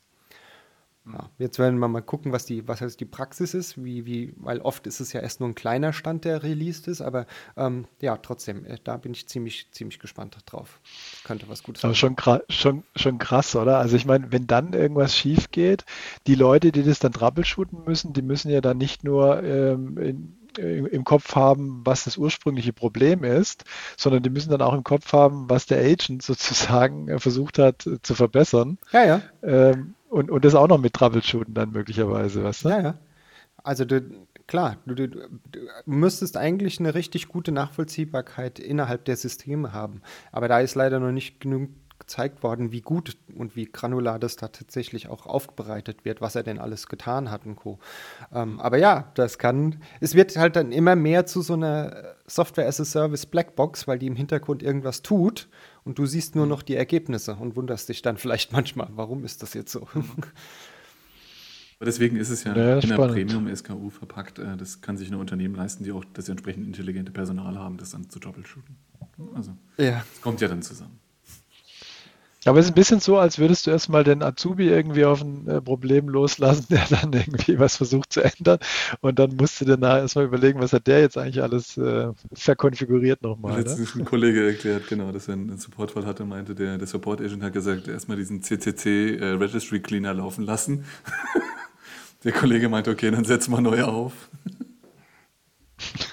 Ja, 1.12 1.30
jetzt 1.38 1.58
werden 1.58 1.78
wir 1.78 1.86
mal 1.86 2.02
gucken, 2.02 2.32
was 2.32 2.46
die, 2.46 2.66
was 2.66 2.80
heißt 2.80 2.98
die 2.98 3.04
Praxis 3.04 3.54
ist, 3.54 3.82
wie, 3.82 4.06
wie, 4.06 4.34
weil 4.38 4.60
oft 4.60 4.86
ist 4.86 4.98
es 4.98 5.12
ja 5.12 5.20
erst 5.20 5.38
nur 5.38 5.48
ein 5.48 5.54
kleiner 5.54 5.92
Stand, 5.92 6.24
der 6.24 6.42
released 6.42 6.88
ist, 6.88 7.00
aber 7.00 7.26
ähm, 7.56 7.86
ja, 8.00 8.16
trotzdem, 8.16 8.64
äh, 8.64 8.78
da 8.82 8.96
bin 8.96 9.12
ich 9.12 9.28
ziemlich, 9.28 9.68
ziemlich 9.70 10.00
gespannt 10.00 10.36
drauf. 10.46 10.80
Könnte 11.24 11.48
was 11.48 11.62
Gutes 11.62 11.82
sein. 11.82 11.94
schon, 11.94 12.16
schon, 12.48 12.82
schon 12.96 13.18
krass, 13.18 13.54
oder? 13.54 13.78
Also 13.78 13.96
ich 13.96 14.04
meine, 14.04 14.32
wenn 14.32 14.46
dann 14.46 14.72
irgendwas 14.72 15.16
schief 15.16 15.50
geht, 15.52 15.84
die 16.26 16.34
Leute, 16.34 16.72
die 16.72 16.82
das 16.82 16.98
dann 16.98 17.12
troubleshooten 17.12 17.84
müssen, 17.84 18.12
die 18.12 18.22
müssen 18.22 18.50
ja 18.50 18.60
dann 18.60 18.78
nicht 18.78 19.04
nur 19.04 19.42
ähm, 19.44 19.98
in, 19.98 20.36
im 20.58 21.04
Kopf 21.04 21.34
haben, 21.34 21.82
was 21.84 22.04
das 22.04 22.16
ursprüngliche 22.16 22.72
Problem 22.72 23.24
ist, 23.24 23.64
sondern 23.96 24.22
die 24.22 24.30
müssen 24.30 24.50
dann 24.50 24.62
auch 24.62 24.74
im 24.74 24.84
Kopf 24.84 25.12
haben, 25.12 25.48
was 25.48 25.66
der 25.66 25.78
Agent 25.78 26.22
sozusagen 26.22 27.08
äh, 27.08 27.18
versucht 27.18 27.58
hat 27.58 27.86
äh, 27.86 28.00
zu 28.02 28.14
verbessern. 28.14 28.78
Ja, 28.92 29.04
ja. 29.04 29.22
Ähm, 29.42 29.94
und, 30.08 30.30
und 30.30 30.44
das 30.44 30.54
auch 30.54 30.68
noch 30.68 30.78
mit 30.78 30.94
Troubleshooten 30.94 31.54
dann 31.54 31.72
möglicherweise, 31.72 32.44
weißt 32.44 32.64
du? 32.64 32.68
Ja, 32.68 32.80
ja. 32.80 32.94
Also 33.62 33.84
du, 33.84 34.02
klar, 34.46 34.76
du, 34.86 34.94
du, 34.94 35.08
du, 35.08 35.28
müsstest 35.86 36.36
eigentlich 36.36 36.78
eine 36.78 36.94
richtig 36.94 37.28
gute 37.28 37.52
Nachvollziehbarkeit 37.52 38.58
innerhalb 38.58 39.04
der 39.04 39.16
Systeme 39.16 39.72
haben. 39.72 40.02
Aber 40.30 40.48
da 40.48 40.60
ist 40.60 40.74
leider 40.74 41.00
noch 41.00 41.12
nicht 41.12 41.40
genug 41.40 41.70
gezeigt 41.98 42.42
worden, 42.42 42.72
wie 42.72 42.82
gut 42.82 43.16
und 43.34 43.56
wie 43.56 43.66
granular 43.66 44.18
das 44.18 44.36
da 44.36 44.48
tatsächlich 44.48 45.08
auch 45.08 45.26
aufbereitet 45.26 46.04
wird, 46.04 46.20
was 46.20 46.34
er 46.34 46.42
denn 46.42 46.58
alles 46.58 46.88
getan 46.88 47.30
hat 47.30 47.46
und 47.46 47.56
Co. 47.56 47.78
Ähm, 48.32 48.60
aber 48.60 48.76
ja, 48.76 49.10
das 49.14 49.38
kann, 49.38 49.82
es 50.00 50.14
wird 50.14 50.36
halt 50.36 50.56
dann 50.56 50.72
immer 50.72 50.94
mehr 50.94 51.26
zu 51.26 51.40
so 51.42 51.54
einer 51.54 52.14
Software 52.26 52.68
as 52.68 52.80
a 52.80 52.84
Service 52.84 53.26
Blackbox, 53.26 53.88
weil 53.88 53.98
die 53.98 54.06
im 54.06 54.16
Hintergrund 54.16 54.62
irgendwas 54.62 55.02
tut 55.02 55.48
und 55.86 55.98
du 55.98 56.04
siehst 56.04 56.34
nur 56.34 56.44
mhm. 56.44 56.50
noch 56.50 56.62
die 56.62 56.74
Ergebnisse 56.74 57.36
und 57.36 57.56
wunderst 57.56 57.88
dich 57.88 58.02
dann 58.02 58.16
vielleicht 58.16 58.52
manchmal, 58.52 58.88
warum 58.90 59.24
ist 59.24 59.42
das 59.42 59.54
jetzt 59.54 59.72
so? 59.72 59.88
Aber 61.78 61.84
deswegen 61.84 62.16
ist 62.16 62.30
es 62.30 62.42
ja, 62.44 62.56
ja 62.56 62.78
in 62.78 62.88
der 62.88 62.96
Premium-SKU 62.96 63.90
verpackt. 63.90 64.38
Äh, 64.38 64.56
das 64.56 64.80
kann 64.80 64.96
sich 64.96 65.10
ein 65.10 65.14
Unternehmen 65.14 65.54
leisten, 65.54 65.84
die 65.84 65.92
auch 65.92 66.04
das 66.12 66.28
entsprechend 66.28 66.66
intelligente 66.66 67.12
Personal 67.12 67.56
haben, 67.58 67.76
das 67.76 67.90
dann 67.90 68.08
zu 68.08 68.18
troubleshooten. 68.18 68.76
Also, 69.34 69.56
ja. 69.76 70.02
es 70.12 70.20
kommt 70.22 70.40
ja 70.40 70.48
dann 70.48 70.62
zusammen. 70.62 70.98
Aber 72.46 72.60
es 72.60 72.66
ist 72.66 72.72
ein 72.72 72.74
bisschen 72.74 73.00
so, 73.00 73.18
als 73.18 73.38
würdest 73.38 73.66
du 73.66 73.72
erstmal 73.72 74.04
den 74.04 74.22
Azubi 74.22 74.68
irgendwie 74.68 75.04
auf 75.04 75.20
ein 75.20 75.48
äh, 75.48 75.60
Problem 75.60 76.08
loslassen, 76.08 76.66
der 76.70 76.86
dann 76.88 77.12
irgendwie 77.12 77.58
was 77.58 77.76
versucht 77.76 78.12
zu 78.12 78.22
ändern. 78.22 78.58
Und 79.00 79.18
dann 79.18 79.34
musst 79.36 79.60
du 79.60 79.64
dir 79.64 79.76
nachher 79.76 80.02
erstmal 80.02 80.26
überlegen, 80.26 80.60
was 80.60 80.72
hat 80.72 80.86
der 80.86 81.00
jetzt 81.00 81.18
eigentlich 81.18 81.42
alles 81.42 81.76
äh, 81.76 82.08
verkonfiguriert 82.32 83.22
nochmal. 83.22 83.58
Letztens 83.58 83.94
ne? 83.94 84.02
ein 84.02 84.04
Kollege 84.04 84.46
erklärt, 84.46 84.86
genau, 84.88 85.10
dass 85.10 85.28
er 85.28 85.34
einen 85.34 85.58
Supportfall 85.58 86.06
hatte, 86.06 86.24
meinte, 86.24 86.54
der, 86.54 86.78
der 86.78 86.86
Support 86.86 87.20
Agent 87.20 87.42
hat 87.42 87.52
gesagt, 87.52 87.88
erstmal 87.88 88.16
diesen 88.16 88.42
CCC 88.42 89.16
äh, 89.16 89.24
Registry 89.32 89.80
Cleaner 89.80 90.14
laufen 90.14 90.44
lassen. 90.44 90.84
der 92.24 92.32
Kollege 92.32 92.68
meinte, 92.68 92.90
okay, 92.90 93.10
dann 93.10 93.24
setzen 93.24 93.52
wir 93.52 93.60
neu 93.60 93.82
auf. 93.82 94.12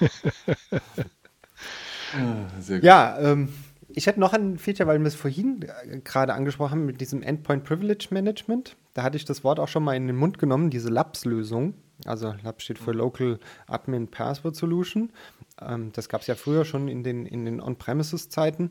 ah, 2.12 2.46
ja, 2.82 3.18
ähm, 3.20 3.48
ich 3.96 4.06
hätte 4.06 4.20
noch 4.20 4.32
ein 4.32 4.58
Feature, 4.58 4.88
weil 4.88 4.98
wir 4.98 5.06
es 5.06 5.14
vorhin 5.14 5.62
äh, 5.62 6.00
gerade 6.00 6.34
angesprochen 6.34 6.72
haben 6.72 6.86
mit 6.86 7.00
diesem 7.00 7.22
Endpoint 7.22 7.64
Privilege 7.64 8.08
Management. 8.10 8.76
Da 8.92 9.02
hatte 9.02 9.16
ich 9.16 9.24
das 9.24 9.44
Wort 9.44 9.60
auch 9.60 9.68
schon 9.68 9.84
mal 9.84 9.94
in 9.94 10.06
den 10.06 10.16
Mund 10.16 10.38
genommen, 10.38 10.70
diese 10.70 10.88
LAPS-Lösung. 10.88 11.74
Also 12.04 12.34
LAPS 12.42 12.64
steht 12.64 12.78
für 12.78 12.92
Local 12.92 13.38
Admin 13.66 14.08
Password 14.08 14.56
Solution. 14.56 15.12
Ähm, 15.60 15.92
das 15.92 16.08
gab 16.08 16.22
es 16.22 16.26
ja 16.26 16.34
früher 16.34 16.64
schon 16.64 16.88
in 16.88 17.04
den, 17.04 17.26
in 17.26 17.44
den 17.44 17.60
On-Premises-Zeiten. 17.60 18.70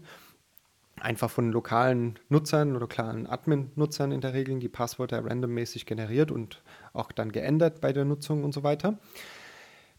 Einfach 0.99 1.29
von 1.29 1.51
lokalen 1.51 2.19
Nutzern 2.29 2.71
oder 2.71 2.81
lokalen 2.81 3.25
Admin-Nutzern 3.25 4.11
in 4.11 4.21
der 4.21 4.33
Regel 4.33 4.59
die 4.59 4.69
Passwörter 4.69 5.25
randommäßig 5.25 5.85
generiert 5.85 6.31
und 6.31 6.61
auch 6.91 7.11
dann 7.11 7.31
geändert 7.31 7.81
bei 7.81 7.93
der 7.93 8.05
Nutzung 8.05 8.43
und 8.43 8.53
so 8.53 8.63
weiter. 8.63 8.99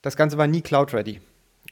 Das 0.02 0.16
Ganze 0.16 0.38
war 0.38 0.46
nie 0.46 0.60
Cloud-ready. 0.60 1.20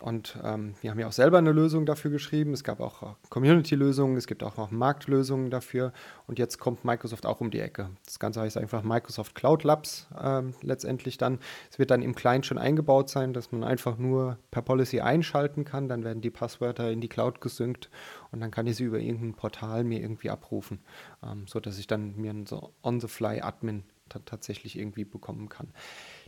Und 0.02 0.36
ähm, 0.42 0.74
wir 0.80 0.90
haben 0.90 0.98
ja 0.98 1.06
auch 1.06 1.12
selber 1.12 1.38
eine 1.38 1.52
Lösung 1.52 1.86
dafür 1.86 2.10
geschrieben. 2.10 2.52
Es 2.52 2.64
gab 2.64 2.80
auch 2.80 3.14
Community-Lösungen, 3.30 4.16
es 4.16 4.26
gibt 4.26 4.42
auch 4.42 4.56
noch 4.56 4.72
Marktlösungen 4.72 5.48
dafür. 5.48 5.92
Und 6.26 6.40
jetzt 6.40 6.58
kommt 6.58 6.84
Microsoft 6.84 7.24
auch 7.24 7.40
um 7.40 7.52
die 7.52 7.60
Ecke. 7.60 7.88
Das 8.04 8.18
Ganze 8.18 8.40
heißt 8.40 8.56
einfach 8.56 8.82
Microsoft 8.82 9.36
Cloud 9.36 9.62
Labs 9.62 10.08
ähm, 10.20 10.54
letztendlich 10.60 11.18
dann. 11.18 11.38
Es 11.70 11.78
wird 11.78 11.92
dann 11.92 12.02
im 12.02 12.16
Client 12.16 12.44
schon 12.44 12.58
eingebaut 12.58 13.10
sein, 13.10 13.32
dass 13.32 13.52
man 13.52 13.62
einfach 13.62 13.96
nur 13.96 14.38
per 14.50 14.62
Policy 14.62 15.00
einschalten 15.00 15.64
kann. 15.64 15.88
Dann 15.88 16.02
werden 16.02 16.20
die 16.20 16.30
Passwörter 16.30 16.90
in 16.90 17.00
die 17.00 17.08
Cloud 17.08 17.40
gesynkt 17.40 17.88
und 18.32 18.40
dann 18.40 18.50
kann 18.50 18.66
ich 18.66 18.74
sie 18.74 18.84
über 18.84 18.98
irgendein 18.98 19.34
Portal 19.34 19.84
mir 19.84 20.00
irgendwie 20.00 20.30
abrufen, 20.30 20.80
ähm, 21.22 21.46
sodass 21.46 21.78
ich 21.78 21.86
dann 21.86 22.16
mir 22.16 22.30
einen 22.30 22.46
so 22.46 22.72
On-the-Fly-Admin 22.82 23.84
tatsächlich 24.24 24.76
irgendwie 24.78 25.04
bekommen 25.04 25.48
kann. 25.48 25.68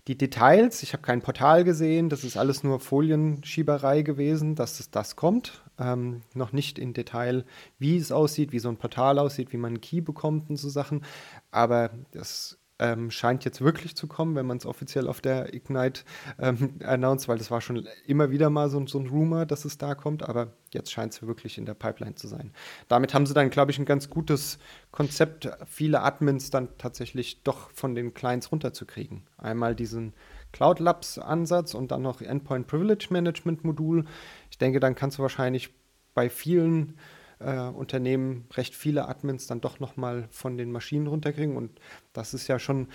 Die 0.07 0.19
Details, 0.19 0.83
ich 0.83 0.93
habe 0.93 1.03
kein 1.03 1.23
Portal 1.23 1.65
gesehen, 1.65 2.11
das 2.11 2.25
ist 2.25 2.37
alles 2.37 2.63
nur 2.63 2.79
Folienschieberei 2.79 4.03
gewesen, 4.03 4.55
dass 4.55 4.79
es 4.79 4.91
das 4.91 5.17
kommt. 5.17 5.65
Ähm, 5.79 6.21
noch 6.35 6.53
nicht 6.53 6.79
in 6.79 6.93
Detail, 6.93 7.47
wie 7.79 7.97
es 7.97 8.13
aussieht, 8.13 8.53
wie 8.53 8.59
so 8.59 8.69
ein 8.69 8.77
Portal 8.77 9.19
aussieht, 9.19 9.53
wie 9.53 9.57
man 9.57 9.73
einen 9.73 9.81
Key 9.81 10.03
bekommt 10.03 10.51
und 10.51 10.57
so 10.57 10.69
Sachen. 10.69 11.05
Aber 11.51 11.91
das 12.13 12.59
ähm, 12.79 13.11
scheint 13.11 13.45
jetzt 13.45 13.61
wirklich 13.61 13.97
zu 13.97 14.09
kommen, 14.09 14.35
wenn 14.35 14.47
man 14.47 14.57
es 14.57 14.67
offiziell 14.67 15.07
auf 15.07 15.21
der 15.21 15.55
Ignite 15.55 16.03
ähm, 16.39 16.79
announced, 16.85 17.29
weil 17.29 17.39
das 17.39 17.51
war 17.51 17.61
schon 17.61 17.87
immer 18.07 18.31
wieder 18.31 18.51
mal 18.51 18.69
so, 18.69 18.85
so 18.87 18.99
ein 18.99 19.07
Rumor, 19.07 19.47
dass 19.47 19.65
es 19.65 19.79
da 19.79 19.95
kommt, 19.95 20.29
aber 20.29 20.53
jetzt 20.73 20.93
scheint 20.93 21.13
es 21.13 21.23
wirklich 21.23 21.57
in 21.57 21.67
der 21.67 21.75
Pipeline 21.75 22.17
zu 22.17 22.27
sein. 22.27 22.53
Damit 22.89 23.15
haben 23.15 23.27
sie 23.27 23.35
dann, 23.35 23.51
glaube 23.51 23.71
ich, 23.71 23.79
ein 23.79 23.85
ganz 23.85 24.11
gutes 24.11 24.59
Konzept, 24.91 25.49
viele 25.67 26.03
Admins 26.03 26.51
dann 26.51 26.69
tatsächlich 26.79 27.43
doch 27.45 27.71
von 27.71 27.95
den 27.95 28.13
Clients 28.13 28.51
runterzukriegen. 28.51 29.23
Einmal 29.39 29.77
diesen 29.77 30.13
Cloud 30.53 30.81
Labs 30.81 31.19
Ansatz 31.19 31.75
und 31.75 31.93
dann 31.93 32.03
noch 32.03 32.21
Endpoint 32.21 32.67
Privilege 32.67 33.07
Management 33.11 33.65
Modul. 33.65 34.05
Ich 34.51 34.59
denke, 34.59 34.81
dann 34.81 34.95
kannst 34.97 35.19
du 35.19 35.23
wahrscheinlich 35.23 35.71
bei 36.15 36.29
vielen 36.29 36.99
äh, 37.39 37.59
Unternehmen 37.59 38.47
recht 38.55 38.75
viele 38.75 39.09
Admins 39.09 39.47
dann 39.47 39.61
doch 39.61 39.81
nochmal 39.81 40.27
von 40.31 40.57
den 40.57 40.73
Maschinen 40.73 41.07
runterkriegen. 41.07 41.57
Und 41.57 41.81
das 42.13 42.35
ist 42.35 42.49
ja 42.49 42.59
schon 42.59 42.89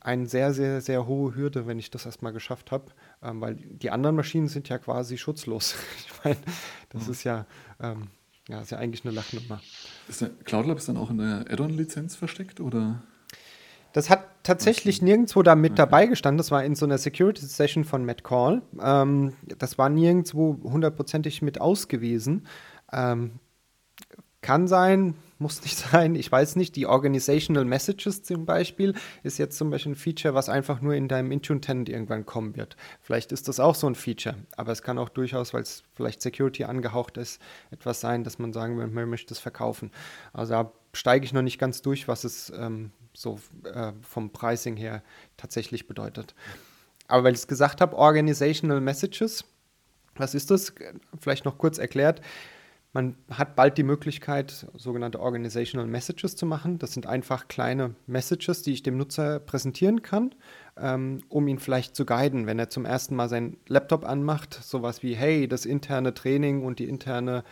eine 0.00 0.26
sehr, 0.26 0.52
sehr, 0.52 0.80
sehr 0.80 1.06
hohe 1.06 1.34
Hürde, 1.34 1.66
wenn 1.66 1.78
ich 1.78 1.90
das 1.90 2.06
erstmal 2.06 2.32
geschafft 2.32 2.72
habe, 2.72 2.86
ähm, 3.22 3.40
weil 3.40 3.54
die 3.56 3.90
anderen 3.90 4.16
Maschinen 4.16 4.48
sind 4.48 4.68
ja 4.68 4.78
quasi 4.78 5.18
schutzlos. 5.18 5.76
ich 5.98 6.24
meine, 6.24 6.36
das 6.90 7.06
mhm. 7.06 7.12
ist 7.12 7.24
ja, 7.24 7.46
ähm, 7.80 8.08
ja, 8.48 8.60
ist 8.60 8.70
ja 8.70 8.78
eigentlich 8.78 9.04
eine 9.04 9.14
Lachnummer. 9.14 9.60
Ist 10.08 10.20
der 10.20 10.30
Cloud 10.44 10.66
Labs 10.66 10.86
dann 10.86 10.96
auch 10.96 11.10
in 11.10 11.18
der 11.18 11.44
Add-on-Lizenz 11.50 12.16
versteckt 12.16 12.60
oder? 12.60 13.02
Das 13.94 14.10
hat 14.10 14.26
tatsächlich 14.42 15.02
nirgendwo 15.02 15.42
da 15.42 15.54
mit 15.54 15.78
dabei 15.78 16.06
gestanden. 16.06 16.38
Das 16.38 16.50
war 16.50 16.64
in 16.64 16.74
so 16.74 16.84
einer 16.84 16.98
Security-Session 16.98 17.84
von 17.84 18.04
Matt 18.04 18.24
Call. 18.24 18.60
Ähm, 18.82 19.34
das 19.56 19.78
war 19.78 19.88
nirgendwo 19.88 20.58
hundertprozentig 20.64 21.42
mit 21.42 21.60
ausgewiesen. 21.60 22.46
Ähm, 22.92 23.38
Kann 24.40 24.68
sein, 24.68 25.14
muss 25.38 25.62
nicht 25.62 25.76
sein, 25.92 26.14
ich 26.14 26.30
weiß 26.30 26.56
nicht. 26.56 26.76
Die 26.76 26.86
Organizational 26.86 27.64
Messages 27.64 28.22
zum 28.22 28.46
Beispiel 28.46 28.94
ist 29.22 29.38
jetzt 29.38 29.56
zum 29.56 29.70
Beispiel 29.70 29.92
ein 29.92 29.96
Feature, 29.96 30.34
was 30.34 30.48
einfach 30.48 30.80
nur 30.80 30.94
in 30.94 31.08
deinem 31.08 31.30
Intune 31.30 31.60
Tenant 31.60 31.88
irgendwann 31.88 32.26
kommen 32.26 32.56
wird. 32.56 32.76
Vielleicht 33.00 33.32
ist 33.32 33.48
das 33.48 33.60
auch 33.60 33.74
so 33.74 33.86
ein 33.86 33.94
Feature, 33.94 34.36
aber 34.56 34.72
es 34.72 34.82
kann 34.82 34.98
auch 34.98 35.08
durchaus, 35.08 35.54
weil 35.54 35.62
es 35.62 35.82
vielleicht 35.94 36.22
Security 36.22 36.64
angehaucht 36.64 37.16
ist, 37.16 37.40
etwas 37.70 38.00
sein, 38.00 38.24
dass 38.24 38.38
man 38.38 38.52
sagen 38.52 38.78
will, 38.78 38.86
man 38.86 39.08
möchte 39.08 39.32
es 39.32 39.40
verkaufen. 39.40 39.90
Also 40.32 40.52
da 40.54 40.72
steige 40.92 41.24
ich 41.24 41.32
noch 41.32 41.42
nicht 41.42 41.58
ganz 41.58 41.82
durch, 41.82 42.08
was 42.08 42.24
es 42.24 42.52
ähm, 42.56 42.90
so 43.12 43.40
äh, 43.64 43.92
vom 44.02 44.30
Pricing 44.30 44.76
her 44.76 45.02
tatsächlich 45.36 45.86
bedeutet. 45.86 46.34
Aber 47.06 47.24
weil 47.24 47.34
ich 47.34 47.40
es 47.40 47.48
gesagt 47.48 47.80
habe, 47.80 47.96
Organizational 47.96 48.80
Messages, 48.80 49.44
was 50.16 50.34
ist 50.34 50.50
das? 50.50 50.74
Vielleicht 51.20 51.44
noch 51.44 51.58
kurz 51.58 51.78
erklärt. 51.78 52.20
Man 52.94 53.16
hat 53.28 53.56
bald 53.56 53.76
die 53.76 53.82
Möglichkeit, 53.82 54.68
sogenannte 54.76 55.18
Organizational 55.18 55.88
Messages 55.88 56.36
zu 56.36 56.46
machen. 56.46 56.78
Das 56.78 56.92
sind 56.92 57.06
einfach 57.06 57.48
kleine 57.48 57.96
Messages, 58.06 58.62
die 58.62 58.72
ich 58.72 58.84
dem 58.84 58.96
Nutzer 58.96 59.40
präsentieren 59.40 60.02
kann, 60.02 60.32
ähm, 60.76 61.18
um 61.28 61.48
ihn 61.48 61.58
vielleicht 61.58 61.96
zu 61.96 62.06
guiden, 62.06 62.46
wenn 62.46 62.60
er 62.60 62.70
zum 62.70 62.84
ersten 62.84 63.16
Mal 63.16 63.28
seinen 63.28 63.56
Laptop 63.66 64.04
anmacht. 64.04 64.54
Sowas 64.54 65.02
wie, 65.02 65.16
hey, 65.16 65.48
das 65.48 65.66
interne 65.66 66.14
Training 66.14 66.62
und 66.62 66.78
die 66.78 66.88
interne 66.88 67.42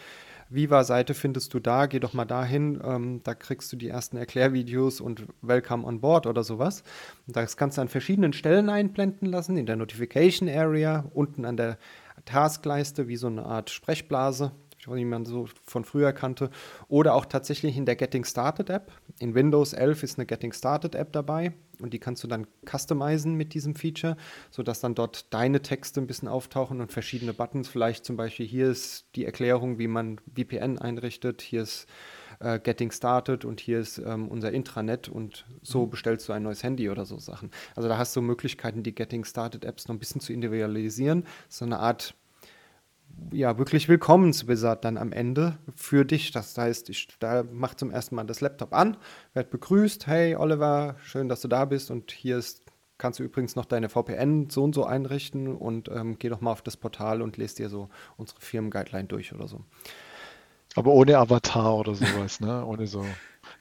Viva-Seite 0.48 1.12
findest 1.12 1.52
du 1.54 1.58
da, 1.58 1.86
geh 1.86 1.98
doch 1.98 2.12
mal 2.12 2.24
dahin, 2.24 2.80
ähm, 2.84 3.20
da 3.24 3.34
kriegst 3.34 3.72
du 3.72 3.76
die 3.76 3.88
ersten 3.88 4.18
Erklärvideos 4.18 5.00
und 5.00 5.26
Welcome 5.40 5.84
on 5.84 6.00
Board 6.00 6.28
oder 6.28 6.44
sowas. 6.44 6.84
das 7.26 7.56
kannst 7.56 7.78
du 7.78 7.82
an 7.82 7.88
verschiedenen 7.88 8.32
Stellen 8.32 8.70
einblenden 8.70 9.26
lassen, 9.26 9.56
in 9.56 9.66
der 9.66 9.74
Notification 9.74 10.48
Area, 10.48 11.04
unten 11.14 11.44
an 11.44 11.56
der 11.56 11.78
Taskleiste, 12.26 13.08
wie 13.08 13.16
so 13.16 13.26
eine 13.26 13.44
Art 13.44 13.70
Sprechblase 13.70 14.52
wie 14.88 15.04
man 15.04 15.24
so 15.24 15.48
von 15.66 15.84
früher 15.84 16.12
kannte, 16.12 16.50
oder 16.88 17.14
auch 17.14 17.26
tatsächlich 17.26 17.76
in 17.76 17.86
der 17.86 17.96
Getting 17.96 18.24
Started 18.24 18.70
App. 18.70 18.92
In 19.18 19.34
Windows 19.34 19.72
11 19.72 20.02
ist 20.02 20.18
eine 20.18 20.26
Getting 20.26 20.52
Started 20.52 20.94
App 20.94 21.12
dabei 21.12 21.52
und 21.80 21.92
die 21.92 21.98
kannst 21.98 22.22
du 22.24 22.28
dann 22.28 22.46
customizen 22.68 23.34
mit 23.34 23.54
diesem 23.54 23.74
Feature, 23.74 24.16
sodass 24.50 24.80
dann 24.80 24.94
dort 24.94 25.32
deine 25.32 25.62
Texte 25.62 26.00
ein 26.00 26.06
bisschen 26.06 26.28
auftauchen 26.28 26.80
und 26.80 26.92
verschiedene 26.92 27.34
Buttons. 27.34 27.68
Vielleicht 27.68 28.04
zum 28.04 28.16
Beispiel 28.16 28.46
hier 28.46 28.70
ist 28.70 29.06
die 29.14 29.24
Erklärung, 29.24 29.78
wie 29.78 29.88
man 29.88 30.20
VPN 30.34 30.78
einrichtet, 30.78 31.42
hier 31.42 31.62
ist 31.62 31.86
äh, 32.40 32.58
Getting 32.58 32.90
Started 32.90 33.44
und 33.44 33.60
hier 33.60 33.80
ist 33.80 33.98
ähm, 33.98 34.28
unser 34.28 34.52
Intranet 34.52 35.08
und 35.08 35.44
so 35.62 35.86
mhm. 35.86 35.90
bestellst 35.90 36.28
du 36.28 36.32
ein 36.32 36.42
neues 36.42 36.62
Handy 36.62 36.90
oder 36.90 37.04
so 37.04 37.18
Sachen. 37.18 37.50
Also 37.74 37.88
da 37.88 37.98
hast 37.98 38.14
du 38.16 38.22
Möglichkeiten, 38.22 38.82
die 38.82 38.94
Getting 38.94 39.24
Started 39.24 39.64
Apps 39.64 39.88
noch 39.88 39.94
ein 39.94 39.98
bisschen 39.98 40.20
zu 40.20 40.32
individualisieren. 40.32 41.24
So 41.48 41.64
eine 41.64 41.78
Art 41.78 42.14
ja, 43.32 43.58
wirklich 43.58 43.88
Willkommenswizard 43.88 44.84
dann 44.84 44.98
am 44.98 45.12
Ende 45.12 45.58
für 45.74 46.04
dich. 46.04 46.30
Das 46.32 46.56
heißt, 46.56 46.90
ich 46.90 47.08
da 47.18 47.42
mache 47.42 47.76
zum 47.76 47.90
ersten 47.90 48.14
Mal 48.14 48.24
das 48.24 48.40
Laptop 48.40 48.74
an, 48.74 48.96
werde 49.34 49.50
begrüßt, 49.50 50.06
hey 50.06 50.36
Oliver, 50.36 50.96
schön, 51.02 51.28
dass 51.28 51.40
du 51.40 51.48
da 51.48 51.64
bist 51.64 51.90
und 51.90 52.12
hier 52.12 52.38
ist, 52.38 52.62
kannst 52.98 53.18
du 53.18 53.24
übrigens 53.24 53.56
noch 53.56 53.64
deine 53.64 53.88
VPN 53.88 54.50
so 54.50 54.64
und 54.64 54.74
so 54.74 54.84
einrichten 54.84 55.56
und 55.56 55.88
ähm, 55.88 56.18
geh 56.18 56.28
doch 56.28 56.40
mal 56.40 56.52
auf 56.52 56.62
das 56.62 56.76
Portal 56.76 57.22
und 57.22 57.36
lest 57.36 57.58
dir 57.58 57.68
so 57.68 57.88
unsere 58.16 58.40
Firmen-Guideline 58.40 59.08
durch 59.08 59.34
oder 59.34 59.48
so. 59.48 59.64
Aber 60.74 60.92
ohne 60.92 61.18
Avatar 61.18 61.76
oder 61.76 61.94
sowas, 61.94 62.40
ne? 62.40 62.64
Ohne 62.64 62.86
so 62.86 63.04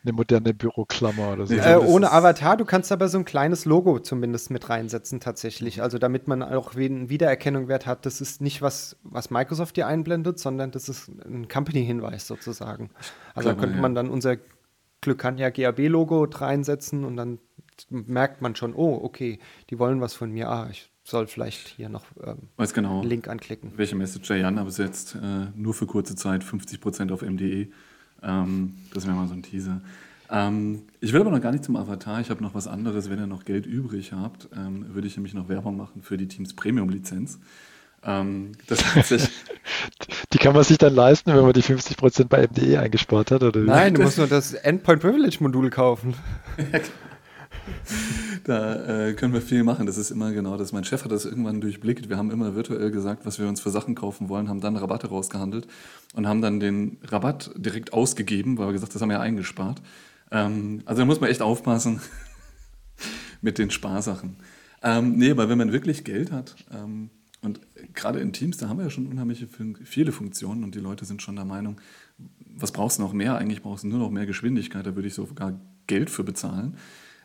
eine 0.04 0.14
moderne 0.14 0.54
Büroklammer 0.54 1.34
oder 1.34 1.46
so. 1.46 1.54
Äh, 1.54 1.78
ohne 1.78 2.12
Avatar, 2.12 2.58
du 2.58 2.66
kannst 2.66 2.92
aber 2.92 3.08
so 3.08 3.20
ein 3.20 3.26
kleines 3.26 3.66
Logo 3.66 4.00
zumindest 4.00 4.50
mit 4.50 4.70
reinsetzen 4.70 5.20
tatsächlich. 5.20 5.82
Also 5.82 6.00
damit 6.00 6.28
man 6.28 6.42
auch 6.42 6.76
einen 6.76 7.10
Wiedererkennungswert 7.10 7.86
hat. 7.86 8.06
Das 8.06 8.20
ist 8.20 8.42
nicht 8.42 8.62
was, 8.62 8.98
was 9.04 9.30
Microsoft 9.30 9.78
dir 9.78 9.88
einblendet, 9.88 10.40
sondern 10.40 10.72
das 10.72 10.90
ist 10.90 11.10
ein 11.10 11.48
Company-Hinweis 11.48 12.28
sozusagen. 12.28 12.90
Also 13.36 13.50
Klar, 13.50 13.56
da 13.56 13.62
könnte 13.62 13.80
man 13.80 13.94
dann 13.94 14.10
unser 14.10 14.38
Glückania 15.02 15.50
GAB-Logo 15.50 16.24
reinsetzen 16.24 17.06
und 17.06 17.16
dann 17.16 17.40
merkt 17.90 18.42
man 18.42 18.56
schon, 18.56 18.74
oh, 18.74 19.00
okay, 19.04 19.40
die 19.70 19.80
wollen 19.80 20.02
was 20.02 20.14
von 20.14 20.32
mir. 20.32 20.50
Ah, 20.50 20.68
ich 20.72 20.90
soll 21.04 21.28
vielleicht 21.28 21.68
hier 21.68 21.90
noch 21.90 22.06
ähm, 22.24 22.50
Weiß 22.58 22.74
genau, 22.74 23.02
einen 23.02 23.10
Link 23.10 23.28
anklicken. 23.28 23.74
Welche 23.76 23.96
Message 23.96 24.30
Jan 24.30 24.58
aber 24.58 24.72
setzt, 24.72 25.16
äh, 25.16 25.48
nur 25.56 25.74
für 25.74 25.86
kurze 25.88 26.16
Zeit 26.16 26.44
50% 26.44 27.12
auf 27.12 27.22
MDE. 27.22 27.70
Ähm, 28.24 28.74
das 28.94 29.06
wäre 29.06 29.16
mal 29.16 29.28
so 29.28 29.34
ein 29.34 29.44
Teaser. 29.44 29.82
Ähm, 30.30 30.84
ich 31.02 31.12
will 31.14 31.22
aber 31.22 31.32
noch 31.32 31.42
gar 31.42 31.52
nicht 31.52 31.66
zum 31.66 31.76
Avatar. 31.76 32.22
Ich 32.22 32.30
habe 32.30 32.42
noch 32.42 32.56
was 32.56 32.68
anderes. 32.68 33.10
Wenn 33.10 33.20
ihr 33.20 33.28
noch 33.28 33.46
Geld 33.46 33.66
übrig 33.66 34.14
habt, 34.14 34.48
ähm, 34.56 34.86
würde 34.94 35.08
ich 35.08 35.18
nämlich 35.18 35.34
noch 35.34 35.50
Werbung 35.50 35.76
machen 35.76 36.02
für 36.02 36.18
die 36.18 36.28
Teams 36.28 36.54
Premium-Lizenz. 36.54 37.40
Ähm, 38.04 38.54
die 40.34 40.38
kann 40.40 40.54
man 40.54 40.64
sich 40.64 40.78
dann 40.80 40.96
leisten, 40.96 41.36
wenn 41.36 41.44
man 41.44 41.54
die 41.54 41.62
50% 41.62 42.26
bei 42.26 42.48
MDE 42.48 42.80
eingespart 42.80 43.32
hat? 43.32 43.44
Oder 43.44 43.60
Nein, 43.60 43.94
du 43.94 44.02
musst 44.02 44.18
nur 44.18 44.28
das 44.28 44.54
Endpoint 44.54 45.02
Privilege 45.02 45.38
Modul 45.40 45.70
kaufen. 45.70 46.16
da 48.44 49.08
äh, 49.08 49.14
können 49.14 49.34
wir 49.34 49.42
viel 49.42 49.64
machen. 49.64 49.86
Das 49.86 49.98
ist 49.98 50.12
immer 50.12 50.32
genau 50.32 50.58
das. 50.58 50.72
Mein 50.72 50.84
Chef 50.84 51.04
hat 51.04 51.12
das 51.12 51.26
irgendwann 51.26 51.62
durchblickt. 51.62 52.10
Wir 52.10 52.18
haben 52.18 52.32
immer 52.32 52.56
virtuell 52.56 52.92
gesagt, 52.92 53.26
was 53.26 53.40
wir 53.40 53.48
uns 53.48 53.62
für 53.62 53.70
Sachen 53.70 53.96
kaufen 53.96 54.30
wollen, 54.30 54.50
haben 54.50 54.62
dann 54.62 54.76
Rabatte 54.76 55.08
rausgehandelt 55.08 55.68
und 56.14 56.28
haben 56.28 56.42
dann 56.42 56.60
den 56.60 56.98
Rabatt 57.04 57.52
direkt 57.56 57.94
ausgegeben, 57.94 58.58
weil 58.58 58.68
wir 58.68 58.74
gesagt 58.74 58.96
das 58.96 59.02
haben 59.02 59.10
wir 59.10 59.18
ja 59.18 59.22
eingespart. 59.22 59.82
Ähm, 60.32 60.82
also 60.86 61.02
da 61.02 61.06
muss 61.06 61.22
man 61.22 61.30
echt 61.30 61.42
aufpassen 61.42 62.02
mit 63.42 63.58
den 63.58 63.70
Sparsachen. 63.72 64.38
Ähm, 64.84 65.18
nee, 65.18 65.32
aber 65.32 65.50
wenn 65.50 65.58
man 65.58 65.72
wirklich 65.72 66.04
Geld 66.04 66.32
hat, 66.32 66.56
ähm, 66.74 67.10
und 67.44 67.60
gerade 67.96 68.20
in 68.20 68.34
Teams, 68.34 68.58
da 68.58 68.70
haben 68.70 68.78
wir 68.78 68.84
ja 68.84 68.90
schon 68.92 69.08
unheimlich 69.08 69.46
viele 69.84 70.12
Funktionen 70.12 70.64
und 70.64 70.76
die 70.76 70.80
Leute 70.80 71.06
sind 71.06 71.22
schon 71.24 71.36
der 71.36 71.46
Meinung, 71.46 71.82
was 72.56 72.72
brauchst 72.72 73.00
du 73.00 73.02
noch 73.02 73.14
mehr? 73.14 73.36
Eigentlich 73.36 73.64
brauchst 73.64 73.84
du 73.84 73.88
nur 73.88 73.98
noch 73.98 74.12
mehr 74.12 74.28
Geschwindigkeit, 74.28 74.86
da 74.86 74.96
würde 74.96 75.08
ich 75.08 75.16
sogar 75.16 75.60
Geld 75.88 76.10
für 76.10 76.24
bezahlen. 76.24 76.78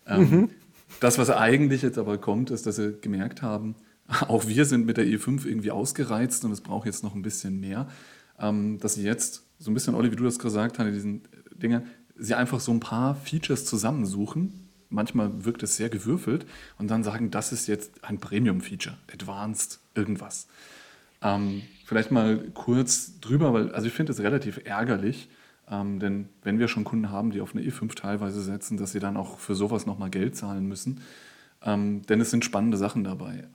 Ähm, 0.07 0.31
mhm. 0.31 0.51
Das, 1.01 1.19
was 1.19 1.31
eigentlich 1.31 1.83
jetzt 1.83 1.99
aber 1.99 2.19
kommt, 2.19 2.51
ist, 2.51 2.67
dass 2.67 2.77
sie 2.77 2.97
gemerkt 3.01 3.43
haben, 3.43 3.75
auch 4.29 4.47
wir 4.47 4.65
sind 4.65 4.87
mit 4.87 4.97
der 4.97 5.07
E5 5.07 5.47
irgendwie 5.47 5.71
ausgereizt 5.71 6.45
und 6.45 6.53
es 6.53 6.61
braucht 6.61 6.87
jetzt 6.87 7.03
noch 7.03 7.15
ein 7.15 7.23
bisschen 7.23 7.61
mehr, 7.61 7.89
ähm, 8.39 8.79
dass 8.79 8.95
sie 8.95 9.03
jetzt, 9.03 9.43
so 9.59 9.71
ein 9.71 9.75
bisschen, 9.75 9.95
Olli, 9.95 10.13
wie 10.13 10.17
du 10.17 10.25
das 10.25 10.39
gesagt 10.39 10.79
hast, 10.79 10.87
in 10.87 10.93
diesen 10.93 11.23
Dingen, 11.55 11.83
sie 12.17 12.35
einfach 12.35 12.61
so 12.61 12.73
ein 12.73 12.81
paar 12.81 13.15
Features 13.15 13.65
zusammensuchen. 13.65 14.69
Manchmal 14.89 15.45
wirkt 15.45 15.63
es 15.63 15.77
sehr 15.77 15.89
gewürfelt 15.89 16.47
und 16.79 16.91
dann 16.91 17.03
sagen, 17.03 17.31
das 17.31 17.53
ist 17.53 17.67
jetzt 17.67 18.05
ein 18.05 18.19
Premium-Feature, 18.19 18.97
Advanced, 19.13 19.81
irgendwas. 19.95 20.47
Ähm, 21.23 21.63
vielleicht 21.85 22.11
mal 22.11 22.39
kurz 22.55 23.19
drüber, 23.21 23.53
weil 23.53 23.73
also 23.73 23.87
ich 23.87 23.93
finde 23.93 24.13
es 24.13 24.21
relativ 24.21 24.61
ärgerlich, 24.65 25.29
ähm, 25.71 25.99
denn 25.99 26.29
wenn 26.43 26.59
wir 26.59 26.69
schon 26.69 26.85
Kunden 26.85 27.11
haben, 27.11 27.31
die 27.31 27.41
auf 27.41 27.55
eine 27.55 27.65
E5 27.65 27.95
teilweise 27.95 28.43
setzen, 28.43 28.77
dass 28.77 28.93
sie 28.93 29.01
dann 29.01 29.17
auch 29.17 29.39
für 29.39 29.55
sowas 29.55 29.87
nochmal 29.87 30.11
Geld 30.11 30.37
zahlen 30.37 30.67
müssen. 30.67 31.01
Ähm, 31.63 32.03
denn 32.03 32.21
es 32.21 32.31
sind 32.31 32.45
spannende 32.45 32.77
Sachen 32.77 33.03
dabei. 33.05 33.49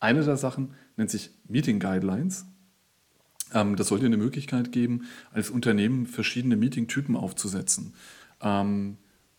Eine 0.00 0.24
der 0.24 0.36
Sachen 0.36 0.74
nennt 0.96 1.10
sich 1.10 1.30
Meeting 1.48 1.80
Guidelines. 1.80 2.46
Ähm, 3.52 3.76
das 3.76 3.88
soll 3.88 4.00
dir 4.00 4.06
eine 4.06 4.16
Möglichkeit 4.16 4.72
geben, 4.72 5.04
als 5.32 5.50
Unternehmen 5.50 6.06
verschiedene 6.06 6.56
Meeting-Typen 6.56 7.16
aufzusetzen. 7.16 7.94
Ähm, 8.40 8.96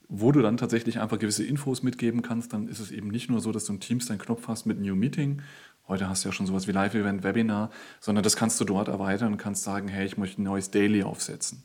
wo 0.10 0.32
du 0.32 0.42
dann 0.42 0.58
tatsächlich 0.58 1.00
einfach 1.00 1.20
gewisse 1.20 1.44
Infos 1.44 1.84
mitgeben 1.84 2.24
kannst, 2.24 2.52
dann 2.54 2.68
ist 2.68 2.80
es 2.80 2.92
eben 2.92 3.10
nicht 3.10 3.30
nur 3.30 3.42
so, 3.42 3.52
dass 3.52 3.66
du 3.66 3.74
im 3.74 3.80
Teams 3.80 4.08
deinen 4.08 4.18
Knopf 4.18 4.48
hast 4.48 4.66
mit 4.66 4.80
New 4.80 4.96
Meeting. 4.96 5.44
Heute 5.90 6.08
hast 6.08 6.24
du 6.24 6.30
ja 6.30 6.34
schon 6.34 6.46
sowas 6.46 6.68
wie 6.68 6.72
Live-Event, 6.72 7.24
Webinar, 7.24 7.72
sondern 8.00 8.24
das 8.24 8.38
kannst 8.38 8.62
du 8.62 8.64
dort 8.64 8.88
erweitern 8.88 9.34
und 9.34 9.38
kannst 9.38 9.64
sagen, 9.64 9.90
hey, 9.90 10.06
ich 10.06 10.18
möchte 10.18 10.42
ein 10.42 10.46
neues 10.46 10.72
Daily 10.72 11.04
aufsetzen 11.04 11.64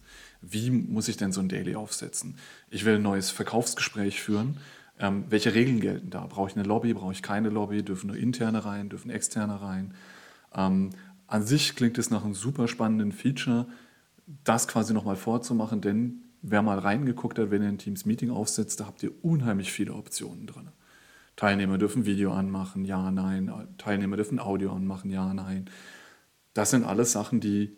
wie 0.50 0.70
muss 0.70 1.08
ich 1.08 1.16
denn 1.16 1.32
so 1.32 1.40
ein 1.40 1.48
Daily 1.48 1.74
aufsetzen? 1.74 2.36
Ich 2.70 2.84
will 2.84 2.96
ein 2.96 3.02
neues 3.02 3.30
Verkaufsgespräch 3.30 4.20
führen. 4.20 4.58
Ähm, 4.98 5.24
welche 5.28 5.54
Regeln 5.54 5.80
gelten 5.80 6.10
da? 6.10 6.26
Brauche 6.26 6.50
ich 6.50 6.56
eine 6.56 6.66
Lobby? 6.66 6.94
Brauche 6.94 7.12
ich 7.12 7.22
keine 7.22 7.48
Lobby? 7.48 7.82
Dürfen 7.82 8.08
nur 8.08 8.16
interne 8.16 8.64
rein? 8.64 8.88
Dürfen 8.88 9.10
externe 9.10 9.60
rein? 9.60 9.94
Ähm, 10.54 10.90
an 11.26 11.44
sich 11.44 11.74
klingt 11.74 11.98
es 11.98 12.10
nach 12.10 12.24
einem 12.24 12.34
super 12.34 12.68
spannenden 12.68 13.12
Feature, 13.12 13.66
das 14.44 14.68
quasi 14.68 14.94
nochmal 14.94 15.16
vorzumachen, 15.16 15.80
denn 15.80 16.22
wer 16.42 16.62
mal 16.62 16.78
reingeguckt 16.78 17.38
hat, 17.38 17.50
wenn 17.50 17.62
ihr 17.62 17.68
ein 17.68 17.78
Teams 17.78 18.04
Meeting 18.04 18.30
aufsetzt, 18.30 18.80
da 18.80 18.86
habt 18.86 19.02
ihr 19.02 19.12
unheimlich 19.22 19.72
viele 19.72 19.94
Optionen 19.94 20.46
drin. 20.46 20.68
Teilnehmer 21.36 21.78
dürfen 21.78 22.06
Video 22.06 22.32
anmachen, 22.32 22.84
ja, 22.84 23.10
nein. 23.10 23.52
Teilnehmer 23.78 24.16
dürfen 24.16 24.38
Audio 24.38 24.72
anmachen, 24.72 25.10
ja, 25.10 25.34
nein. 25.34 25.68
Das 26.52 26.70
sind 26.70 26.84
alles 26.84 27.12
Sachen, 27.12 27.40
die 27.40 27.76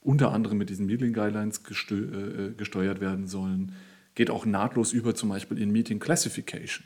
unter 0.00 0.32
anderem 0.32 0.56
mit 0.56 0.70
diesen 0.70 0.86
Meeting 0.86 1.12
Guidelines 1.12 1.60
äh, 1.90 1.94
äh, 1.94 2.54
gesteuert 2.54 3.00
werden 3.00 3.26
sollen. 3.26 3.72
Geht 4.14 4.30
auch 4.30 4.46
nahtlos 4.46 4.92
über 4.92 5.14
zum 5.14 5.28
Beispiel 5.28 5.58
in 5.58 5.70
Meeting 5.72 5.98
Classification. 5.98 6.84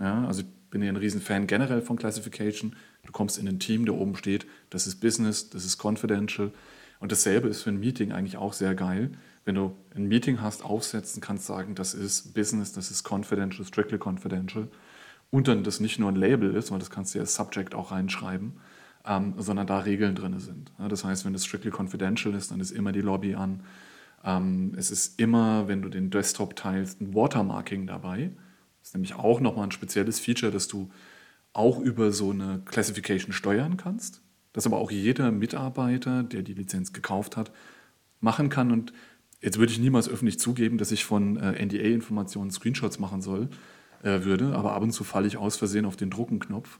Ja, 0.00 0.26
also 0.26 0.42
ich 0.42 0.46
bin 0.70 0.82
ja 0.82 0.88
ein 0.88 0.96
Riesenfan 0.96 1.46
generell 1.46 1.80
von 1.80 1.96
Classification. 1.96 2.76
Du 3.06 3.12
kommst 3.12 3.38
in 3.38 3.48
ein 3.48 3.58
Team, 3.58 3.86
der 3.86 3.94
oben 3.94 4.16
steht, 4.16 4.46
das 4.70 4.86
ist 4.86 4.96
Business, 4.96 5.48
das 5.50 5.64
ist 5.64 5.82
Confidential. 5.82 6.52
Und 7.00 7.12
dasselbe 7.12 7.48
ist 7.48 7.62
für 7.62 7.70
ein 7.70 7.80
Meeting 7.80 8.12
eigentlich 8.12 8.36
auch 8.36 8.52
sehr 8.52 8.74
geil. 8.74 9.12
Wenn 9.44 9.54
du 9.54 9.74
ein 9.94 10.06
Meeting 10.06 10.42
hast, 10.42 10.64
aufsetzen 10.64 11.22
kannst, 11.22 11.46
sagen, 11.46 11.74
das 11.74 11.94
ist 11.94 12.34
Business, 12.34 12.72
das 12.72 12.90
ist 12.90 13.04
Confidential, 13.04 13.64
Strictly 13.64 13.98
Confidential. 13.98 14.68
Und 15.30 15.48
dann 15.48 15.62
das 15.62 15.80
nicht 15.80 15.98
nur 15.98 16.10
ein 16.10 16.16
Label 16.16 16.54
ist, 16.54 16.68
sondern 16.68 16.80
das 16.80 16.90
kannst 16.90 17.14
du 17.14 17.18
ja 17.18 17.22
als 17.22 17.34
Subject 17.34 17.74
auch 17.74 17.92
reinschreiben 17.92 18.54
ähm, 19.08 19.34
sondern 19.38 19.66
da 19.66 19.80
Regeln 19.80 20.14
drin 20.14 20.38
sind. 20.38 20.70
Ja, 20.78 20.88
das 20.88 21.04
heißt, 21.04 21.24
wenn 21.24 21.34
es 21.34 21.46
strictly 21.46 21.70
confidential 21.70 22.34
ist, 22.34 22.50
dann 22.50 22.60
ist 22.60 22.70
immer 22.70 22.92
die 22.92 23.00
Lobby 23.00 23.34
an. 23.34 23.62
Ähm, 24.22 24.74
es 24.76 24.90
ist 24.90 25.18
immer, 25.18 25.66
wenn 25.66 25.82
du 25.82 25.88
den 25.88 26.10
Desktop 26.10 26.56
teilst, 26.56 27.00
ein 27.00 27.14
Watermarking 27.14 27.86
dabei. 27.86 28.30
Das 28.80 28.88
ist 28.88 28.94
nämlich 28.94 29.14
auch 29.14 29.40
nochmal 29.40 29.64
ein 29.64 29.72
spezielles 29.72 30.20
Feature, 30.20 30.52
dass 30.52 30.68
du 30.68 30.90
auch 31.54 31.80
über 31.80 32.12
so 32.12 32.30
eine 32.30 32.60
Classification 32.66 33.32
steuern 33.32 33.76
kannst. 33.78 34.20
Das 34.52 34.66
aber 34.66 34.78
auch 34.78 34.90
jeder 34.90 35.30
Mitarbeiter, 35.30 36.22
der 36.22 36.42
die 36.42 36.54
Lizenz 36.54 36.92
gekauft 36.92 37.36
hat, 37.36 37.50
machen 38.20 38.50
kann. 38.50 38.70
Und 38.70 38.92
jetzt 39.40 39.58
würde 39.58 39.72
ich 39.72 39.78
niemals 39.78 40.08
öffentlich 40.08 40.38
zugeben, 40.38 40.78
dass 40.78 40.92
ich 40.92 41.04
von 41.04 41.36
äh, 41.36 41.64
NDA-Informationen 41.64 42.50
Screenshots 42.50 42.98
machen 42.98 43.22
soll, 43.22 43.48
äh, 44.02 44.24
würde, 44.24 44.54
aber 44.54 44.72
ab 44.72 44.82
und 44.82 44.92
zu 44.92 45.04
falle 45.04 45.26
ich 45.26 45.36
aus 45.36 45.56
Versehen 45.56 45.84
auf 45.84 45.96
den 45.96 46.10
Druckenknopf. 46.10 46.78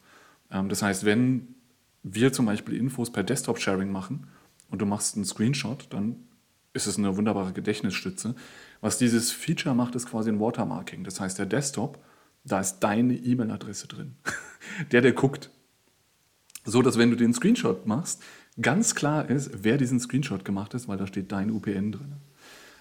Ähm, 0.50 0.68
das 0.68 0.82
heißt, 0.82 1.04
wenn 1.04 1.54
wir 2.02 2.32
zum 2.32 2.46
Beispiel 2.46 2.74
Infos 2.76 3.10
per 3.10 3.22
Desktop-Sharing 3.22 3.90
machen 3.90 4.26
und 4.70 4.80
du 4.80 4.86
machst 4.86 5.16
einen 5.16 5.24
Screenshot, 5.24 5.86
dann 5.90 6.16
ist 6.72 6.86
es 6.86 6.98
eine 6.98 7.16
wunderbare 7.16 7.52
Gedächtnisstütze. 7.52 8.34
Was 8.80 8.98
dieses 8.98 9.32
Feature 9.32 9.74
macht, 9.74 9.94
ist 9.94 10.06
quasi 10.06 10.30
ein 10.30 10.40
Watermarking. 10.40 11.04
Das 11.04 11.20
heißt, 11.20 11.38
der 11.38 11.46
Desktop, 11.46 11.98
da 12.44 12.60
ist 12.60 12.80
deine 12.80 13.14
E-Mail-Adresse 13.14 13.88
drin. 13.88 14.14
der, 14.92 15.00
der 15.00 15.12
guckt. 15.12 15.50
So, 16.64 16.82
dass 16.82 16.98
wenn 16.98 17.10
du 17.10 17.16
den 17.16 17.34
Screenshot 17.34 17.86
machst, 17.86 18.22
ganz 18.60 18.94
klar 18.94 19.28
ist, 19.28 19.50
wer 19.64 19.78
diesen 19.78 20.00
Screenshot 20.00 20.44
gemacht 20.44 20.74
ist, 20.74 20.86
weil 20.86 20.98
da 20.98 21.06
steht 21.06 21.32
dein 21.32 21.50
UPN 21.50 21.92
drin. 21.92 22.12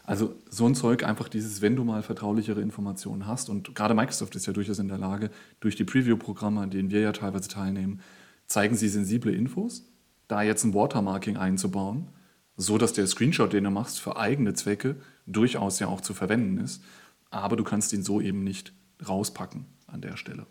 Also 0.07 0.35
so 0.49 0.65
ein 0.65 0.73
Zeug, 0.73 1.03
einfach 1.03 1.27
dieses, 1.27 1.61
wenn 1.61 1.75
du 1.75 1.83
mal 1.83 2.01
vertraulichere 2.01 2.61
Informationen 2.61 3.27
hast, 3.27 3.49
und 3.49 3.75
gerade 3.75 3.93
Microsoft 3.93 4.37
ist 4.37 4.47
ja 4.47 4.53
durchaus 4.53 4.79
in 4.79 4.87
der 4.87 4.97
Lage, 4.97 5.29
durch 5.59 5.75
die 5.75 5.83
Preview-Programme, 5.83 6.61
an 6.61 6.69
denen 6.69 6.91
wir 6.91 7.01
ja 7.01 7.11
teilweise 7.11 7.49
teilnehmen, 7.49 7.99
zeigen 8.45 8.77
sie 8.77 8.87
sensible 8.87 9.33
Infos, 9.33 9.83
da 10.29 10.41
jetzt 10.41 10.63
ein 10.63 10.73
Watermarking 10.73 11.35
einzubauen, 11.35 12.07
so 12.55 12.77
dass 12.77 12.93
der 12.93 13.05
Screenshot, 13.05 13.51
den 13.51 13.65
du 13.65 13.69
machst, 13.69 13.99
für 13.99 14.15
eigene 14.15 14.53
Zwecke 14.53 14.95
durchaus 15.25 15.79
ja 15.79 15.87
auch 15.87 15.99
zu 15.99 16.13
verwenden 16.13 16.57
ist, 16.63 16.81
aber 17.29 17.57
du 17.57 17.65
kannst 17.65 17.91
ihn 17.91 18.01
so 18.01 18.21
eben 18.21 18.45
nicht 18.45 18.71
rauspacken 19.05 19.65
an 19.87 19.99
der 19.99 20.15
Stelle. 20.15 20.47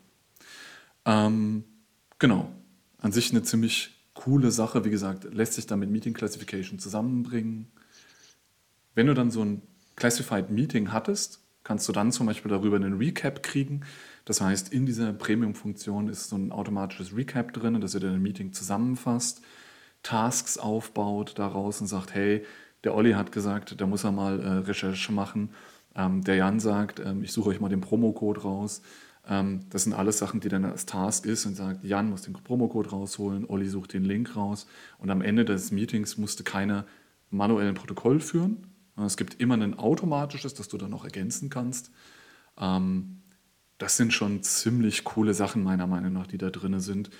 Ähm, 1.06 1.64
genau, 2.18 2.52
an 2.98 3.10
sich 3.10 3.30
eine 3.30 3.42
ziemlich 3.42 3.96
coole 4.12 4.50
Sache, 4.50 4.84
wie 4.84 4.90
gesagt, 4.90 5.32
lässt 5.32 5.54
sich 5.54 5.66
da 5.66 5.76
mit 5.76 5.90
Meeting 5.90 6.12
Classification 6.12 6.78
zusammenbringen 6.78 7.68
wenn 8.96 9.06
du 9.06 9.14
dann 9.14 9.30
so 9.30 9.44
ein 9.44 9.62
Classified 9.94 10.50
Meeting 10.50 10.92
hattest, 10.92 11.40
kannst 11.62 11.88
du 11.88 11.92
dann 11.92 12.10
zum 12.10 12.26
Beispiel 12.26 12.50
darüber 12.50 12.76
einen 12.76 12.96
Recap 12.96 13.42
kriegen. 13.42 13.82
Das 14.24 14.40
heißt, 14.40 14.72
in 14.72 14.86
dieser 14.86 15.12
Premium-Funktion 15.12 16.08
ist 16.08 16.28
so 16.28 16.36
ein 16.36 16.50
automatisches 16.50 17.14
Recap 17.14 17.52
drin, 17.52 17.80
dass 17.80 17.94
er 17.94 18.00
dann 18.00 18.14
ein 18.14 18.22
Meeting 18.22 18.52
zusammenfasst, 18.52 19.42
Tasks 20.02 20.58
aufbaut 20.58 21.38
daraus 21.38 21.80
und 21.80 21.86
sagt, 21.88 22.14
hey, 22.14 22.44
der 22.84 22.94
Olli 22.94 23.12
hat 23.12 23.32
gesagt, 23.32 23.80
da 23.80 23.86
muss 23.86 24.04
er 24.04 24.12
mal 24.12 24.40
äh, 24.40 24.48
Recherche 24.66 25.12
machen. 25.12 25.50
Ähm, 25.94 26.22
der 26.22 26.36
Jan 26.36 26.60
sagt, 26.60 27.00
ähm, 27.00 27.22
ich 27.22 27.32
suche 27.32 27.50
euch 27.50 27.60
mal 27.60 27.68
den 27.68 27.80
Promocode 27.80 28.44
raus. 28.44 28.82
Ähm, 29.28 29.60
das 29.70 29.84
sind 29.84 29.92
alles 29.92 30.18
Sachen, 30.18 30.40
die 30.40 30.48
dann 30.48 30.64
als 30.64 30.86
Task 30.86 31.26
ist 31.26 31.46
und 31.46 31.56
sagt, 31.56 31.84
Jan 31.84 32.08
muss 32.08 32.22
den 32.22 32.34
Promocode 32.34 32.92
rausholen, 32.92 33.44
Olli 33.48 33.66
sucht 33.66 33.92
den 33.92 34.04
Link 34.04 34.36
raus. 34.36 34.66
Und 34.98 35.10
am 35.10 35.22
Ende 35.22 35.44
des 35.44 35.72
Meetings 35.72 36.16
musste 36.16 36.44
keiner 36.44 36.86
manuell 37.30 37.68
ein 37.68 37.74
Protokoll 37.74 38.20
führen, 38.20 38.75
es 39.04 39.16
gibt 39.16 39.40
immer 39.40 39.54
ein 39.54 39.78
automatisches, 39.78 40.54
das 40.54 40.68
du 40.68 40.78
dann 40.78 40.90
noch 40.90 41.04
ergänzen 41.04 41.50
kannst. 41.50 41.90
Ähm, 42.58 43.22
das 43.78 43.96
sind 43.96 44.12
schon 44.12 44.42
ziemlich 44.42 45.04
coole 45.04 45.34
Sachen, 45.34 45.62
meiner 45.62 45.86
Meinung 45.86 46.12
nach, 46.12 46.26
die 46.26 46.38
da 46.38 46.50
drin 46.50 46.80
sind. 46.80 47.10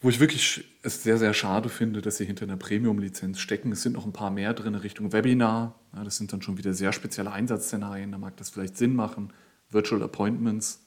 Wo 0.00 0.08
ich 0.08 0.20
wirklich 0.20 0.64
es 0.82 1.02
sehr, 1.02 1.18
sehr 1.18 1.34
schade 1.34 1.68
finde, 1.68 2.00
dass 2.00 2.16
sie 2.16 2.24
hinter 2.24 2.44
einer 2.44 2.56
Premium-Lizenz 2.56 3.38
stecken. 3.38 3.72
Es 3.72 3.82
sind 3.82 3.92
noch 3.92 4.04
ein 4.04 4.12
paar 4.12 4.30
mehr 4.30 4.54
drin 4.54 4.74
Richtung 4.74 5.12
Webinar. 5.12 5.78
Ja, 5.94 6.04
das 6.04 6.16
sind 6.16 6.32
dann 6.32 6.42
schon 6.42 6.58
wieder 6.58 6.74
sehr 6.74 6.92
spezielle 6.92 7.32
Einsatzszenarien. 7.32 8.10
Da 8.10 8.18
mag 8.18 8.36
das 8.36 8.50
vielleicht 8.50 8.76
Sinn 8.76 8.94
machen. 8.94 9.32
Virtual 9.70 10.02
Appointments, 10.02 10.84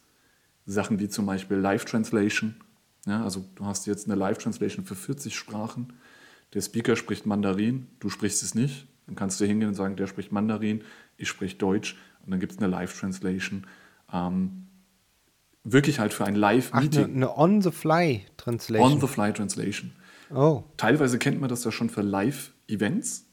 Sachen 0.65 0.99
wie 0.99 1.09
zum 1.09 1.25
Beispiel 1.25 1.57
Live-Translation. 1.57 2.55
Ja, 3.05 3.23
also 3.23 3.45
du 3.55 3.65
hast 3.65 3.87
jetzt 3.87 4.07
eine 4.07 4.15
Live-Translation 4.15 4.85
für 4.85 4.95
40 4.95 5.35
Sprachen. 5.35 5.93
Der 6.53 6.61
Speaker 6.61 6.95
spricht 6.95 7.25
Mandarin, 7.25 7.87
du 7.99 8.09
sprichst 8.09 8.43
es 8.43 8.55
nicht. 8.55 8.87
Dann 9.07 9.15
kannst 9.15 9.39
du 9.39 9.45
hingehen 9.45 9.69
und 9.69 9.75
sagen, 9.75 9.95
der 9.95 10.07
spricht 10.07 10.31
Mandarin, 10.31 10.83
ich 11.17 11.29
spreche 11.29 11.57
Deutsch 11.57 11.95
und 12.23 12.31
dann 12.31 12.39
gibt 12.39 12.53
es 12.53 12.57
eine 12.57 12.67
Live-Translation. 12.67 13.67
Ähm, 14.11 14.67
wirklich 15.63 15.99
halt 15.99 16.13
für 16.13 16.25
ein 16.25 16.35
Live-Meeting. 16.35 17.03
Eine, 17.03 17.13
eine 17.13 17.37
On-the-Fly-Translation. 17.37 18.91
On-the-Fly-Translation. 18.91 19.91
Oh. 20.33 20.63
Teilweise 20.77 21.19
kennt 21.19 21.39
man 21.39 21.49
das 21.49 21.63
ja 21.63 21.71
schon 21.71 21.89
für 21.89 22.01
Live-Events, 22.01 23.25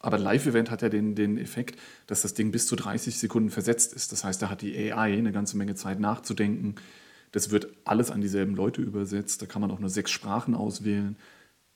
aber 0.00 0.16
ein 0.16 0.22
Live-Event 0.22 0.70
hat 0.70 0.82
ja 0.82 0.88
den, 0.88 1.14
den 1.14 1.38
Effekt, 1.38 1.78
dass 2.06 2.22
das 2.22 2.34
Ding 2.34 2.50
bis 2.50 2.66
zu 2.66 2.74
30 2.74 3.18
Sekunden 3.18 3.50
versetzt 3.50 3.92
ist. 3.92 4.12
Das 4.12 4.24
heißt, 4.24 4.40
da 4.40 4.48
hat 4.48 4.62
die 4.62 4.74
AI 4.92 5.18
eine 5.18 5.30
ganze 5.30 5.56
Menge 5.56 5.74
Zeit 5.74 6.00
nachzudenken. 6.00 6.76
Das 7.32 7.50
wird 7.50 7.68
alles 7.84 8.10
an 8.10 8.20
dieselben 8.20 8.56
Leute 8.56 8.80
übersetzt. 8.80 9.42
Da 9.42 9.46
kann 9.46 9.60
man 9.60 9.70
auch 9.70 9.78
nur 9.78 9.90
sechs 9.90 10.10
Sprachen 10.10 10.54
auswählen. 10.54 11.16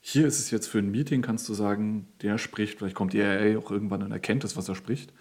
Hier 0.06 0.26
ist 0.26 0.38
es 0.38 0.50
jetzt 0.50 0.66
für 0.66 0.80
ein 0.80 0.90
Meeting, 0.90 1.22
kannst 1.22 1.48
du 1.48 1.54
sagen, 1.54 2.08
der 2.20 2.36
spricht, 2.36 2.76
vielleicht 2.76 2.94
kommt 2.94 3.14
die 3.14 3.22
AI 3.22 3.56
auch 3.56 3.70
irgendwann 3.70 4.02
und 4.02 4.12
erkennt 4.12 4.44
das, 4.44 4.54
was 4.54 4.68
er 4.68 4.74
spricht 4.74 5.14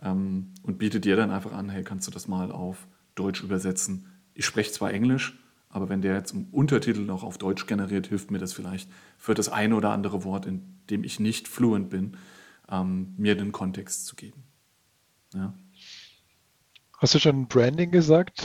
ähm, 0.00 0.54
und 0.62 0.78
bietet 0.78 1.04
dir 1.04 1.16
dann 1.16 1.32
einfach 1.32 1.52
an, 1.52 1.68
hey, 1.68 1.82
kannst 1.82 2.06
du 2.06 2.12
das 2.12 2.28
mal 2.28 2.52
auf 2.52 2.86
Deutsch 3.16 3.42
übersetzen? 3.42 4.06
Ich 4.34 4.46
spreche 4.46 4.70
zwar 4.70 4.92
Englisch, 4.92 5.42
aber 5.68 5.88
wenn 5.88 6.02
der 6.02 6.14
jetzt 6.14 6.34
einen 6.34 6.46
Untertitel 6.52 7.00
noch 7.00 7.24
auf 7.24 7.36
Deutsch 7.36 7.66
generiert, 7.66 8.06
hilft 8.06 8.30
mir 8.30 8.38
das 8.38 8.52
vielleicht 8.52 8.88
für 9.18 9.34
das 9.34 9.48
eine 9.48 9.74
oder 9.74 9.90
andere 9.90 10.22
Wort, 10.22 10.46
in 10.46 10.62
dem 10.88 11.02
ich 11.02 11.18
nicht 11.18 11.48
fluent 11.48 11.90
bin, 11.90 12.16
ähm, 12.70 13.14
mir 13.16 13.34
den 13.34 13.50
Kontext 13.50 14.06
zu 14.06 14.14
geben. 14.14 14.44
Ja. 15.34 15.52
Hast 16.96 17.16
du 17.16 17.18
schon 17.18 17.48
Branding 17.48 17.90
gesagt? 17.90 18.44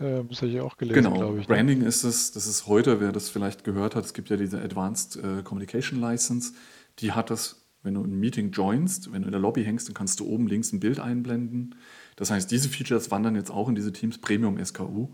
Ähm, 0.00 0.28
das 0.28 0.42
habe 0.42 0.50
ich 0.50 0.60
auch 0.60 0.76
gelesen, 0.76 1.02
genau. 1.02 1.16
glaube 1.16 1.40
ich. 1.40 1.48
Ne? 1.48 1.54
Branding 1.54 1.82
ist 1.82 2.04
es, 2.04 2.32
das 2.32 2.46
ist 2.46 2.66
heute, 2.66 3.00
wer 3.00 3.12
das 3.12 3.28
vielleicht 3.28 3.64
gehört 3.64 3.94
hat, 3.94 4.04
es 4.04 4.14
gibt 4.14 4.30
ja 4.30 4.36
diese 4.36 4.60
Advanced 4.60 5.16
äh, 5.16 5.42
Communication 5.42 6.00
License, 6.00 6.54
die 6.98 7.12
hat 7.12 7.30
das, 7.30 7.66
wenn 7.82 7.94
du 7.94 8.02
ein 8.02 8.18
Meeting 8.18 8.50
joinst, 8.50 9.12
wenn 9.12 9.22
du 9.22 9.28
in 9.28 9.32
der 9.32 9.40
Lobby 9.40 9.64
hängst, 9.64 9.88
dann 9.88 9.94
kannst 9.94 10.20
du 10.20 10.26
oben 10.26 10.46
links 10.46 10.72
ein 10.72 10.80
Bild 10.80 11.00
einblenden. 11.00 11.74
Das 12.16 12.30
heißt, 12.30 12.50
diese 12.50 12.68
Features 12.68 13.10
wandern 13.10 13.36
jetzt 13.36 13.50
auch 13.50 13.68
in 13.68 13.74
diese 13.74 13.92
Teams 13.92 14.18
Premium 14.18 14.62
SKU. 14.62 15.08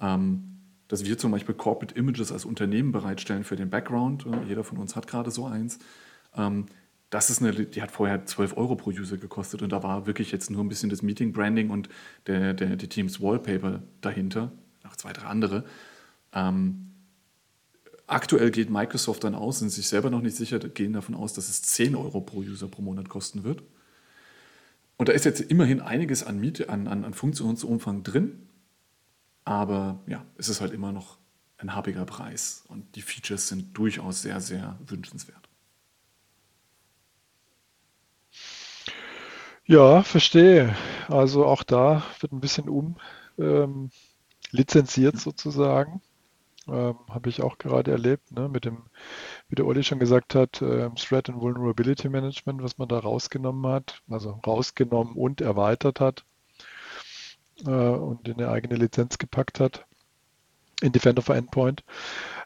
Ähm, 0.00 0.50
dass 0.88 1.04
wir 1.04 1.16
zum 1.18 1.32
Beispiel 1.32 1.54
Corporate 1.54 1.94
Images 1.94 2.30
als 2.30 2.44
Unternehmen 2.44 2.92
bereitstellen 2.92 3.44
für 3.44 3.56
den 3.56 3.70
Background. 3.70 4.26
Jeder 4.46 4.64
von 4.64 4.78
uns 4.78 4.94
hat 4.96 5.06
gerade 5.06 5.30
so 5.30 5.46
eins. 5.46 5.78
Ähm, 6.36 6.66
das 7.14 7.30
ist 7.30 7.40
eine, 7.40 7.52
die 7.52 7.80
hat 7.80 7.92
vorher 7.92 8.26
12 8.26 8.56
Euro 8.56 8.74
pro 8.74 8.90
User 8.90 9.16
gekostet 9.16 9.62
und 9.62 9.70
da 9.70 9.84
war 9.84 10.04
wirklich 10.04 10.32
jetzt 10.32 10.50
nur 10.50 10.64
ein 10.64 10.68
bisschen 10.68 10.90
das 10.90 11.00
Meeting-Branding 11.00 11.70
und 11.70 11.88
der, 12.26 12.54
der, 12.54 12.74
die 12.74 12.88
Teams 12.88 13.20
Wallpaper 13.20 13.84
dahinter, 14.00 14.50
noch 14.82 14.96
zwei, 14.96 15.12
drei 15.12 15.26
andere. 15.26 15.64
Ähm, 16.32 16.90
aktuell 18.08 18.50
geht 18.50 18.68
Microsoft 18.68 19.22
dann 19.22 19.36
aus, 19.36 19.60
sind 19.60 19.70
sich 19.70 19.86
selber 19.86 20.10
noch 20.10 20.22
nicht 20.22 20.34
sicher, 20.34 20.58
gehen 20.58 20.92
davon 20.92 21.14
aus, 21.14 21.32
dass 21.32 21.48
es 21.48 21.62
10 21.62 21.94
Euro 21.94 22.20
pro 22.20 22.38
User 22.38 22.66
pro 22.66 22.82
Monat 22.82 23.08
kosten 23.08 23.44
wird. 23.44 23.62
Und 24.96 25.08
da 25.08 25.12
ist 25.12 25.24
jetzt 25.24 25.40
immerhin 25.40 25.80
einiges 25.80 26.24
an, 26.24 26.40
Miete, 26.40 26.68
an, 26.68 26.88
an, 26.88 27.04
an 27.04 27.14
Funktionsumfang 27.14 28.02
drin, 28.02 28.48
aber 29.44 30.00
ja, 30.08 30.26
es 30.36 30.48
ist 30.48 30.60
halt 30.60 30.72
immer 30.72 30.90
noch 30.90 31.18
ein 31.58 31.76
happiger 31.76 32.06
Preis 32.06 32.64
und 32.66 32.96
die 32.96 33.02
Features 33.02 33.46
sind 33.46 33.78
durchaus 33.78 34.22
sehr, 34.22 34.40
sehr 34.40 34.76
wünschenswert. 34.84 35.43
Ja, 39.66 40.02
verstehe. 40.02 40.76
Also 41.08 41.46
auch 41.46 41.62
da 41.62 42.02
wird 42.20 42.32
ein 42.32 42.40
bisschen 42.40 42.68
um 42.68 42.96
ähm, 43.38 43.90
lizenziert 44.50 45.18
sozusagen. 45.18 46.02
Ähm, 46.68 46.96
Habe 47.08 47.28
ich 47.30 47.42
auch 47.42 47.58
gerade 47.58 47.90
erlebt, 47.92 48.32
ne, 48.32 48.48
mit 48.48 48.64
dem, 48.64 48.84
wie 49.48 49.56
der 49.56 49.66
Olli 49.66 49.82
schon 49.84 49.98
gesagt 49.98 50.34
hat, 50.34 50.62
ähm, 50.62 50.94
Threat 50.96 51.28
and 51.28 51.40
Vulnerability 51.40 52.08
Management, 52.08 52.62
was 52.62 52.78
man 52.78 52.88
da 52.88 52.98
rausgenommen 52.98 53.70
hat, 53.70 54.02
also 54.10 54.40
rausgenommen 54.46 55.14
und 55.14 55.40
erweitert 55.40 56.00
hat 56.00 56.24
äh, 57.66 57.70
und 57.70 58.28
in 58.28 58.34
eine 58.34 58.50
eigene 58.50 58.76
Lizenz 58.76 59.18
gepackt 59.18 59.60
hat, 59.60 59.86
in 60.82 60.92
Defender 60.92 61.22
for 61.22 61.36
Endpoint. 61.36 61.84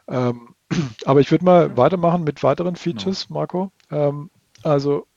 Ähm, 0.07 0.55
aber 1.05 1.21
ich 1.21 1.31
würde 1.31 1.45
mal 1.45 1.77
weitermachen 1.77 2.23
mit 2.23 2.43
weiteren 2.43 2.75
Features, 2.75 3.27
genau. 3.27 3.39
Marco. 3.39 3.71
Ähm, 3.91 4.29
also 4.63 5.07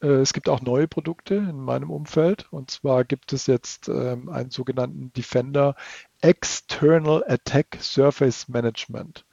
es 0.00 0.32
gibt 0.32 0.48
auch 0.48 0.60
neue 0.60 0.86
Produkte 0.86 1.34
in 1.34 1.60
meinem 1.60 1.90
Umfeld. 1.90 2.46
Und 2.52 2.70
zwar 2.70 3.04
gibt 3.04 3.32
es 3.32 3.46
jetzt 3.46 3.88
ähm, 3.88 4.28
einen 4.28 4.50
sogenannten 4.50 5.12
Defender 5.12 5.74
External 6.20 7.24
Attack 7.26 7.78
Surface 7.80 8.48
Management. 8.48 9.24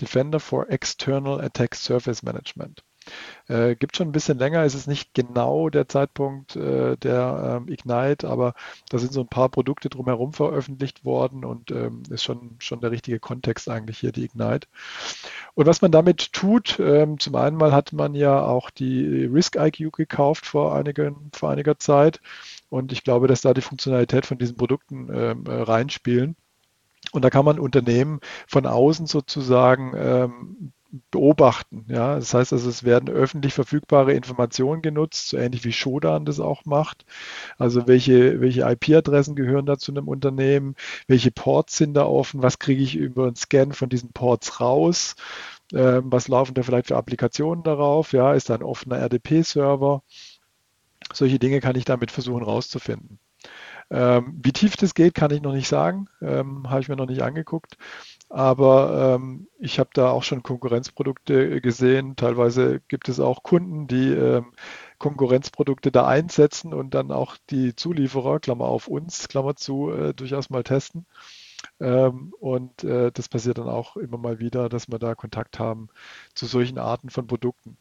Defender 0.00 0.40
for 0.40 0.70
External 0.70 1.40
Attack 1.40 1.74
Surface 1.74 2.22
Management. 2.22 2.82
Äh, 3.48 3.76
gibt 3.76 3.96
schon 3.96 4.08
ein 4.08 4.12
bisschen 4.12 4.38
länger, 4.38 4.64
ist 4.64 4.74
es 4.74 4.86
nicht 4.86 5.14
genau 5.14 5.68
der 5.70 5.88
Zeitpunkt 5.88 6.56
äh, 6.56 6.96
der 6.96 7.60
ähm, 7.62 7.72
Ignite, 7.72 8.28
aber 8.28 8.54
da 8.88 8.98
sind 8.98 9.12
so 9.12 9.20
ein 9.20 9.28
paar 9.28 9.48
Produkte 9.48 9.88
drumherum 9.88 10.32
veröffentlicht 10.32 11.04
worden 11.04 11.44
und 11.44 11.70
ähm, 11.70 12.02
ist 12.10 12.24
schon, 12.24 12.56
schon 12.58 12.80
der 12.80 12.90
richtige 12.90 13.20
Kontext 13.20 13.68
eigentlich 13.68 13.98
hier, 13.98 14.12
die 14.12 14.24
Ignite. 14.24 14.68
Und 15.54 15.66
was 15.66 15.82
man 15.82 15.92
damit 15.92 16.32
tut, 16.32 16.78
ähm, 16.80 17.18
zum 17.18 17.34
einen 17.36 17.56
mal 17.56 17.72
hat 17.72 17.92
man 17.92 18.14
ja 18.14 18.42
auch 18.42 18.70
die 18.70 19.24
Risk 19.24 19.56
IQ 19.56 19.92
gekauft 19.92 20.46
vor, 20.46 20.74
einigen, 20.74 21.30
vor 21.34 21.50
einiger 21.50 21.78
Zeit 21.78 22.20
und 22.70 22.92
ich 22.92 23.04
glaube, 23.04 23.26
dass 23.26 23.42
da 23.42 23.52
die 23.52 23.60
Funktionalität 23.60 24.26
von 24.26 24.38
diesen 24.38 24.56
Produkten 24.56 25.08
ähm, 25.12 25.44
äh, 25.46 25.62
reinspielen. 25.62 26.36
Und 27.12 27.24
da 27.24 27.30
kann 27.30 27.44
man 27.44 27.58
Unternehmen 27.58 28.20
von 28.46 28.66
außen 28.66 29.06
sozusagen 29.06 29.92
ähm, 29.96 30.72
beobachten. 31.10 31.84
Ja, 31.88 32.16
das 32.16 32.34
heißt 32.34 32.52
also, 32.52 32.68
es 32.68 32.84
werden 32.84 33.08
öffentlich 33.08 33.54
verfügbare 33.54 34.12
Informationen 34.12 34.82
genutzt, 34.82 35.28
so 35.28 35.36
ähnlich 35.36 35.64
wie 35.64 35.72
Shodan 35.72 36.24
das 36.24 36.40
auch 36.40 36.64
macht. 36.64 37.04
Also 37.58 37.86
welche, 37.86 38.40
welche 38.40 38.62
IP-Adressen 38.62 39.36
gehören 39.36 39.66
da 39.66 39.78
zu 39.78 39.92
einem 39.92 40.08
Unternehmen, 40.08 40.74
welche 41.06 41.30
Ports 41.30 41.76
sind 41.76 41.94
da 41.94 42.04
offen, 42.06 42.42
was 42.42 42.58
kriege 42.58 42.82
ich 42.82 42.96
über 42.96 43.26
einen 43.26 43.36
Scan 43.36 43.72
von 43.72 43.88
diesen 43.88 44.12
Ports 44.12 44.60
raus, 44.60 45.14
ähm, 45.72 46.04
was 46.06 46.28
laufen 46.28 46.54
da 46.54 46.62
vielleicht 46.62 46.88
für 46.88 46.96
Applikationen 46.96 47.64
darauf, 47.64 48.12
ja, 48.12 48.34
ist 48.34 48.50
da 48.50 48.54
ein 48.54 48.62
offener 48.62 48.98
RDP-Server. 48.98 50.02
Solche 51.12 51.38
Dinge 51.38 51.60
kann 51.60 51.76
ich 51.76 51.84
damit 51.84 52.10
versuchen 52.10 52.42
rauszufinden. 52.42 53.18
Ähm, 53.90 54.38
wie 54.42 54.52
tief 54.52 54.76
das 54.76 54.94
geht, 54.94 55.14
kann 55.14 55.32
ich 55.32 55.42
noch 55.42 55.52
nicht 55.52 55.68
sagen, 55.68 56.08
ähm, 56.22 56.70
habe 56.70 56.80
ich 56.80 56.88
mir 56.88 56.96
noch 56.96 57.06
nicht 57.06 57.22
angeguckt. 57.22 57.76
Aber 58.30 59.16
ähm, 59.16 59.48
ich 59.58 59.80
habe 59.80 59.90
da 59.92 60.10
auch 60.10 60.22
schon 60.22 60.44
Konkurrenzprodukte 60.44 61.60
gesehen. 61.60 62.14
Teilweise 62.14 62.80
gibt 62.86 63.08
es 63.08 63.18
auch 63.18 63.42
Kunden, 63.42 63.88
die 63.88 64.12
ähm, 64.12 64.52
Konkurrenzprodukte 64.98 65.90
da 65.90 66.06
einsetzen 66.06 66.72
und 66.72 66.94
dann 66.94 67.10
auch 67.10 67.36
die 67.50 67.74
Zulieferer, 67.74 68.38
Klammer 68.38 68.66
auf 68.66 68.86
uns, 68.86 69.26
Klammer 69.28 69.56
zu, 69.56 69.90
äh, 69.90 70.14
durchaus 70.14 70.48
mal 70.48 70.62
testen. 70.62 71.06
Ähm, 71.80 72.32
und 72.38 72.84
äh, 72.84 73.10
das 73.12 73.28
passiert 73.28 73.58
dann 73.58 73.68
auch 73.68 73.96
immer 73.96 74.16
mal 74.16 74.38
wieder, 74.38 74.68
dass 74.68 74.88
wir 74.88 75.00
da 75.00 75.16
Kontakt 75.16 75.58
haben 75.58 75.88
zu 76.34 76.46
solchen 76.46 76.78
Arten 76.78 77.10
von 77.10 77.26
Produkten. 77.26 77.78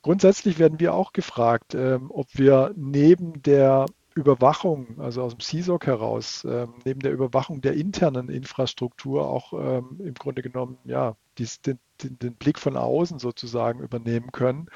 Grundsätzlich 0.00 0.58
werden 0.58 0.80
wir 0.80 0.94
auch 0.94 1.12
gefragt, 1.12 1.74
ähm, 1.74 2.10
ob 2.10 2.28
wir 2.32 2.72
neben 2.76 3.42
der 3.42 3.86
Überwachung, 4.14 5.00
also 5.00 5.22
aus 5.22 5.36
dem 5.36 5.40
CSOC 5.40 5.86
heraus, 5.86 6.46
ähm, 6.48 6.74
neben 6.84 7.00
der 7.00 7.12
Überwachung 7.12 7.60
der 7.60 7.74
internen 7.74 8.28
Infrastruktur 8.28 9.26
auch 9.26 9.52
ähm, 9.52 10.00
im 10.04 10.14
Grunde 10.14 10.42
genommen 10.42 10.78
ja, 10.84 11.16
dies, 11.38 11.60
den, 11.62 11.78
den, 12.02 12.18
den, 12.18 12.34
Blick 12.34 12.58
von 12.58 12.76
außen 12.76 13.18
sozusagen 13.18 13.80
übernehmen 13.80 14.32
können. 14.32 14.68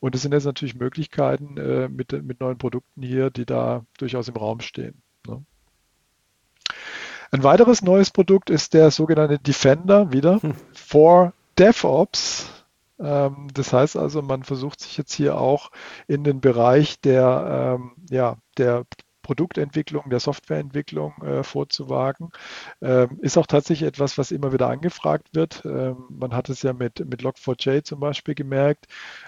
Und 0.00 0.14
das 0.14 0.22
sind 0.22 0.32
jetzt 0.32 0.44
natürlich 0.44 0.74
Möglichkeiten 0.74 1.56
äh, 1.56 1.88
mit, 1.88 2.12
mit 2.12 2.40
neuen 2.40 2.58
Produkten 2.58 3.02
hier, 3.02 3.30
die 3.30 3.46
da 3.46 3.84
durchaus 3.98 4.28
im 4.28 4.36
Raum 4.36 4.60
stehen. 4.60 5.02
Ne? 5.26 5.44
Ein 7.30 7.42
weiteres 7.42 7.82
neues 7.82 8.10
Produkt 8.10 8.50
ist 8.50 8.72
der 8.72 8.90
sogenannte 8.90 9.38
Defender 9.38 10.12
wieder 10.12 10.40
hm. 10.40 10.54
for 10.72 11.32
DevOps. 11.58 12.55
Ähm, 12.98 13.48
das 13.54 13.72
heißt 13.72 13.96
also, 13.96 14.22
man 14.22 14.42
versucht 14.42 14.80
sich 14.80 14.96
jetzt 14.96 15.12
hier 15.12 15.38
auch 15.38 15.70
in 16.06 16.24
den 16.24 16.40
Bereich 16.40 17.00
der, 17.00 17.78
ähm, 17.78 17.96
ja, 18.10 18.36
der 18.58 18.84
Produktentwicklung, 19.26 20.08
der 20.08 20.20
Softwareentwicklung 20.20 21.20
äh, 21.20 21.42
vorzuwagen. 21.42 22.30
Ähm, 22.80 23.18
ist 23.20 23.36
auch 23.36 23.48
tatsächlich 23.48 23.88
etwas, 23.88 24.18
was 24.18 24.30
immer 24.30 24.52
wieder 24.52 24.68
angefragt 24.68 25.30
wird. 25.34 25.64
Ähm, 25.64 26.04
man 26.10 26.32
hat 26.32 26.48
es 26.48 26.62
ja 26.62 26.72
mit, 26.72 27.04
mit 27.04 27.22
Log4j 27.22 27.82
zum 27.82 27.98
Beispiel 27.98 28.36
gemerkt. 28.36 28.86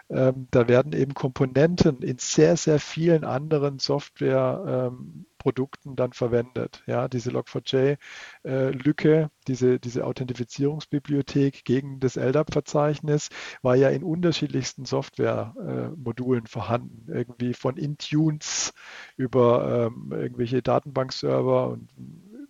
Ähm, 0.09 0.47
da 0.53 0.69
werden 0.69 0.93
eben 0.93 1.15
Komponenten 1.15 2.03
in 2.03 2.19
sehr, 2.19 2.57
sehr 2.57 2.79
vielen 2.79 3.25
anderen 3.25 3.81
Software 3.81 4.93
ähm, 4.93 5.27
Produkten 5.39 5.97
dann 5.97 6.13
verwendet. 6.13 6.83
Ja, 6.87 7.09
diese 7.09 7.31
Log4j-Lücke, 7.31 9.15
äh, 9.15 9.29
diese, 9.47 9.79
diese 9.79 10.05
Authentifizierungsbibliothek 10.05 11.65
gegen 11.65 12.01
das 12.01 12.17
LDAP-Verzeichnis 12.17 13.31
war 13.63 13.77
ja 13.77 13.89
in 13.89 14.03
unterschiedlichsten 14.03 14.85
Software-Modulen 14.85 16.47
vorhanden. 16.47 17.11
Irgendwie 17.11 17.55
von 17.55 17.77
Intunes 17.77 18.75
über 19.17 19.89
ähm, 19.89 20.13
irgendwelche 20.13 20.63
Datenbankserver 20.63 21.69
und 21.69 21.89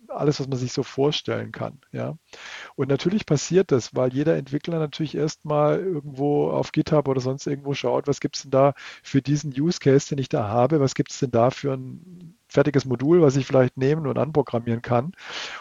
alles, 0.09 0.39
was 0.39 0.47
man 0.47 0.57
sich 0.57 0.73
so 0.73 0.83
vorstellen 0.83 1.51
kann. 1.51 1.79
Ja. 1.91 2.17
Und 2.75 2.89
natürlich 2.89 3.25
passiert 3.25 3.71
das, 3.71 3.95
weil 3.95 4.13
jeder 4.13 4.35
Entwickler 4.37 4.79
natürlich 4.79 5.15
erstmal 5.15 5.79
irgendwo 5.79 6.49
auf 6.49 6.71
GitHub 6.71 7.07
oder 7.07 7.21
sonst 7.21 7.47
irgendwo 7.47 7.73
schaut, 7.73 8.07
was 8.07 8.19
gibt 8.19 8.35
es 8.35 8.43
denn 8.43 8.51
da 8.51 8.73
für 9.03 9.21
diesen 9.21 9.53
Use 9.59 9.79
Case, 9.79 10.09
den 10.09 10.17
ich 10.17 10.29
da 10.29 10.47
habe, 10.47 10.79
was 10.79 10.95
gibt 10.95 11.11
es 11.11 11.19
denn 11.19 11.31
da 11.31 11.51
für 11.51 11.73
ein 11.73 12.35
fertiges 12.49 12.85
Modul, 12.85 13.21
was 13.21 13.35
ich 13.35 13.45
vielleicht 13.45 13.77
nehmen 13.77 14.07
und 14.07 14.17
anprogrammieren 14.17 14.81
kann. 14.81 15.13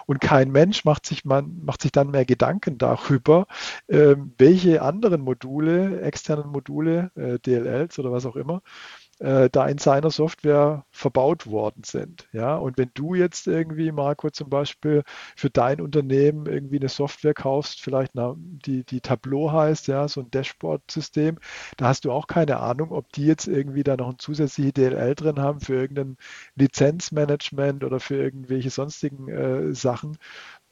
Und 0.06 0.20
kein 0.20 0.50
Mensch 0.50 0.84
macht 0.84 1.06
sich, 1.06 1.24
man, 1.24 1.60
macht 1.62 1.82
sich 1.82 1.92
dann 1.92 2.10
mehr 2.10 2.24
Gedanken 2.24 2.78
darüber, 2.78 3.46
äh, 3.88 4.16
welche 4.38 4.82
anderen 4.82 5.20
Module, 5.20 6.00
externen 6.00 6.48
Module, 6.48 7.10
äh, 7.14 7.38
DLLs 7.38 7.98
oder 7.98 8.10
was 8.10 8.26
auch 8.26 8.36
immer, 8.36 8.62
äh, 9.20 9.50
da 9.50 9.66
in 9.66 9.78
seiner 9.78 10.10
Software 10.10 10.84
verbaut 10.90 11.46
worden 11.46 11.82
sind. 11.84 12.28
Ja, 12.32 12.56
und 12.56 12.78
wenn 12.78 12.90
du 12.94 13.14
jetzt 13.14 13.46
irgendwie, 13.46 13.92
Marco, 13.92 14.30
zum 14.30 14.48
Beispiel 14.50 15.02
für 15.36 15.50
dein 15.50 15.80
Unternehmen 15.80 16.46
irgendwie 16.46 16.78
eine 16.78 16.88
Software 16.88 17.34
kaufst, 17.34 17.80
vielleicht 17.80 18.14
na, 18.14 18.34
die, 18.38 18.84
die 18.84 19.00
Tableau 19.00 19.52
heißt, 19.52 19.88
ja, 19.88 20.06
so 20.08 20.20
ein 20.20 20.30
Dashboard-System, 20.30 21.38
da 21.76 21.86
hast 21.88 22.04
du 22.04 22.12
auch 22.12 22.26
keine 22.26 22.58
Ahnung, 22.60 22.92
ob 22.92 23.12
die 23.12 23.26
jetzt 23.26 23.48
irgendwie 23.48 23.82
da 23.82 23.96
noch 23.96 24.10
ein 24.10 24.18
zusätzliches 24.18 24.74
DLL 24.74 25.14
drin 25.14 25.40
haben 25.40 25.60
für 25.60 25.74
irgendein 25.74 26.16
Lizenzmanagement 26.56 27.84
oder 27.84 28.00
für 28.00 28.16
irgendwelche 28.16 28.70
sonstigen 28.70 29.28
äh, 29.28 29.74
Sachen, 29.74 30.18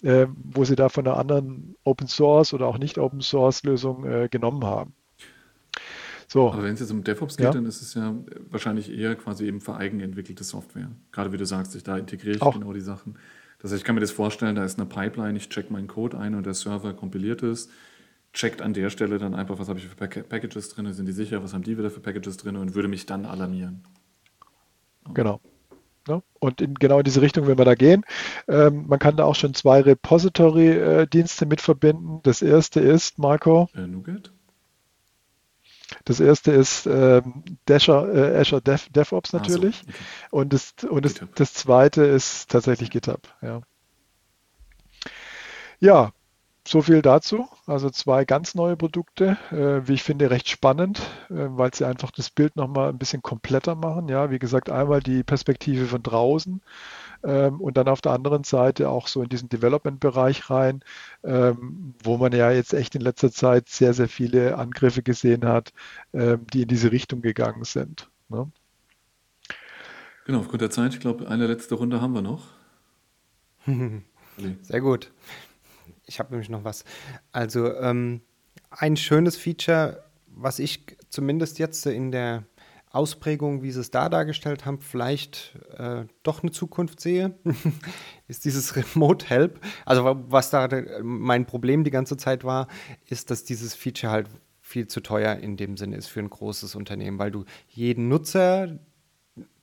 äh, 0.02 0.26
wo 0.34 0.64
sie 0.64 0.76
da 0.76 0.88
von 0.88 1.06
einer 1.06 1.16
anderen 1.18 1.76
Open 1.84 2.08
Source 2.08 2.54
oder 2.54 2.66
auch 2.66 2.78
nicht 2.78 2.98
Open 2.98 3.20
Source 3.20 3.62
Lösung 3.64 4.04
äh, 4.06 4.28
genommen 4.28 4.64
haben. 4.64 4.94
So. 6.28 6.52
Aber 6.52 6.64
wenn 6.64 6.74
es 6.74 6.80
jetzt 6.80 6.90
um 6.90 7.04
DevOps 7.04 7.36
geht, 7.36 7.44
ja. 7.44 7.52
dann 7.52 7.66
ist 7.66 7.82
es 7.82 7.94
ja 7.94 8.14
wahrscheinlich 8.50 8.90
eher 8.90 9.14
quasi 9.14 9.46
eben 9.46 9.60
für 9.60 9.76
eigenentwickelte 9.76 10.44
Software. 10.44 10.90
Gerade 11.12 11.32
wie 11.32 11.36
du 11.36 11.46
sagst, 11.46 11.74
ich, 11.76 11.84
da 11.84 11.96
integriere 11.96 12.36
ich 12.36 12.42
Auch. 12.42 12.54
genau 12.54 12.72
die 12.72 12.80
Sachen. 12.80 13.16
Das 13.60 13.70
heißt, 13.70 13.80
ich 13.80 13.84
kann 13.84 13.94
mir 13.94 14.00
das 14.00 14.10
vorstellen, 14.10 14.56
da 14.56 14.64
ist 14.64 14.78
eine 14.78 14.86
Pipeline, 14.86 15.36
ich 15.36 15.48
check 15.48 15.70
meinen 15.70 15.86
Code 15.86 16.18
ein 16.18 16.34
und 16.34 16.44
der 16.44 16.54
Server 16.54 16.92
kompiliert 16.94 17.42
ist, 17.42 17.70
checkt 18.32 18.60
an 18.60 18.74
der 18.74 18.90
Stelle 18.90 19.18
dann 19.18 19.34
einfach, 19.34 19.58
was 19.58 19.68
habe 19.68 19.78
ich 19.78 19.86
für 19.86 19.96
Packages 19.96 20.68
drin, 20.70 20.92
sind 20.92 21.06
die 21.06 21.12
sicher, 21.12 21.42
was 21.42 21.54
haben 21.54 21.62
die 21.62 21.78
wieder 21.78 21.90
für 21.90 22.00
Packages 22.00 22.36
drin 22.36 22.56
und 22.56 22.74
würde 22.74 22.88
mich 22.88 23.06
dann 23.06 23.24
alarmieren. 23.24 23.82
Genau. 25.14 25.40
Ja, 26.08 26.22
und 26.38 26.60
in, 26.60 26.74
genau 26.74 26.98
in 26.98 27.04
diese 27.04 27.20
Richtung 27.20 27.46
will 27.46 27.56
man 27.56 27.66
da 27.66 27.74
gehen. 27.74 28.04
Ähm, 28.46 28.86
man 28.86 28.98
kann 28.98 29.16
da 29.16 29.24
auch 29.24 29.34
schon 29.34 29.54
zwei 29.54 29.80
Repository-Dienste 29.80 31.44
äh, 31.44 31.48
mit 31.48 31.60
verbinden. 31.60 32.20
Das 32.22 32.42
erste 32.42 32.80
ist, 32.80 33.18
Marco. 33.18 33.68
Äh, 33.74 33.88
Nuget? 33.88 34.32
Das 36.06 36.20
erste 36.20 36.52
ist 36.52 36.86
ähm, 36.86 37.42
Dasher, 37.64 38.08
äh, 38.14 38.38
Azure 38.38 38.62
Dev, 38.62 38.88
DevOps 38.90 39.32
natürlich. 39.32 39.78
So, 39.78 39.88
okay. 39.88 39.98
Und, 40.30 40.52
das, 40.52 40.74
und 40.88 41.04
das, 41.04 41.14
das 41.34 41.52
zweite 41.52 42.04
ist 42.04 42.48
tatsächlich 42.48 42.90
GitHub. 42.90 43.22
Ja, 43.42 43.60
ja 45.80 46.12
so 46.68 46.82
viel 46.82 47.02
dazu. 47.02 47.48
Also 47.66 47.90
zwei 47.90 48.24
ganz 48.24 48.54
neue 48.54 48.76
Produkte, 48.76 49.36
äh, 49.50 49.86
wie 49.88 49.94
ich 49.94 50.02
finde, 50.02 50.30
recht 50.30 50.48
spannend, 50.48 50.98
äh, 51.30 51.34
weil 51.34 51.74
sie 51.74 51.86
einfach 51.86 52.10
das 52.10 52.30
Bild 52.30 52.56
nochmal 52.56 52.88
ein 52.88 52.98
bisschen 52.98 53.22
kompletter 53.22 53.74
machen. 53.74 54.08
Ja, 54.08 54.30
wie 54.30 54.38
gesagt, 54.38 54.70
einmal 54.70 55.00
die 55.00 55.22
Perspektive 55.22 55.86
von 55.86 56.02
draußen 56.02 56.60
ähm, 57.24 57.60
und 57.60 57.76
dann 57.76 57.88
auf 57.88 58.00
der 58.00 58.12
anderen 58.12 58.44
Seite 58.44 58.88
auch 58.88 59.08
so 59.08 59.22
in 59.22 59.28
diesen 59.28 59.48
Development-Bereich 59.48 60.50
rein, 60.50 60.82
ähm, 61.24 61.94
wo 62.02 62.16
man 62.16 62.32
ja 62.32 62.50
jetzt 62.50 62.74
echt 62.74 62.94
in 62.94 63.00
letzter 63.00 63.30
Zeit 63.30 63.68
sehr, 63.68 63.94
sehr 63.94 64.08
viele 64.08 64.56
Angriffe 64.58 65.02
gesehen 65.02 65.44
hat, 65.44 65.72
ähm, 66.12 66.46
die 66.52 66.62
in 66.62 66.68
diese 66.68 66.92
Richtung 66.92 67.22
gegangen 67.22 67.64
sind. 67.64 68.08
Ne? 68.28 68.50
Genau, 70.24 70.40
aufgrund 70.40 70.62
der 70.62 70.70
Zeit, 70.70 70.94
ich 70.94 71.00
glaube, 71.00 71.28
eine 71.28 71.46
letzte 71.46 71.76
Runde 71.76 72.00
haben 72.00 72.12
wir 72.12 72.22
noch. 72.22 72.48
Sehr 74.62 74.80
gut. 74.80 75.10
Ich 76.06 76.18
habe 76.18 76.30
nämlich 76.30 76.48
noch 76.48 76.64
was. 76.64 76.84
Also 77.32 77.74
ähm, 77.74 78.22
ein 78.70 78.96
schönes 78.96 79.36
Feature, 79.36 80.04
was 80.28 80.58
ich 80.58 80.96
zumindest 81.08 81.58
jetzt 81.58 81.84
in 81.86 82.12
der 82.12 82.44
Ausprägung, 82.90 83.62
wie 83.62 83.72
sie 83.72 83.80
es 83.80 83.90
da 83.90 84.08
dargestellt 84.08 84.64
haben, 84.64 84.80
vielleicht 84.80 85.54
äh, 85.76 86.04
doch 86.22 86.42
eine 86.42 86.52
Zukunft 86.52 87.00
sehe, 87.00 87.38
ist 88.28 88.44
dieses 88.44 88.74
Remote 88.76 89.26
Help. 89.26 89.60
Also 89.84 90.24
was 90.28 90.50
da 90.50 90.68
mein 91.02 91.46
Problem 91.46 91.84
die 91.84 91.90
ganze 91.90 92.16
Zeit 92.16 92.44
war, 92.44 92.68
ist, 93.04 93.30
dass 93.30 93.44
dieses 93.44 93.74
Feature 93.74 94.12
halt 94.12 94.28
viel 94.60 94.86
zu 94.86 95.00
teuer 95.00 95.36
in 95.36 95.56
dem 95.56 95.76
Sinne 95.76 95.96
ist 95.96 96.08
für 96.08 96.20
ein 96.20 96.30
großes 96.30 96.74
Unternehmen, 96.74 97.18
weil 97.18 97.30
du 97.30 97.44
jeden 97.68 98.08
Nutzer 98.08 98.78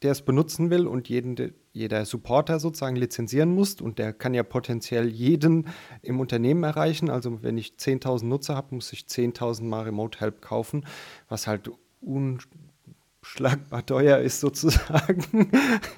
der 0.02 0.12
es 0.12 0.22
benutzen 0.22 0.70
will 0.70 0.86
und 0.86 1.10
jeden, 1.10 1.54
jeder 1.72 2.06
Supporter 2.06 2.60
sozusagen 2.60 2.96
lizenzieren 2.96 3.54
muss. 3.54 3.82
Und 3.82 4.00
der 4.00 4.14
kann 4.14 4.34
ja 4.34 4.44
potenziell 4.44 5.08
jeden 5.08 5.68
im 6.02 6.20
Unternehmen 6.20 6.64
erreichen. 6.64 7.10
Also 7.10 7.42
wenn 7.42 7.58
ich 7.58 7.74
10.000 7.80 8.26
Nutzer 8.26 8.56
habe, 8.56 8.76
muss 8.76 8.94
ich 8.94 9.02
10.000 9.02 9.64
Mal 9.64 9.84
Remote 9.84 10.20
Help 10.20 10.42
kaufen, 10.42 10.86
was 11.30 11.48
halt 11.48 11.72
unschlagbar 12.02 13.86
teuer 13.86 14.20
ist 14.20 14.40
sozusagen. 14.40 15.52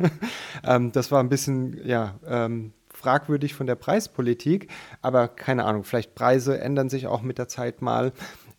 ähm, 0.63 0.91
das 0.91 1.11
war 1.11 1.21
ein 1.21 1.29
bisschen, 1.29 1.85
ja, 1.85 2.19
ähm, 2.25 2.71
fragwürdig 2.93 3.53
von 3.53 3.67
der 3.67 3.75
Preispolitik, 3.75 4.71
aber 5.01 5.27
keine 5.27 5.65
Ahnung, 5.65 5.83
vielleicht 5.83 6.15
Preise 6.15 6.59
ändern 6.61 6.89
sich 6.89 7.07
auch 7.07 7.21
mit 7.21 7.37
der 7.37 7.49
Zeit 7.49 7.81
mal. 7.81 8.13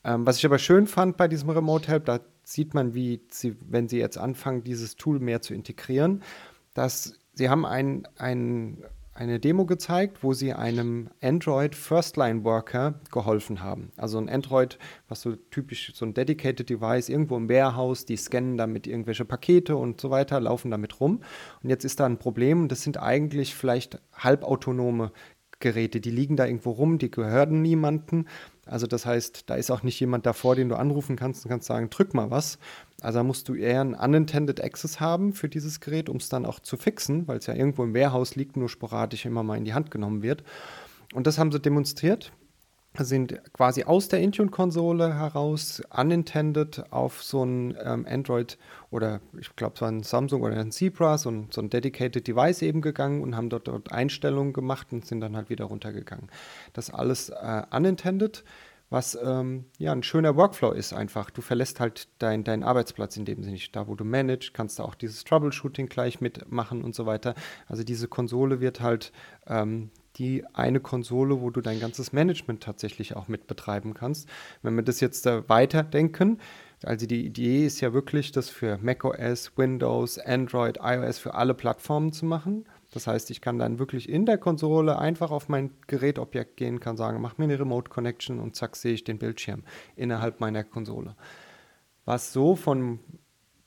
Ähm, 0.05 0.27
was 0.27 0.37
ich 0.39 0.47
aber 0.47 0.59
schön 0.59 0.87
fand 0.87 1.17
bei 1.17 1.27
diesem 1.27 1.49
Remote 1.51 1.89
Help, 1.89 2.05
da 2.05 2.21
sieht 2.47 2.75
man, 2.75 2.95
wie 2.95 3.21
sie, 3.29 3.57
wenn 3.61 3.89
sie 3.89 3.99
jetzt 3.99 4.19
anfangen, 4.19 4.63
dieses 4.63 4.95
Tool 4.95 5.19
mehr 5.19 5.43
zu 5.43 5.53
integrieren, 5.53 6.23
dass 6.75 7.15
sie 7.35 7.49
haben 7.49 7.67
ein, 7.67 8.07
ein, 8.17 8.85
eine 9.15 9.41
Demo 9.41 9.67
gezeigt, 9.67 10.23
wo 10.23 10.33
sie 10.33 10.53
einem 10.53 11.11
Android 11.21 11.75
First-Line 11.75 12.45
Worker 12.45 13.01
geholfen 13.11 13.65
haben. 13.65 13.91
Also 13.97 14.19
ein 14.19 14.29
Android, 14.29 14.79
was 15.09 15.23
so 15.23 15.35
typisch 15.35 15.93
so 15.93 16.07
ein 16.07 16.15
Dedicated 16.15 16.71
Device 16.71 17.09
irgendwo 17.09 17.37
im 17.37 17.49
Warehouse, 17.49 18.07
die 18.07 18.17
scannen 18.17 18.57
damit 18.57 18.87
irgendwelche 18.87 19.25
Pakete 19.25 19.77
und 19.77 20.01
so 20.01 20.11
weiter, 20.11 20.39
laufen 20.39 20.71
damit 20.71 21.01
rum. 21.01 21.23
Und 21.65 21.71
jetzt 21.71 21.85
ist 21.85 21.99
da 21.99 22.07
ein 22.07 22.19
Problem, 22.19 22.69
das 22.69 22.83
sind 22.83 23.03
eigentlich 23.03 23.57
vielleicht 23.57 24.01
halbautonome 24.13 25.11
Geräte, 25.59 26.01
die 26.01 26.11
liegen 26.11 26.37
da 26.37 26.47
irgendwo 26.47 26.71
rum, 26.71 26.99
die 26.99 27.11
gehören 27.11 27.61
niemanden. 27.63 28.27
Also 28.67 28.87
das 28.87 29.07
heißt, 29.07 29.49
da 29.49 29.55
ist 29.55 29.71
auch 29.71 29.83
nicht 29.83 29.99
jemand 30.01 30.27
davor, 30.27 30.57
den 30.57 30.69
du 30.69 30.77
anrufen 30.77 31.17
kannst 31.17 31.45
und 31.45 31.51
kannst 31.51 31.69
sagen, 31.69 31.89
drück 31.89 32.15
mal 32.15 32.31
was. 32.31 32.59
Also 33.01 33.21
da 33.21 33.23
musst 33.23 33.49
du 33.49 33.55
eher 33.55 33.81
einen 33.81 33.95
unintended 33.95 34.63
Access 34.63 35.01
haben 35.01 35.33
für 35.33 35.49
dieses 35.49 35.81
Gerät, 35.81 36.09
um 36.09 36.17
es 36.17 36.29
dann 36.29 36.45
auch 36.45 36.61
zu 36.61 36.77
fixen, 36.77 37.29
weil 37.29 37.39
es 37.39 37.47
ja 37.47 37.55
irgendwo 37.55 37.85
im 37.85 37.95
Warehouse 37.95 38.35
liegt, 38.35 38.57
nur 38.57 38.69
sporadisch 38.69 39.25
immer 39.25 39.43
mal 39.43 39.57
in 39.57 39.65
die 39.65 39.75
Hand 39.75 39.91
genommen 39.91 40.23
wird. 40.23 40.43
Und 41.15 41.27
das 41.27 41.39
haben 41.39 41.53
sie 41.53 41.61
demonstriert 41.61 42.33
sind 43.05 43.41
quasi 43.53 43.85
aus 43.85 44.09
der 44.09 44.21
Intune-Konsole 44.21 45.15
heraus 45.15 45.83
unintended 45.97 46.93
auf 46.93 47.23
so 47.23 47.45
ein 47.45 47.77
ähm, 47.83 48.07
Android 48.09 48.59
oder 48.91 49.21
ich 49.39 49.55
glaube, 49.57 49.81
war 49.81 49.89
ein 49.89 50.03
Samsung 50.03 50.43
oder 50.43 50.57
ein 50.57 50.73
Zebra, 50.73 51.19
so 51.19 51.31
ein, 51.31 51.49
so 51.51 51.61
ein 51.61 51.71
Dedicated 51.71 52.27
Device 52.27 52.63
eben 52.63 52.81
gegangen 52.81 53.23
und 53.23 53.37
haben 53.37 53.51
dort, 53.51 53.69
dort 53.69 53.93
Einstellungen 53.93 54.53
gemacht 54.53 54.89
und 54.93 55.07
sind 55.07 55.21
dann 55.21 55.37
halt 55.37 55.51
wieder 55.51 55.67
runtergegangen. 55.67 56.29
Das 56.73 56.91
alles 56.91 57.31
äh, 57.31 57.63
unintended, 57.71 58.45
was 58.89 59.19
ähm, 59.23 59.65
ja 59.79 59.93
ein 59.93 60.03
schöner 60.03 60.37
Workflow 60.37 60.71
ist 60.71 60.93
einfach. 60.93 61.31
Du 61.31 61.43
verlässt 61.43 61.81
halt 61.81 62.09
deinen 62.21 62.45
dein 62.45 62.63
Arbeitsplatz 62.63 63.17
in 63.17 63.25
dem 63.25 63.43
Sinne 63.43 63.55
nicht. 63.55 63.75
Da, 63.75 63.89
wo 63.89 63.97
du 63.97 64.05
managst, 64.05 64.55
kannst 64.55 64.79
du 64.79 64.85
auch 64.85 64.95
dieses 64.95 65.25
Troubleshooting 65.25 65.89
gleich 65.89 66.21
mitmachen 66.21 66.85
und 66.85 66.95
so 66.95 67.07
weiter. 67.07 67.35
Also 67.67 67.83
diese 67.83 68.07
Konsole 68.07 68.61
wird 68.61 68.81
halt 68.81 69.13
ähm, 69.49 69.91
die 70.19 70.45
eine 70.55 70.81
Konsole, 70.81 71.41
wo 71.41 71.51
du 71.51 71.61
dein 71.61 71.81
ganzes 71.81 72.13
Management 72.13 72.63
tatsächlich 72.63 73.17
auch 73.17 73.29
mit 73.29 73.47
betreiben 73.47 73.95
kannst. 73.95 74.29
Wenn 74.63 74.75
wir 74.75 74.83
das 74.83 75.01
jetzt 75.01 75.27
äh, 75.27 75.49
weiterdenken, 75.49 76.39
also 76.83 77.07
die 77.07 77.25
Idee 77.25 77.67
ist 77.67 77.81
ja 77.81 77.93
wirklich, 77.93 78.33
das 78.33 78.51
für 78.51 78.79
macOS, 78.79 79.57
Windows, 79.57 80.19
Android, 80.19 80.79
iOS 80.83 81.19
für 81.19 81.35
alle 81.35 81.55
Plattformen 81.55 82.13
zu 82.13 82.27
machen. 82.27 82.67
Das 82.93 83.07
heißt, 83.07 83.31
ich 83.31 83.41
kann 83.41 83.59
dann 83.59 83.79
wirklich 83.79 84.09
in 84.09 84.27
der 84.27 84.39
Konsole 84.39 84.99
einfach 84.99 85.31
auf 85.31 85.49
mein 85.49 85.71
Gerätobjekt 85.87 86.57
gehen, 86.57 86.81
kann 86.81 86.97
sagen, 86.97 87.21
mach 87.21 87.39
mir 87.39 87.45
eine 87.45 87.59
Remote 87.59 87.91
Connection 87.91 88.39
und 88.39 88.57
zack, 88.57 88.77
sehe 88.77 88.95
ich 88.95 89.05
den 89.05 89.19
Bildschirm 89.19 89.65
innerhalb 89.97 90.41
meiner 90.41 90.65
Konsole. 90.65 91.17
Was 92.05 92.33
so 92.33 92.57
von 92.57 93.01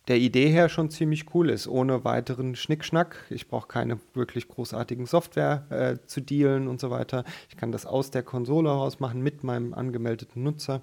der 0.10 0.18
Idee 0.18 0.49
her 0.49 0.70
schon 0.70 0.89
ziemlich 0.89 1.34
cool 1.34 1.49
ist, 1.49 1.68
ohne 1.68 2.03
weiteren 2.03 2.55
Schnickschnack. 2.55 3.26
Ich 3.30 3.47
brauche 3.47 3.68
keine 3.68 3.99
wirklich 4.16 4.47
großartigen 4.47 5.05
Software 5.05 5.66
äh, 5.70 6.05
zu 6.07 6.20
dealen 6.20 6.68
und 6.68 6.80
so 6.80 6.89
weiter. 6.89 7.24
Ich 7.49 7.57
kann 7.57 7.72
das 7.72 7.86
aus 7.86 8.10
der 8.10 8.24
Konsole 8.24 8.70
heraus 8.70 8.99
machen 8.99 9.22
mit 9.22 9.43
meinem 9.43 9.74
angemeldeten 9.76 10.41
Nutzer. 10.41 10.82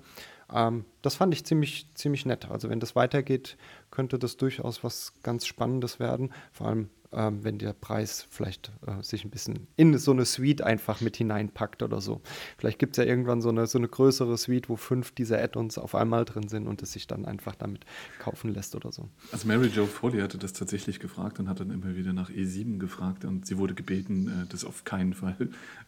Ähm, 0.53 0.85
das 1.03 1.17
fand 1.17 1.35
ich 1.35 1.45
ziemlich, 1.45 1.89
ziemlich 1.95 2.25
nett. 2.25 2.49
Also 2.51 2.71
wenn 2.71 2.79
das 2.79 2.95
weitergeht, 2.95 3.57
könnte 3.91 4.19
das 4.19 4.37
durchaus 4.37 4.85
was 4.85 5.13
ganz 5.25 5.45
Spannendes 5.45 5.99
werden. 5.99 6.33
Vor 6.53 6.69
allem 6.69 6.91
ähm, 7.13 7.45
wenn 7.45 7.59
der 7.59 7.73
Preis 7.73 8.27
vielleicht 8.31 8.73
äh, 8.87 9.03
sich 9.03 9.25
ein 9.25 9.31
bisschen 9.31 9.67
in 9.77 9.97
so 9.99 10.11
eine 10.13 10.25
Suite 10.25 10.63
einfach 10.63 11.01
mit 11.01 11.17
hineinpackt 11.17 11.83
oder 11.83 12.01
so. 12.01 12.21
Vielleicht 12.59 12.79
gibt 12.79 12.97
es 12.97 13.05
ja 13.05 13.09
irgendwann 13.09 13.41
so 13.41 13.49
eine, 13.49 13.67
so 13.67 13.79
eine 13.79 13.89
größere 13.89 14.37
Suite, 14.37 14.69
wo 14.69 14.77
fünf 14.77 15.13
dieser 15.13 15.43
Add-ons 15.43 15.79
auf 15.79 15.95
einmal 15.95 16.25
drin 16.25 16.49
sind 16.49 16.67
und 16.67 16.83
es 16.83 16.93
sich 16.93 17.07
dann 17.07 17.25
einfach 17.25 17.55
damit 17.55 17.85
kaufen 18.19 18.53
lässt 18.53 18.75
oder 18.75 18.93
so. 18.93 19.09
Also 19.33 19.47
Mary 19.47 19.69
Jo 19.69 19.87
Foley 19.87 20.21
hatte 20.21 20.39
das 20.39 20.53
tatsächlich 20.53 21.01
gefragt 21.01 21.39
und 21.39 21.49
hat 21.49 21.61
dann 21.61 21.71
immer 21.71 21.97
wieder 21.97 22.13
nach 22.13 22.31
E7 22.31 22.79
gefragt 22.79 23.25
und 23.25 23.47
sie 23.47 23.59
wurde 23.59 23.75
gebeten, 23.75 24.29
äh, 24.29 24.47
das 24.49 24.65
auf 24.65 24.85
keinen 24.85 25.15
Fall 25.15 25.37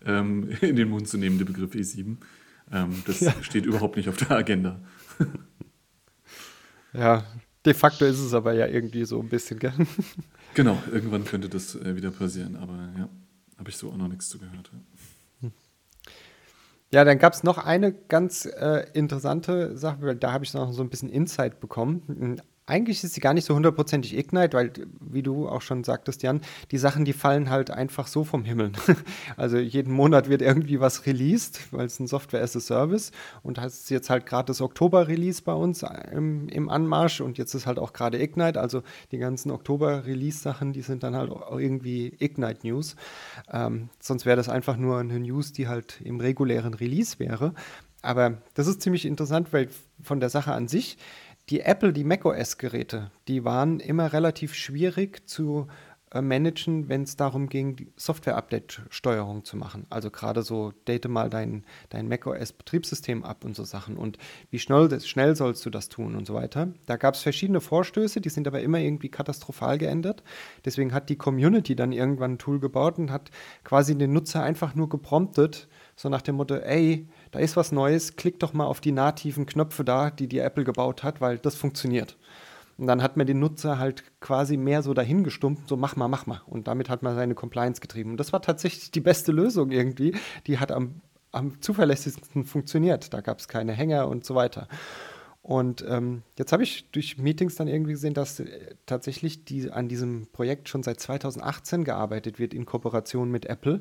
ähm, 0.04 0.50
in 0.60 0.76
den 0.76 0.88
Mund 0.88 1.08
zu 1.08 1.18
nehmen, 1.18 1.38
der 1.38 1.46
Begriff 1.46 1.72
E7. 1.72 2.16
Ähm, 2.72 3.02
das 3.06 3.20
ja. 3.20 3.34
steht 3.42 3.66
überhaupt 3.66 3.96
nicht 3.96 4.08
auf 4.08 4.16
der 4.16 4.30
Agenda. 4.32 4.80
ja, 6.92 7.24
de 7.64 7.74
facto 7.74 8.04
ist 8.04 8.20
es 8.20 8.34
aber 8.34 8.54
ja 8.54 8.66
irgendwie 8.66 9.04
so 9.04 9.20
ein 9.20 9.28
bisschen, 9.28 9.58
gell? 9.58 9.74
Genau, 10.54 10.82
irgendwann 10.90 11.24
könnte 11.24 11.48
das 11.48 11.74
äh, 11.74 11.96
wieder 11.96 12.10
passieren, 12.10 12.56
aber 12.56 12.74
ja, 12.98 13.08
habe 13.58 13.70
ich 13.70 13.76
so 13.76 13.90
auch 13.90 13.96
noch 13.96 14.08
nichts 14.08 14.28
zu 14.28 14.38
gehört. 14.38 14.70
Ja. 14.72 15.50
Ja, 16.90 17.04
dann 17.04 17.18
gab 17.18 17.34
es 17.34 17.42
noch 17.42 17.58
eine 17.58 17.92
ganz 17.92 18.46
äh, 18.46 18.86
interessante 18.94 19.76
Sache, 19.76 20.00
weil 20.00 20.16
da 20.16 20.32
habe 20.32 20.44
ich 20.44 20.54
noch 20.54 20.72
so 20.72 20.82
ein 20.82 20.88
bisschen 20.88 21.10
Insight 21.10 21.60
bekommen 21.60 22.40
eigentlich 22.68 23.02
ist 23.02 23.14
sie 23.14 23.20
gar 23.20 23.34
nicht 23.34 23.44
so 23.44 23.54
hundertprozentig 23.54 24.16
Ignite, 24.16 24.56
weil, 24.56 24.72
wie 25.00 25.22
du 25.22 25.48
auch 25.48 25.62
schon 25.62 25.84
sagtest, 25.84 26.22
Jan, 26.22 26.42
die 26.70 26.78
Sachen, 26.78 27.04
die 27.04 27.12
fallen 27.12 27.50
halt 27.50 27.70
einfach 27.70 28.06
so 28.06 28.24
vom 28.24 28.44
Himmel. 28.44 28.72
also 29.36 29.56
jeden 29.56 29.92
Monat 29.92 30.28
wird 30.28 30.42
irgendwie 30.42 30.78
was 30.78 31.06
released, 31.06 31.60
weil 31.72 31.86
es 31.86 31.98
ein 31.98 32.06
Software 32.06 32.42
as 32.42 32.56
a 32.56 32.60
Service 32.60 33.12
und 33.42 33.58
das 33.58 33.74
ist 33.74 33.90
jetzt 33.90 34.10
halt 34.10 34.26
gerade 34.26 34.46
das 34.46 34.60
Oktober-Release 34.60 35.42
bei 35.42 35.54
uns 35.54 35.84
im, 36.12 36.48
im, 36.48 36.68
Anmarsch 36.68 37.20
und 37.20 37.38
jetzt 37.38 37.54
ist 37.54 37.66
halt 37.66 37.78
auch 37.78 37.92
gerade 37.92 38.20
Ignite, 38.20 38.60
also 38.60 38.82
die 39.12 39.18
ganzen 39.18 39.50
Oktober-Release-Sachen, 39.50 40.72
die 40.72 40.82
sind 40.82 41.02
dann 41.02 41.16
halt 41.16 41.30
auch 41.30 41.58
irgendwie 41.58 42.14
Ignite-News. 42.18 42.96
Ähm, 43.50 43.88
sonst 44.00 44.26
wäre 44.26 44.36
das 44.36 44.48
einfach 44.48 44.76
nur 44.76 44.98
eine 44.98 45.18
News, 45.18 45.52
die 45.52 45.68
halt 45.68 46.00
im 46.04 46.20
regulären 46.20 46.74
Release 46.74 47.18
wäre. 47.18 47.54
Aber 48.02 48.38
das 48.54 48.66
ist 48.66 48.80
ziemlich 48.80 49.04
interessant, 49.06 49.52
weil 49.52 49.68
von 50.02 50.20
der 50.20 50.28
Sache 50.28 50.52
an 50.52 50.68
sich, 50.68 50.98
die 51.50 51.60
Apple, 51.60 51.92
die 51.92 52.04
macOS-Geräte, 52.04 53.10
die 53.26 53.44
waren 53.44 53.80
immer 53.80 54.12
relativ 54.12 54.54
schwierig 54.54 55.26
zu 55.28 55.66
äh, 56.10 56.22
managen, 56.22 56.88
wenn 56.88 57.02
es 57.02 57.16
darum 57.16 57.48
ging, 57.48 57.90
Software-Update-Steuerung 57.96 59.44
zu 59.44 59.56
machen. 59.56 59.86
Also 59.90 60.10
gerade 60.10 60.42
so, 60.42 60.72
date 60.86 61.08
mal 61.08 61.28
dein, 61.28 61.64
dein 61.90 62.08
macOS-Betriebssystem 62.08 63.24
ab 63.24 63.44
und 63.44 63.54
so 63.54 63.64
Sachen 63.64 63.96
und 63.96 64.16
wie 64.50 64.58
schnell, 64.58 65.00
schnell 65.00 65.36
sollst 65.36 65.66
du 65.66 65.70
das 65.70 65.88
tun 65.88 66.16
und 66.16 66.26
so 66.26 66.34
weiter. 66.34 66.68
Da 66.86 66.96
gab 66.96 67.14
es 67.14 67.22
verschiedene 67.22 67.60
Vorstöße, 67.60 68.20
die 68.20 68.30
sind 68.30 68.46
aber 68.46 68.60
immer 68.60 68.78
irgendwie 68.78 69.10
katastrophal 69.10 69.76
geändert. 69.76 70.22
Deswegen 70.64 70.94
hat 70.94 71.10
die 71.10 71.16
Community 71.16 71.76
dann 71.76 71.92
irgendwann 71.92 72.32
ein 72.32 72.38
Tool 72.38 72.58
gebaut 72.58 72.98
und 72.98 73.10
hat 73.10 73.30
quasi 73.64 73.96
den 73.96 74.12
Nutzer 74.12 74.42
einfach 74.42 74.74
nur 74.74 74.88
gepromptet, 74.88 75.68
so 75.94 76.08
nach 76.08 76.22
dem 76.22 76.36
Motto, 76.36 76.54
ey, 76.54 77.08
da 77.30 77.38
ist 77.38 77.56
was 77.56 77.72
Neues, 77.72 78.16
klick 78.16 78.38
doch 78.38 78.52
mal 78.52 78.66
auf 78.66 78.80
die 78.80 78.92
nativen 78.92 79.46
Knöpfe 79.46 79.84
da, 79.84 80.10
die 80.10 80.28
die 80.28 80.38
Apple 80.38 80.64
gebaut 80.64 81.02
hat, 81.02 81.20
weil 81.20 81.38
das 81.38 81.54
funktioniert. 81.54 82.16
Und 82.78 82.86
dann 82.86 83.02
hat 83.02 83.16
man 83.16 83.26
den 83.26 83.40
Nutzer 83.40 83.78
halt 83.78 84.04
quasi 84.20 84.56
mehr 84.56 84.82
so 84.82 84.94
dahingestummt, 84.94 85.68
so 85.68 85.76
mach 85.76 85.96
mal, 85.96 86.06
mach 86.06 86.26
mal. 86.26 86.42
Und 86.46 86.68
damit 86.68 86.88
hat 86.88 87.02
man 87.02 87.16
seine 87.16 87.34
Compliance 87.34 87.80
getrieben. 87.80 88.12
Und 88.12 88.20
das 88.20 88.32
war 88.32 88.40
tatsächlich 88.40 88.92
die 88.92 89.00
beste 89.00 89.32
Lösung 89.32 89.72
irgendwie. 89.72 90.14
Die 90.46 90.58
hat 90.58 90.70
am, 90.70 91.00
am 91.32 91.60
zuverlässigsten 91.60 92.44
funktioniert. 92.44 93.12
Da 93.12 93.20
gab 93.20 93.40
es 93.40 93.48
keine 93.48 93.72
Hänger 93.72 94.06
und 94.06 94.24
so 94.24 94.36
weiter. 94.36 94.68
Und 95.42 95.84
ähm, 95.88 96.22
jetzt 96.36 96.52
habe 96.52 96.62
ich 96.62 96.90
durch 96.92 97.18
Meetings 97.18 97.56
dann 97.56 97.68
irgendwie 97.68 97.92
gesehen, 97.92 98.14
dass 98.14 98.38
äh, 98.38 98.76
tatsächlich 98.86 99.44
die, 99.44 99.70
an 99.70 99.88
diesem 99.88 100.26
Projekt 100.30 100.68
schon 100.68 100.82
seit 100.82 101.00
2018 101.00 101.84
gearbeitet 101.84 102.38
wird 102.38 102.54
in 102.54 102.64
Kooperation 102.64 103.30
mit 103.30 103.46
Apple 103.46 103.80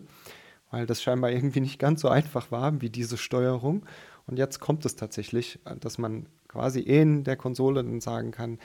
weil 0.71 0.85
das 0.85 1.01
scheinbar 1.01 1.31
irgendwie 1.31 1.61
nicht 1.61 1.79
ganz 1.79 2.01
so 2.01 2.09
einfach 2.09 2.51
war 2.51 2.81
wie 2.81 2.89
diese 2.89 3.17
Steuerung. 3.17 3.85
Und 4.25 4.37
jetzt 4.37 4.59
kommt 4.59 4.85
es 4.85 4.95
tatsächlich, 4.95 5.59
dass 5.79 5.97
man 5.97 6.27
quasi 6.47 6.81
in 6.81 7.23
der 7.23 7.37
Konsole 7.37 7.83
dann 7.83 8.01
sagen 8.01 8.31
kann, 8.31 8.59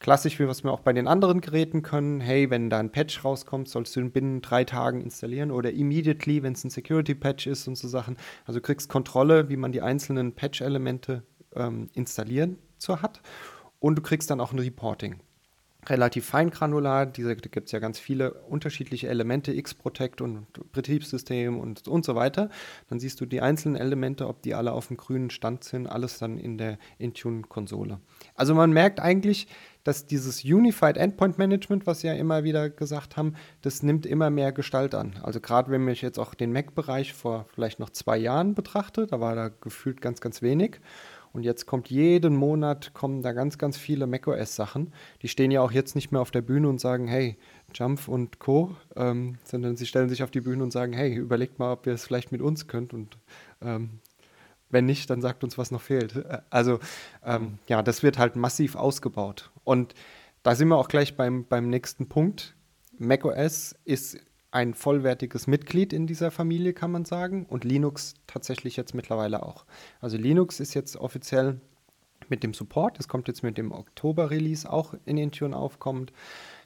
klassisch 0.00 0.38
wie 0.38 0.46
was 0.46 0.62
wir 0.62 0.72
auch 0.72 0.80
bei 0.80 0.92
den 0.92 1.08
anderen 1.08 1.40
Geräten 1.40 1.82
können, 1.82 2.20
hey, 2.20 2.50
wenn 2.50 2.70
da 2.70 2.78
ein 2.78 2.92
Patch 2.92 3.24
rauskommt, 3.24 3.68
sollst 3.68 3.96
du 3.96 4.00
ihn 4.00 4.12
binnen 4.12 4.40
drei 4.40 4.64
Tagen 4.64 5.00
installieren 5.00 5.50
oder 5.50 5.72
immediately, 5.72 6.42
wenn 6.42 6.52
es 6.52 6.64
ein 6.64 6.70
Security-Patch 6.70 7.46
ist 7.46 7.66
und 7.66 7.76
so 7.76 7.88
Sachen. 7.88 8.16
Also 8.46 8.60
du 8.60 8.62
kriegst 8.62 8.88
Kontrolle, 8.88 9.48
wie 9.48 9.56
man 9.56 9.72
die 9.72 9.82
einzelnen 9.82 10.34
Patch-Elemente 10.34 11.24
ähm, 11.54 11.88
installieren 11.94 12.58
so 12.78 13.02
hat 13.02 13.20
und 13.80 13.96
du 13.96 14.02
kriegst 14.02 14.30
dann 14.30 14.40
auch 14.40 14.52
ein 14.52 14.58
Reporting. 14.58 15.20
Relativ 15.90 16.26
feingranular. 16.26 17.06
Diese, 17.06 17.36
gibt 17.36 17.66
es 17.66 17.72
ja 17.72 17.78
ganz 17.78 17.98
viele 17.98 18.32
unterschiedliche 18.32 19.08
Elemente, 19.08 19.52
X-Protect 19.52 20.20
und 20.20 20.46
Betriebssystem 20.72 21.58
und, 21.58 21.86
und 21.88 22.04
so 22.04 22.14
weiter. 22.14 22.50
Dann 22.88 23.00
siehst 23.00 23.20
du 23.20 23.26
die 23.26 23.40
einzelnen 23.40 23.76
Elemente, 23.76 24.26
ob 24.28 24.42
die 24.42 24.54
alle 24.54 24.72
auf 24.72 24.88
dem 24.88 24.96
grünen 24.96 25.30
Stand 25.30 25.64
sind, 25.64 25.86
alles 25.86 26.18
dann 26.18 26.38
in 26.38 26.58
der 26.58 26.78
Intune-Konsole. 26.98 28.00
Also 28.34 28.54
man 28.54 28.72
merkt 28.72 29.00
eigentlich, 29.00 29.48
dass 29.84 30.06
dieses 30.06 30.44
Unified 30.44 30.98
Endpoint 30.98 31.38
Management, 31.38 31.86
was 31.86 32.02
wir 32.02 32.12
ja 32.12 32.18
immer 32.18 32.44
wieder 32.44 32.68
gesagt 32.68 33.16
haben, 33.16 33.34
das 33.62 33.82
nimmt 33.82 34.04
immer 34.04 34.28
mehr 34.28 34.52
Gestalt 34.52 34.94
an. 34.94 35.18
Also 35.22 35.40
gerade 35.40 35.70
wenn 35.70 35.88
ich 35.88 36.02
jetzt 36.02 36.18
auch 36.18 36.34
den 36.34 36.52
Mac-Bereich 36.52 37.14
vor 37.14 37.46
vielleicht 37.54 37.80
noch 37.80 37.90
zwei 37.90 38.18
Jahren 38.18 38.54
betrachte, 38.54 39.06
da 39.06 39.20
war 39.20 39.34
da 39.34 39.48
gefühlt 39.48 40.02
ganz, 40.02 40.20
ganz 40.20 40.42
wenig. 40.42 40.80
Und 41.38 41.44
jetzt 41.44 41.66
kommt 41.66 41.88
jeden 41.88 42.34
Monat 42.34 42.94
kommen 42.94 43.22
da 43.22 43.30
ganz, 43.30 43.58
ganz 43.58 43.76
viele 43.76 44.08
macOS-Sachen. 44.08 44.92
Die 45.22 45.28
stehen 45.28 45.52
ja 45.52 45.60
auch 45.60 45.70
jetzt 45.70 45.94
nicht 45.94 46.10
mehr 46.10 46.20
auf 46.20 46.32
der 46.32 46.42
Bühne 46.42 46.68
und 46.68 46.80
sagen, 46.80 47.06
hey, 47.06 47.36
Jump 47.72 48.08
und 48.08 48.40
Co., 48.40 48.74
ähm, 48.96 49.38
sondern 49.44 49.76
sie 49.76 49.86
stellen 49.86 50.08
sich 50.08 50.24
auf 50.24 50.32
die 50.32 50.40
Bühne 50.40 50.64
und 50.64 50.72
sagen, 50.72 50.92
hey, 50.92 51.14
überlegt 51.14 51.60
mal, 51.60 51.70
ob 51.70 51.86
ihr 51.86 51.92
es 51.92 52.04
vielleicht 52.04 52.32
mit 52.32 52.42
uns 52.42 52.66
könnt. 52.66 52.92
Und 52.92 53.18
ähm, 53.62 54.00
wenn 54.68 54.84
nicht, 54.84 55.08
dann 55.10 55.20
sagt 55.20 55.44
uns, 55.44 55.56
was 55.56 55.70
noch 55.70 55.80
fehlt. 55.80 56.24
Also 56.50 56.80
ähm, 57.24 57.60
ja, 57.68 57.84
das 57.84 58.02
wird 58.02 58.18
halt 58.18 58.34
massiv 58.34 58.74
ausgebaut. 58.74 59.52
Und 59.62 59.94
da 60.42 60.56
sind 60.56 60.66
wir 60.66 60.76
auch 60.76 60.88
gleich 60.88 61.16
beim, 61.16 61.44
beim 61.44 61.70
nächsten 61.70 62.08
Punkt. 62.08 62.56
macOS 62.98 63.76
ist 63.84 64.18
ein 64.50 64.74
vollwertiges 64.74 65.46
Mitglied 65.46 65.92
in 65.92 66.06
dieser 66.06 66.30
Familie, 66.30 66.72
kann 66.72 66.90
man 66.90 67.04
sagen, 67.04 67.46
und 67.46 67.64
Linux 67.64 68.14
tatsächlich 68.26 68.76
jetzt 68.76 68.94
mittlerweile 68.94 69.42
auch. 69.42 69.66
Also 70.00 70.16
Linux 70.16 70.60
ist 70.60 70.74
jetzt 70.74 70.96
offiziell 70.96 71.60
mit 72.28 72.42
dem 72.42 72.54
Support, 72.54 72.98
es 72.98 73.08
kommt 73.08 73.28
jetzt 73.28 73.42
mit 73.42 73.58
dem 73.58 73.72
Oktober-Release 73.72 74.70
auch 74.70 74.94
in 75.04 75.18
Intune 75.18 75.56
aufkommend. 75.56 76.12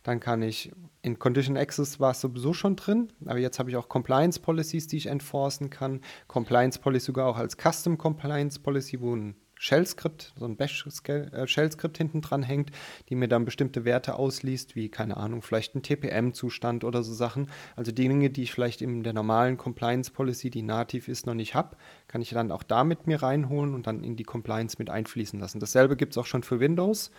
Dann 0.03 0.18
kann 0.18 0.43
ich, 0.43 0.72
in 1.03 1.18
Condition 1.18 1.57
Access 1.57 2.01
war 2.01 2.12
es 2.12 2.20
sowieso 2.20 2.53
schon 2.53 2.74
drin, 2.74 3.12
aber 3.26 3.39
jetzt 3.39 3.59
habe 3.59 3.70
ich 3.70 3.76
auch 3.76 3.89
Compliance 3.89 4.41
Policies, 4.41 4.89
die 4.89 4.97
ich 4.97 5.07
enforcen 5.07 5.70
kann. 5.70 6.01
Compliance 6.26 6.78
Policy 6.80 7.07
sogar 7.07 7.28
auch 7.28 7.37
als 7.37 7.57
Custom 7.57 7.99
Compliance 7.99 8.59
Policy, 8.59 9.01
wo 9.01 9.14
ein 9.14 9.37
Shell-Skript, 9.63 10.33
so 10.37 10.45
ein 10.45 10.57
Bash-Shell-Skript 10.57 11.97
hinten 11.97 12.21
dran 12.21 12.43
hängt, 12.43 12.73
die 13.09 13.15
mir 13.15 13.29
dann 13.29 13.45
bestimmte 13.45 13.85
Werte 13.85 14.17
ausliest, 14.17 14.75
wie, 14.75 14.89
keine 14.89 15.17
Ahnung, 15.17 15.41
vielleicht 15.41 15.77
ein 15.77 15.85
TPM-Zustand 15.85 16.83
oder 16.83 17.05
so 17.05 17.15
Sachen. 17.15 17.49
Also 17.77 17.93
die 17.93 18.09
Dinge, 18.09 18.31
die 18.31 18.43
ich 18.43 18.51
vielleicht 18.51 18.83
in 18.83 19.05
der 19.05 19.13
normalen 19.13 19.59
Compliance-Policy, 19.59 20.51
die 20.51 20.63
nativ 20.63 21.07
ist, 21.07 21.27
noch 21.27 21.35
nicht 21.35 21.55
habe, 21.55 21.77
kann 22.09 22.23
ich 22.23 22.31
dann 22.31 22.51
auch 22.51 22.65
da 22.65 22.83
mit 22.83 23.07
mir 23.07 23.23
reinholen 23.23 23.73
und 23.73 23.87
dann 23.87 24.03
in 24.03 24.17
die 24.17 24.25
Compliance 24.25 24.79
mit 24.81 24.91
einfließen 24.91 25.39
lassen. 25.39 25.61
Dasselbe 25.61 25.97
gibt 25.97 26.15
es 26.15 26.19
auch 26.19 26.27
schon 26.27 26.43
für 26.43 26.59
Windows. 26.59 27.13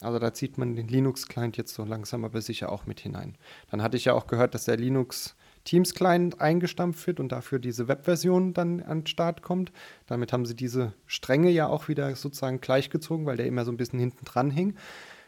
Also 0.00 0.18
da 0.18 0.32
zieht 0.32 0.56
man 0.56 0.76
den 0.76 0.88
Linux-Client 0.88 1.58
jetzt 1.58 1.74
so 1.74 1.84
langsam 1.84 2.24
aber 2.24 2.40
sicher 2.40 2.72
auch 2.72 2.86
mit 2.86 3.00
hinein. 3.00 3.36
Dann 3.70 3.82
hatte 3.82 3.98
ich 3.98 4.06
ja 4.06 4.14
auch 4.14 4.26
gehört, 4.26 4.54
dass 4.54 4.64
der 4.64 4.78
Linux 4.78 5.36
Teams 5.64 5.94
Client 5.94 6.40
eingestampft 6.40 7.06
wird 7.06 7.20
und 7.20 7.32
dafür 7.32 7.58
diese 7.58 7.88
Webversion 7.88 8.54
dann 8.54 8.82
an 8.82 9.00
den 9.00 9.06
Start 9.06 9.42
kommt. 9.42 9.72
Damit 10.06 10.32
haben 10.32 10.46
sie 10.46 10.56
diese 10.56 10.94
Stränge 11.06 11.50
ja 11.50 11.66
auch 11.66 11.88
wieder 11.88 12.14
sozusagen 12.16 12.60
gleichgezogen, 12.60 13.26
weil 13.26 13.36
der 13.36 13.46
immer 13.46 13.64
so 13.64 13.70
ein 13.70 13.76
bisschen 13.76 13.98
hinten 13.98 14.24
dran 14.24 14.50
hing. 14.50 14.76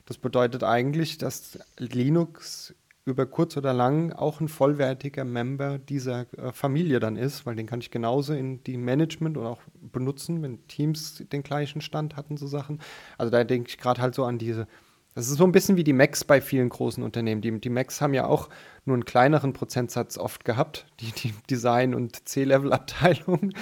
Das 0.07 0.19
bedeutet 0.19 0.65
eigentlich, 0.65 1.19
dass 1.19 1.59
Linux 1.79 2.75
über 3.05 3.27
kurz 3.27 3.57
oder 3.57 3.73
lang 3.73 4.13
auch 4.13 4.41
ein 4.41 4.49
vollwertiger 4.49 5.25
Member 5.25 5.79
dieser 5.79 6.27
äh, 6.37 6.53
Familie 6.53 7.01
dann 7.01 7.17
ist, 7.17 7.47
weil 7.47 7.57
den 7.57 7.67
kann 7.67 7.81
ich 7.81 7.91
genauso 7.91 8.33
in 8.33 8.63
die 8.63 8.77
Management 8.77 9.37
oder 9.37 9.51
auch 9.51 9.63
benutzen, 9.81 10.41
wenn 10.43 10.67
Teams 10.69 11.25
den 11.33 11.43
gleichen 11.43 11.81
Stand 11.81 12.17
hatten, 12.17 12.37
so 12.37 12.47
Sachen. 12.47 12.81
Also 13.19 13.31
da 13.31 13.43
denke 13.43 13.71
ich 13.71 13.79
gerade 13.79 14.01
halt 14.01 14.15
so 14.15 14.25
an 14.25 14.39
diese 14.39 14.69
das 15.15 15.29
ist 15.29 15.37
so 15.37 15.45
ein 15.45 15.53
bisschen 15.53 15.77
wie 15.77 15.85
die 15.85 15.93
Macs 15.93 16.25
bei 16.25 16.41
vielen 16.41 16.69
großen 16.69 17.03
Unternehmen. 17.03 17.43
Die, 17.43 17.61
die 17.61 17.69
Macs 17.69 18.01
haben 18.01 18.15
ja 18.15 18.27
auch 18.27 18.49
nur 18.85 18.95
einen 18.95 19.05
kleineren 19.05 19.53
Prozentsatz 19.53 20.17
oft 20.17 20.45
gehabt, 20.45 20.87
die, 21.01 21.13
die 21.13 21.35
Design- 21.51 21.95
und 21.95 22.29
C-Level-Abteilung. 22.29 23.53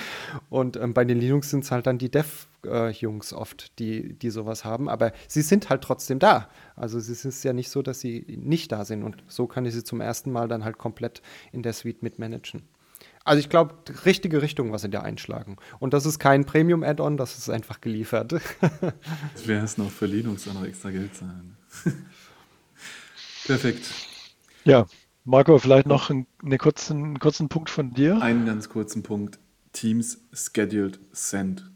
Und 0.49 0.77
ähm, 0.77 0.95
bei 0.95 1.05
den 1.05 1.19
Linux 1.19 1.51
sind 1.51 1.65
es 1.65 1.73
halt 1.73 1.87
dann 1.87 1.99
die 1.99 2.11
Dev-Jungs 2.11 3.33
oft, 3.33 3.79
die, 3.79 4.15
die 4.15 4.31
sowas 4.31 4.65
haben. 4.65 4.89
Aber 4.89 5.13
sie 5.27 5.43
sind 5.43 5.71
halt 5.71 5.83
trotzdem 5.83 6.21
da. 6.21 6.49
Also 6.77 6.99
es 6.99 7.09
ist 7.09 7.43
ja 7.43 7.53
nicht 7.53 7.71
so, 7.71 7.83
dass 7.83 8.01
sie 8.01 8.25
nicht 8.29 8.71
da 8.71 8.85
sind. 8.85 9.03
Und 9.03 9.17
so 9.27 9.47
kann 9.47 9.67
ich 9.67 9.75
sie 9.75 9.85
zum 9.85 10.01
ersten 10.01 10.31
Mal 10.31 10.47
dann 10.47 10.65
halt 10.65 10.79
komplett 10.79 11.21
in 11.53 11.63
der 11.63 11.73
Suite 11.73 12.03
mitmanagen. 12.03 12.63
Also 13.25 13.41
ich 13.41 13.49
glaube, 13.49 13.75
richtige 14.07 14.41
Richtung, 14.41 14.73
was 14.73 14.83
sie 14.83 14.91
da 14.91 15.01
einschlagen. 15.01 15.57
Und 15.79 15.93
das 15.93 16.07
ist 16.07 16.19
kein 16.19 16.47
Premium-Add-on, 16.47 17.17
das 17.17 17.37
ist 17.37 17.51
einfach 17.51 17.81
geliefert. 17.81 18.33
das 18.63 19.47
wäre 19.47 19.65
es 19.65 19.77
noch 19.77 19.91
für 19.91 20.07
Linux 20.07 20.49
auch 20.49 20.55
noch 20.55 20.65
extra 20.65 20.91
Geld 20.91 21.15
zahlen. 21.15 21.57
Perfekt. 23.47 23.85
Ja, 24.65 24.87
Marco, 25.25 25.59
vielleicht 25.59 25.87
noch 25.87 26.11
einen, 26.11 26.27
einen, 26.43 26.59
kurzen, 26.59 27.05
einen 27.05 27.19
kurzen 27.19 27.49
Punkt 27.49 27.69
von 27.69 27.93
dir. 27.93 28.21
Einen 28.23 28.47
ganz 28.47 28.69
kurzen 28.69 29.03
Punkt. 29.03 29.39
Teams 29.73 30.19
Scheduled 30.33 30.99
Send. 31.13 31.71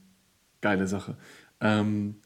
Geile 0.61 0.87
Sache. 0.87 1.17
Ähm, 1.61 2.17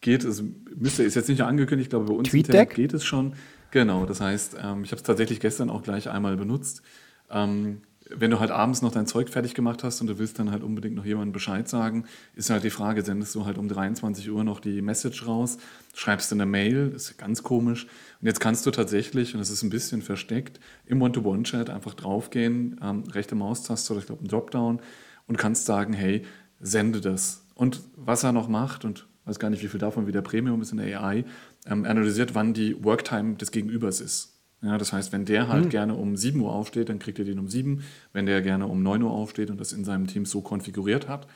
geht 0.00 0.24
es, 0.24 0.42
müsste, 0.76 1.02
ist 1.02 1.16
jetzt 1.16 1.28
nicht 1.28 1.42
angekündigt, 1.42 1.86
ich 1.86 1.90
glaube, 1.90 2.06
bei 2.06 2.14
uns 2.14 2.30
geht 2.30 2.94
es 2.94 3.04
schon. 3.04 3.34
Genau, 3.70 4.06
das 4.06 4.20
heißt, 4.20 4.56
ähm, 4.62 4.84
ich 4.84 4.90
habe 4.90 5.00
es 5.00 5.02
tatsächlich 5.02 5.40
gestern 5.40 5.70
auch 5.70 5.82
gleich 5.82 6.08
einmal 6.08 6.36
benutzt. 6.36 6.82
Ähm, 7.30 7.82
wenn 8.14 8.30
du 8.30 8.40
halt 8.40 8.50
abends 8.50 8.82
noch 8.82 8.92
dein 8.92 9.06
Zeug 9.06 9.28
fertig 9.28 9.54
gemacht 9.54 9.84
hast 9.84 10.00
und 10.00 10.06
du 10.06 10.18
willst 10.18 10.38
dann 10.38 10.50
halt 10.50 10.62
unbedingt 10.62 10.96
noch 10.96 11.04
jemandem 11.04 11.32
Bescheid 11.32 11.68
sagen, 11.68 12.04
ist 12.34 12.50
halt 12.50 12.64
die 12.64 12.70
Frage, 12.70 13.02
sendest 13.02 13.34
du 13.34 13.44
halt 13.44 13.58
um 13.58 13.68
23 13.68 14.30
Uhr 14.30 14.44
noch 14.44 14.60
die 14.60 14.82
Message 14.82 15.26
raus, 15.26 15.58
schreibst 15.94 16.30
du 16.30 16.36
eine 16.36 16.46
Mail, 16.46 16.92
ist 16.94 17.16
ganz 17.18 17.42
komisch. 17.42 17.86
Und 18.20 18.26
jetzt 18.26 18.40
kannst 18.40 18.66
du 18.66 18.70
tatsächlich, 18.70 19.34
und 19.34 19.40
das 19.40 19.50
ist 19.50 19.62
ein 19.62 19.70
bisschen 19.70 20.02
versteckt, 20.02 20.60
im 20.86 21.00
One-to-One-Chat 21.02 21.70
einfach 21.70 21.94
draufgehen, 21.94 22.80
ähm, 22.82 23.04
rechte 23.12 23.34
Maustaste 23.34 23.92
oder 23.92 24.00
ich 24.00 24.06
glaube 24.06 24.24
ein 24.24 24.28
Dropdown 24.28 24.80
und 25.26 25.38
kannst 25.38 25.66
sagen, 25.66 25.92
hey, 25.92 26.24
sende 26.60 27.00
das. 27.00 27.46
Und 27.54 27.82
was 27.96 28.24
er 28.24 28.32
noch 28.32 28.48
macht, 28.48 28.84
und 28.84 29.06
weiß 29.24 29.38
gar 29.38 29.50
nicht, 29.50 29.62
wie 29.62 29.68
viel 29.68 29.80
davon 29.80 30.06
wieder 30.06 30.22
Premium 30.22 30.60
ist 30.62 30.72
in 30.72 30.78
der 30.78 31.02
AI, 31.02 31.24
ähm, 31.66 31.84
analysiert, 31.84 32.34
wann 32.34 32.54
die 32.54 32.82
Worktime 32.82 33.34
des 33.34 33.50
Gegenübers 33.50 34.00
ist. 34.00 34.29
Ja, 34.62 34.76
das 34.76 34.92
heißt, 34.92 35.12
wenn 35.12 35.24
der 35.24 35.48
halt 35.48 35.64
hm. 35.64 35.70
gerne 35.70 35.94
um 35.94 36.16
7 36.16 36.38
Uhr 36.40 36.52
aufsteht, 36.52 36.90
dann 36.90 36.98
kriegt 36.98 37.18
er 37.18 37.24
den 37.24 37.38
um 37.38 37.48
7. 37.48 37.82
Wenn 38.12 38.26
der 38.26 38.42
gerne 38.42 38.66
um 38.66 38.82
9 38.82 39.02
Uhr 39.02 39.10
aufsteht 39.10 39.50
und 39.50 39.58
das 39.58 39.72
in 39.72 39.84
seinem 39.84 40.06
Team 40.06 40.26
so 40.26 40.42
konfiguriert 40.42 41.08
hat, 41.08 41.26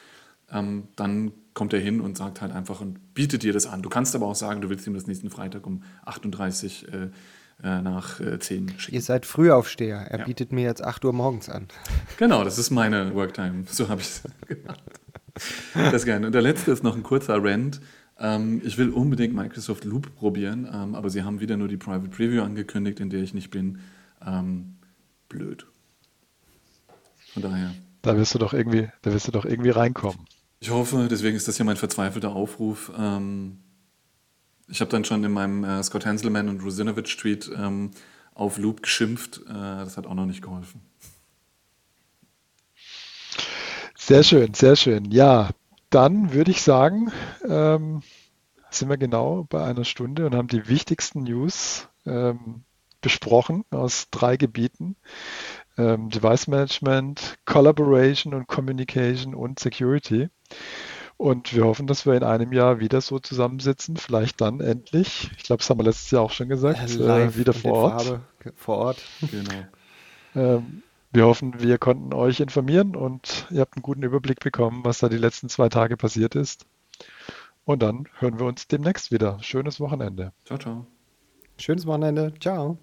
ähm, 0.51 0.89
dann 0.97 1.33
kommt 1.55 1.73
er 1.73 1.81
hin 1.81 2.01
und 2.01 2.19
sagt 2.19 2.41
halt 2.41 2.53
einfach 2.53 2.81
und 2.81 3.15
bietet 3.15 3.43
dir 3.43 3.53
das 3.53 3.67
an. 3.67 3.81
Du 3.81 3.89
kannst 3.89 4.15
aber 4.15 4.27
auch 4.27 4.35
sagen, 4.35 4.61
du 4.61 4.69
willst 4.69 4.87
ihm 4.87 4.95
das 4.95 5.07
nächsten 5.07 5.31
Freitag 5.31 5.67
um 5.67 5.83
38 6.05 6.87
äh, 6.93 7.09
äh, 7.63 7.81
nach 7.81 8.21
äh, 8.21 8.39
10 8.39 8.79
schicken. 8.79 8.95
Ihr 8.95 9.01
seid 9.01 9.25
Frühaufsteher. 9.25 9.99
Er 9.99 10.19
ja. 10.21 10.25
bietet 10.25 10.53
mir 10.53 10.65
jetzt 10.65 10.85
8 10.85 11.05
Uhr 11.05 11.13
morgens 11.13 11.49
an. 11.49 11.69
Genau, 12.19 12.45
das 12.45 12.59
ist 12.59 12.71
meine 12.71 13.15
Worktime. 13.15 13.65
So 13.71 13.89
habe 13.89 14.01
ich 14.01 14.09
es 14.09 14.23
gemacht. 14.47 14.83
Das 15.75 15.95
ist 15.95 16.05
gerne. 16.05 16.27
Und 16.27 16.33
der 16.33 16.43
letzte 16.43 16.73
ist 16.73 16.83
noch 16.83 16.95
ein 16.95 17.03
kurzer 17.03 17.43
Rant. 17.43 17.81
Ähm, 18.19 18.63
ich 18.65 18.79
will 18.79 18.91
unbedingt 18.91 19.35
Microsoft 19.35 19.85
Loop 19.85 20.15
probieren, 20.17 20.69
ähm, 20.73 20.95
aber 20.95 21.11
sie 21.11 21.23
haben 21.23 21.41
wieder 21.41 21.57
nur 21.57 21.69
die 21.69 21.77
Private 21.77 22.09
Preview 22.09 22.43
angekündigt, 22.43 23.01
in 23.01 23.11
der 23.11 23.23
ich 23.23 23.35
nicht 23.35 23.51
bin. 23.51 23.81
Ähm, 24.25 24.77
blöd. 25.29 25.67
Von 27.33 27.43
daher. 27.43 27.75
Da 28.03 28.17
wirst 28.17 28.35
du 28.35 28.39
doch 28.39 28.53
irgendwie, 28.53 28.89
da 29.03 29.13
wirst 29.13 29.27
du 29.27 29.33
doch 29.33 29.45
irgendwie 29.45 29.71
reinkommen. 29.71 30.21
Ich 30.61 30.71
hoffe, 30.71 31.09
deswegen 31.11 31.37
ist 31.37 31.49
das 31.49 31.59
ja 31.59 31.65
mein 31.65 31.77
verzweifelter 31.77 32.31
Aufruf. 32.35 32.93
Ähm, 32.97 33.59
ich 34.69 34.81
habe 34.81 34.91
dann 34.91 35.05
schon 35.05 35.25
in 35.25 35.33
meinem 35.33 35.65
äh, 35.65 35.83
Scott 35.83 36.07
Hanselman 36.07 36.49
und 36.49 36.63
Rosinovich 36.63 37.17
Tweet 37.17 37.51
ähm, 37.57 37.91
auf 38.35 38.59
Loop 38.59 38.83
geschimpft. 38.83 39.43
Äh, 39.49 39.53
das 39.53 39.97
hat 39.97 40.07
auch 40.07 40.15
noch 40.15 40.27
nicht 40.27 40.43
geholfen. 40.43 40.81
Sehr 43.97 44.23
schön, 44.23 44.55
sehr 44.55 44.77
schön. 44.77 45.11
Ja, 45.11 45.51
dann 45.95 46.33
würde 46.33 46.51
ich 46.51 46.63
sagen, 46.63 47.13
ähm, 47.49 48.03
sind 48.71 48.89
wir 48.89 48.97
genau 48.97 49.47
bei 49.49 49.65
einer 49.65 49.85
Stunde 49.85 50.27
und 50.27 50.35
haben 50.35 50.49
die 50.49 50.69
wichtigsten 50.69 51.23
News 51.23 51.89
ähm, 52.05 52.65
besprochen 53.01 53.65
aus 53.71 54.09
drei 54.11 54.37
Gebieten. 54.37 54.97
Ähm, 55.79 56.11
Device 56.11 56.49
Management, 56.49 57.37
Collaboration 57.45 58.35
und 58.35 58.49
Communication 58.49 59.35
und 59.35 59.61
Security. 59.61 60.31
Und 61.17 61.55
wir 61.55 61.65
hoffen, 61.65 61.87
dass 61.87 62.07
wir 62.07 62.15
in 62.15 62.25
einem 62.25 62.53
Jahr 62.53 62.81
wieder 62.81 63.01
so 63.01 63.21
zusammensitzen, 63.21 63.97
vielleicht 63.97 64.41
dann 64.41 64.61
endlich. 64.61 65.31
Ich 65.37 65.45
glaube, 65.45 65.61
das 65.61 65.71
haben 65.71 65.79
wir 65.79 65.85
letztes 65.85 66.11
Jahr 66.11 66.23
auch 66.23 66.33
schon 66.33 66.49
gesagt, 66.49 66.97
äh, 66.97 67.37
wieder 67.37 67.53
vor 67.53 67.73
Ort. 67.73 68.21
vor 68.57 68.79
Ort. 68.79 69.03
Genau. 69.31 70.65
Wir 71.15 71.27
hoffen, 71.27 71.61
wir 71.61 71.79
konnten 71.79 72.13
euch 72.13 72.41
informieren 72.41 72.97
und 72.97 73.47
ihr 73.53 73.61
habt 73.61 73.77
einen 73.77 73.83
guten 73.83 74.03
Überblick 74.03 74.41
bekommen, 74.41 74.85
was 74.85 74.99
da 74.99 75.09
die 75.09 75.17
letzten 75.17 75.49
zwei 75.49 75.69
Tage 75.69 75.97
passiert 75.97 76.35
ist. 76.35 76.67
Und 77.65 77.85
dann 77.85 78.09
hören 78.19 78.41
wir 78.41 78.47
uns 78.47 78.67
demnächst 78.67 79.13
wieder. 79.13 79.39
Schönes 79.41 79.79
Wochenende. 79.79 80.33
Ciao, 80.45 80.59
ciao. 80.59 80.87
Schönes 81.57 81.87
Wochenende. 81.87 82.35
Ciao. 82.41 82.79